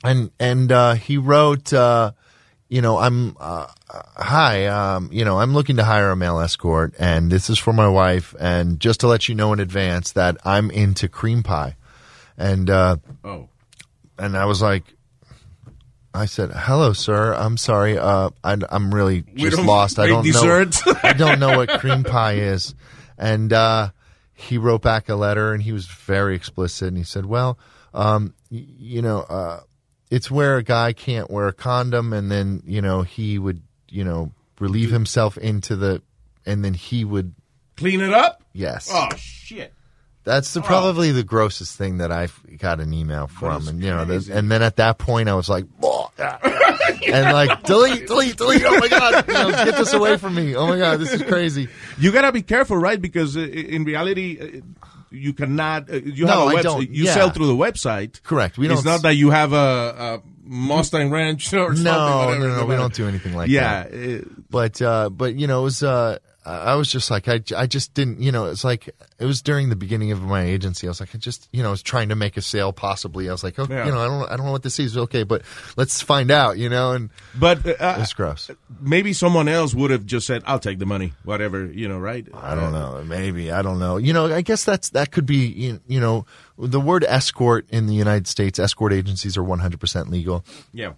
[0.04, 2.12] and and uh, he wrote, uh,
[2.68, 3.66] you know, I'm uh,
[4.16, 7.72] hi, um, you know, I'm looking to hire a male escort, and this is for
[7.72, 11.76] my wife, and just to let you know in advance that I'm into cream pie,
[12.38, 13.48] and uh, Oh.
[14.18, 14.84] and I was like.
[16.14, 17.32] I said, "Hello, sir.
[17.32, 17.96] I'm sorry.
[17.98, 19.98] Uh, I, I'm really just lost.
[19.98, 20.84] I don't desserts.
[20.86, 20.92] know.
[21.02, 22.74] I don't know what cream pie is."
[23.16, 23.92] And uh,
[24.34, 26.88] he wrote back a letter, and he was very explicit.
[26.88, 27.58] And he said, "Well,
[27.94, 29.60] um, y- you know, uh,
[30.10, 33.62] it's where a guy can't wear a condom, and then you know he would,
[33.92, 36.02] you know, relieve himself into the,
[36.46, 37.34] and then he would
[37.76, 38.42] Clean it up?
[38.52, 38.88] Yes.
[38.92, 39.72] Oh, shit.
[40.24, 44.04] That's the, probably the grossest thing that I've got an email from, and you know,
[44.04, 45.64] the, and then at that point I was like,
[47.08, 48.62] and like delete, delete, delete.
[48.64, 50.54] Oh my god, you know, get this away from me.
[50.54, 51.66] Oh my god, this is crazy.
[51.98, 53.02] You gotta be careful, right?
[53.02, 55.90] Because uh, in reality, uh, you cannot.
[55.90, 56.62] Uh, you No, have a I website.
[56.62, 56.90] don't.
[56.90, 57.14] You Yeah.
[57.14, 58.22] sell through the website.
[58.22, 58.58] Correct.
[58.58, 61.84] We it's don't It's not that you have a, a Mustang Ranch or something.
[61.84, 63.94] No, whatever, no, no, we don't do anything like yeah, that.
[63.94, 64.18] Yeah,
[64.50, 67.94] But uh, but you know, it was uh, I was just like I, I just
[67.94, 68.88] didn't you know it's like
[69.18, 70.86] it was during the beginning of my agency.
[70.86, 73.28] I was like I just you know I was trying to make a sale possibly.
[73.28, 73.86] I was like oh Yeah.
[73.86, 75.42] you know I don't I don't know what this is okay, but
[75.76, 78.50] let's find out you know and but uh, it's gross.
[78.80, 82.26] maybe someone else would have just said, "I'll take the money," whatever, you know, right?
[82.34, 83.02] I don't know.
[83.04, 83.96] Maybe I don't know.
[83.96, 85.46] You know, I guess that's that could be.
[85.46, 86.26] You you know,
[86.58, 90.92] the word escort in the United States, escort agencies are one hundred percent legal, Yeah,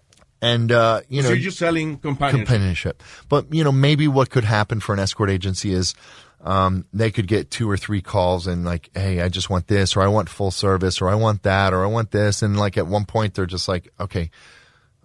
[0.45, 2.47] and uh, you so know, you're just selling companionship.
[2.47, 3.03] companionship.
[3.29, 5.95] But you know, maybe what could happen for an escort agency is
[6.43, 9.97] um, they could get two or three calls and like, hey, I just want this,
[9.97, 12.77] or I want full service, or I want that, or I want this, and like
[12.77, 14.31] at one point they're just like, okay,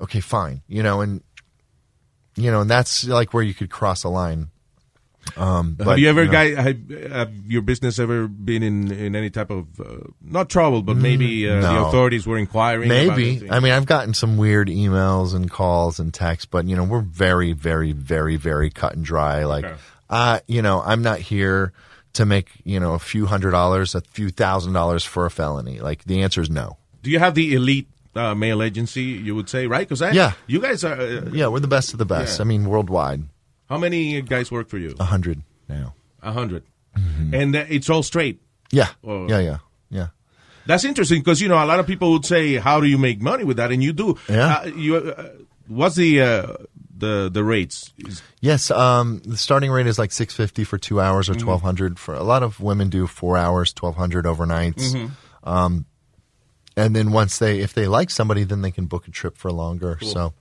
[0.01, 1.23] okay, fine, you know, and
[2.35, 4.51] you know, and that's like where you could cross a line.
[5.37, 9.15] Um, have but, you ever, know, guy, have, have your business ever been in, in
[9.15, 12.87] any type of uh, not trouble, but maybe uh, the Mm, authorities were inquiring?
[12.89, 13.39] Maybe.
[13.39, 13.51] the?
[13.51, 17.01] I mean, I've gotten some weird emails and calls and texts, but you know, we're
[17.01, 19.43] very, very, very, very cut and dry.
[19.45, 19.75] Like, Okay.
[20.09, 21.73] uh, you know, I'm not here
[22.13, 25.79] to make you know a few hundred dollars, a few thousand dollars for a felony.
[25.79, 26.77] Like, the answer is no.
[27.03, 29.03] Do you have the elite uh, mail agency?
[29.03, 29.87] You would say, right?
[29.87, 30.33] Because Yeah.
[30.47, 30.99] you guys are.
[30.99, 32.39] Uh, Yeah, we're the best of the best.
[32.39, 32.43] Yeah.
[32.43, 33.23] I mean, worldwide,
[33.69, 34.95] How many guys work for you?
[34.99, 35.93] a hundred now.
[36.21, 36.63] A 100
[37.31, 38.41] and uh, it's all straight.
[38.71, 39.27] Yeah, Oh.
[39.29, 39.57] yeah, yeah,
[39.89, 40.07] yeah.
[40.65, 43.21] That's interesting because you know a lot of people would say, "How do you make
[43.21, 44.17] money with that?" And you do.
[44.27, 44.55] Yeah.
[44.57, 44.95] Uh, you.
[44.97, 45.29] Uh,
[45.67, 46.53] what's the uh,
[46.97, 47.93] the the rates?
[48.41, 51.39] Yes, um, the starting rate is like six fifty for two hours or Mhm.
[51.39, 54.93] twelve hundred for a lot of women do four hours, twelve hundred overnights.
[54.93, 55.11] Mhm.
[55.43, 55.85] Um,
[56.75, 59.51] and then once they, if they like somebody, then they can book a trip for
[59.51, 59.97] longer.
[60.01, 60.09] Cool.
[60.09, 60.33] So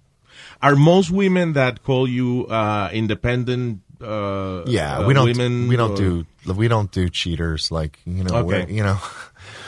[0.62, 3.80] Are most women that call you uh, independent?
[4.00, 7.98] Uh, yeah, uh, we don't Women we don't or- do we don't do cheaters like
[8.06, 8.72] you know Okay.
[8.72, 8.98] you know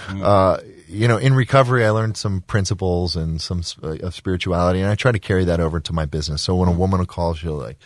[0.09, 0.59] uh,
[0.89, 4.95] you know in recovery I learned some principles and some uh, of spirituality and I
[4.95, 6.43] try to carry that over to my business.
[6.43, 7.79] So when a woman will call, she'll like.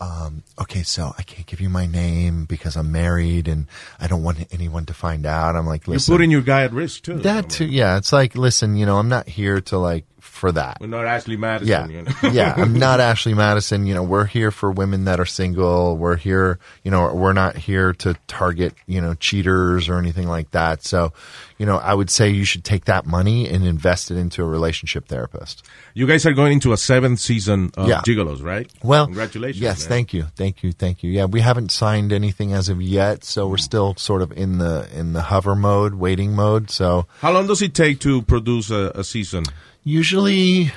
[0.00, 3.66] Um, okay, so I can't give you my name because I'm married and
[3.98, 5.56] I don't want anyone to find out.
[5.56, 7.18] I'm like, You're putting your guy at risk too.
[7.18, 7.66] that too.
[7.66, 10.04] Yeah, it's like, listen, you know, I'm not here to like
[10.38, 10.78] for that.
[10.80, 11.68] We're not Ashley Madison.
[11.68, 11.86] Yeah.
[11.88, 12.12] You know?
[12.32, 12.54] yeah.
[12.56, 13.86] I'm not Ashley Madison.
[13.86, 15.96] You know, we're here for women that are single.
[15.96, 20.52] We're here, you know, we're not here to target, you know, cheaters or anything like
[20.52, 20.84] that.
[20.84, 21.12] So,
[21.58, 24.46] you know, I would say you should take that money and invest it into a
[24.46, 25.66] relationship therapist.
[25.92, 28.00] You guys are going into a seventh season of Yeah.
[28.06, 28.70] Gigolos, right?
[28.82, 29.60] Well, congratulations.
[29.60, 29.88] Yes, man.
[29.88, 31.10] thank you, thank you, thank you.
[31.10, 33.62] Yeah, we haven't signed anything as of yet, so we're hmm.
[33.62, 36.70] still sort of in the in the hover mode, waiting mode.
[36.70, 39.44] So How long does it take to produce a, a season?
[39.88, 40.72] Usually,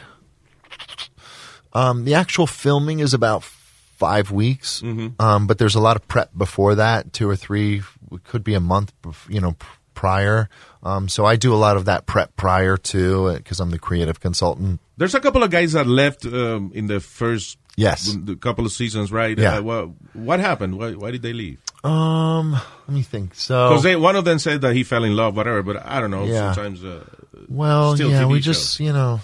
[1.73, 5.21] um, the actual filming is about five weeks, Mm-hmm.
[5.21, 7.81] um, but there's a lot of prep before that, two or three,
[8.11, 8.93] it could be a month,
[9.29, 9.55] you know,
[9.93, 10.49] prior.
[10.83, 14.19] Um, so I do a lot of that prep prior to because I'm the creative
[14.19, 14.79] consultant.
[14.97, 18.13] There's a couple of guys that left um, in the first Yes.
[18.25, 19.37] the couple of seasons, right?
[19.37, 19.57] Yeah.
[19.57, 20.77] Uh, what, what happened?
[20.77, 21.59] Why, why did they leave?
[21.85, 23.33] Um, let me think.
[23.35, 25.63] So Because one of them said that he fell in love, whatever.
[25.63, 26.25] But I don't know.
[26.25, 26.51] Yeah.
[26.53, 27.05] Sometimes uh,
[27.49, 28.45] Well, yeah, we shows.
[28.45, 29.19] just you know,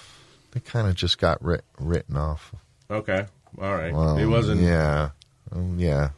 [0.52, 2.54] they kind of just got writ- written off.
[2.90, 3.26] Okay,
[3.62, 3.94] all right.
[3.94, 4.62] Well, it wasn't.
[4.62, 5.10] Yeah,
[5.52, 6.10] Um, yeah.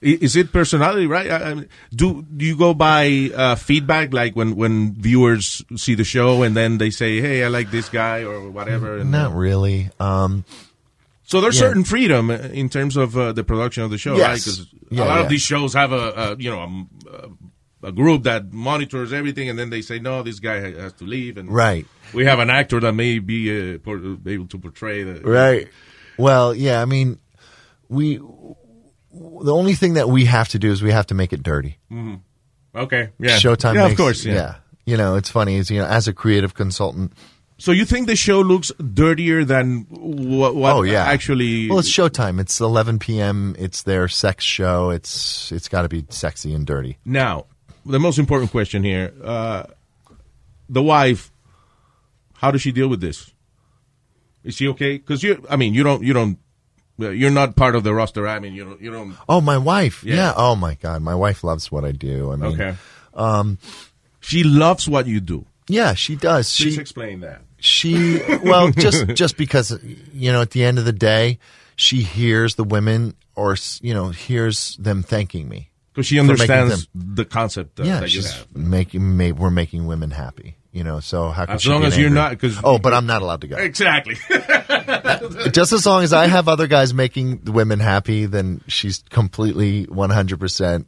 [0.00, 1.28] Is it personality, right?
[1.28, 6.04] I, mean, do do you go by uh, feedback, like when when viewers see the
[6.04, 8.98] show and then they say, "Hey, I like this guy" or whatever?
[8.98, 9.90] And, Not really.
[9.98, 10.44] Um,
[11.24, 11.66] so there's yeah.
[11.66, 14.36] certain freedom in terms of uh, the production of the show, right?
[14.36, 15.22] Because Yeah, a lot yeah.
[15.24, 17.28] of these shows have a, a you know a,
[17.82, 21.36] a group that monitors everything, and then they say, "No, this guy has to leave."
[21.36, 21.86] And Right.
[22.12, 25.68] we have an actor that may be uh, por- able to portray the Right.
[26.18, 26.82] Well, yeah.
[26.82, 27.18] I mean,
[27.88, 28.16] we.
[28.18, 31.78] The only thing that we have to do is we have to make it dirty.
[31.90, 32.20] Mhm.
[32.74, 33.74] Okay, yeah, Showtime.
[33.74, 34.56] yeah, makes- of course, yeah.
[34.84, 35.56] You know, it's funny.
[35.56, 37.12] Is you know, as a creative consultant.
[37.60, 41.04] So you think the show looks dirtier than what, what oh yeah.
[41.04, 41.68] actually?
[41.68, 42.38] Well, it's Showtime.
[42.40, 43.56] It's 11 p.m.
[43.58, 44.90] It's their sex show.
[44.90, 46.98] It's it's got to be sexy and dirty.
[47.04, 47.46] Now,
[47.88, 49.64] the most important question here: uh,
[50.68, 51.30] the wife.
[52.34, 53.32] How does she deal with this?
[54.44, 54.98] Is she okay?
[54.98, 56.38] Because you, I mean, you don't, you don't,
[57.02, 58.28] uh, you're not part of the roster.
[58.28, 59.16] I mean, you don't, you don't.
[59.28, 60.04] Oh, my wife.
[60.04, 60.14] Yeah.
[60.14, 60.32] Yeah.
[60.36, 62.30] Oh my God, my wife loves what I do.
[62.32, 62.76] I mean, Okay.
[63.14, 63.58] Um,
[64.20, 65.46] she loves what you do.
[65.66, 66.46] Yeah, she does.
[66.56, 67.42] Please She explain that.
[67.58, 69.76] she well just just because
[70.14, 71.38] you know at the end of the day
[71.74, 77.24] she hears the women or you know hears them thanking me Because she understands the
[77.24, 78.46] concept uh, yeah that you have.
[78.56, 82.30] making ma- we're making women happy you know so how As long as you're not,
[82.30, 84.14] because oh but i'm not allowed to go Exactly.
[85.50, 89.86] just as long as i have other guys making the women happy then she's completely
[89.86, 90.84] 100%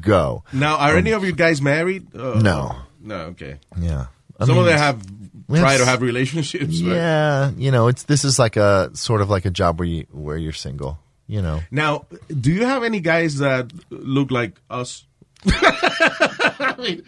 [0.00, 2.14] go now, are any of you guys married?
[2.14, 2.76] Uh, Um, No.
[3.00, 3.16] No.
[3.32, 3.58] Okay.
[3.80, 4.06] yeah
[4.38, 5.06] I Some mean, of them have
[5.48, 6.80] try have to have relationships.
[6.80, 9.88] but- yeah you know it's this is like a sort of like a job where
[9.88, 14.60] you where you're single you know Now, do you have any guys that look like
[14.70, 15.04] us?
[15.46, 17.04] I mean-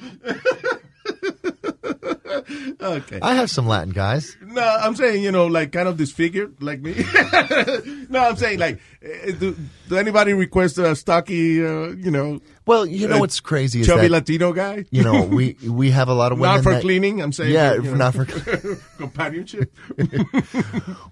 [2.81, 3.19] okay.
[3.23, 6.81] i have some latin guys No, I'm saying you know, like kind of disfigured, like
[6.81, 6.95] me.
[8.09, 9.57] no, I'm saying like, eh, do,
[9.89, 12.41] do anybody request a stocky, uh, you know?
[12.67, 14.85] Well, you know what's crazy is chubby that, Latino guy.
[14.91, 17.21] You know, we we have a lot of women not for that- cleaning.
[17.21, 18.25] I'm saying, yeah, you know, not for.
[18.97, 19.75] companionship.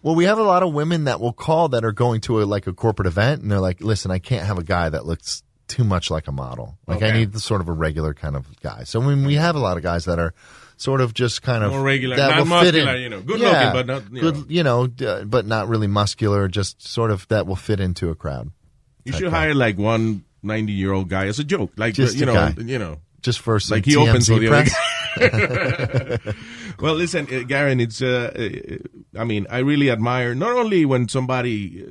[0.03, 2.45] Well, we have a lot of women that will call that are going to a
[2.45, 5.43] like a corporate event, and they're like, "Listen, I can't have a guy that looks
[5.69, 6.79] too much like a model.
[6.87, 9.57] Like I need the sort of a regular kind of guy." So when we have
[9.57, 10.35] a lot of guys that are
[10.83, 13.73] sort of just kind of More regular, that not muscular, you know, good Yeah, looking,
[13.73, 14.45] but not, you good, know.
[14.49, 16.49] you know, but not really muscular.
[16.49, 18.51] Just sort of that will fit into a crowd.
[19.05, 22.27] You should hire like one 90 year old guy as a joke, like Just you
[22.27, 22.55] know, guy.
[22.59, 24.75] you know, just for some like he opens for the press.
[26.81, 28.03] well, listen, uh, Garen, it's.
[28.03, 31.85] Uh, uh, I mean, I really admire not only when somebody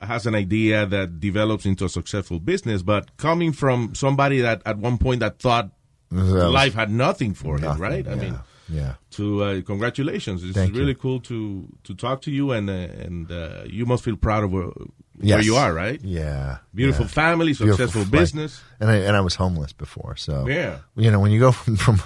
[0.00, 4.62] uh, has an idea that develops into a successful business, but coming from somebody that
[4.64, 5.70] at one point that thought
[6.10, 8.06] was life had nothing for him, nothing, right?
[8.08, 8.94] I yeah, mean, yeah.
[9.12, 10.80] To uh, congratulations, it's Thank you.
[10.80, 14.44] really cool to to talk to you, and uh, and uh, you must feel proud
[14.44, 14.86] of where, where
[15.20, 15.44] Yes.
[15.46, 16.00] you are, right?
[16.04, 16.58] Yeah.
[16.74, 17.10] Beautiful yeah.
[17.10, 18.10] family, successful life.
[18.10, 18.60] business.
[18.80, 20.78] And I and I was homeless before, so Yeah.
[20.96, 21.96] You know, when you go from from,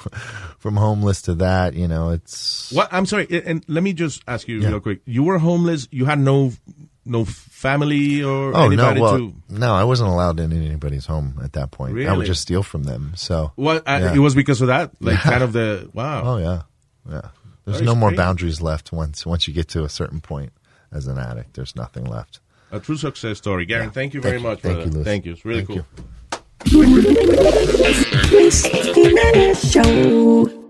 [0.58, 2.88] from homeless to that, you know, it's What?
[2.92, 4.68] I'm sorry, and- and let me just ask you Yeah.
[4.70, 5.00] real quick.
[5.04, 5.88] You were homeless.
[5.90, 6.52] You had no
[7.04, 7.24] no
[7.62, 9.34] family or oh no, well, to.
[9.48, 11.98] no, I wasn't allowed in anybody's home at that point.
[12.06, 13.12] I would just steal from them.
[13.16, 13.86] So What?
[13.88, 14.14] Uh, yeah.
[14.14, 15.30] It was because of that, like Yeah.
[15.30, 16.22] kind of the wow.
[16.32, 16.62] Oh yeah,
[17.08, 17.28] yeah.
[17.64, 20.52] There's That no is more boundaries left once once you get to a certain point
[20.90, 21.54] as an addict.
[21.54, 22.40] There's nothing left.
[22.72, 23.86] A true success story, Garen.
[23.86, 23.90] Yeah.
[23.92, 24.48] Thank you Thank very you.
[24.48, 24.60] much.
[24.60, 24.90] Thank brother.
[24.90, 25.04] you, Luis.
[25.06, 25.32] Thank you.
[25.32, 25.86] It's really Thank
[29.84, 30.61] cool.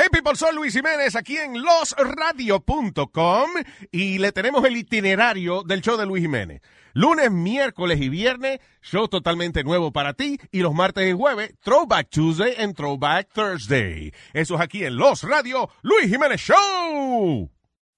[0.00, 3.50] Hey people, soy Luis Jiménez aquí en losradio.com
[3.90, 6.62] y le tenemos el itinerario del show de Luis Jiménez.
[6.94, 12.10] Lunes, miércoles y viernes, show totalmente nuevo para ti y los martes y jueves, Throwback
[12.10, 14.14] Tuesday and Throwback Thursday.
[14.34, 17.50] Eso es aquí en Los Radio, Luis Jiménez Show.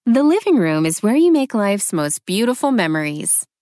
[0.07, 3.47] The living room is where you make life's most beautiful memories.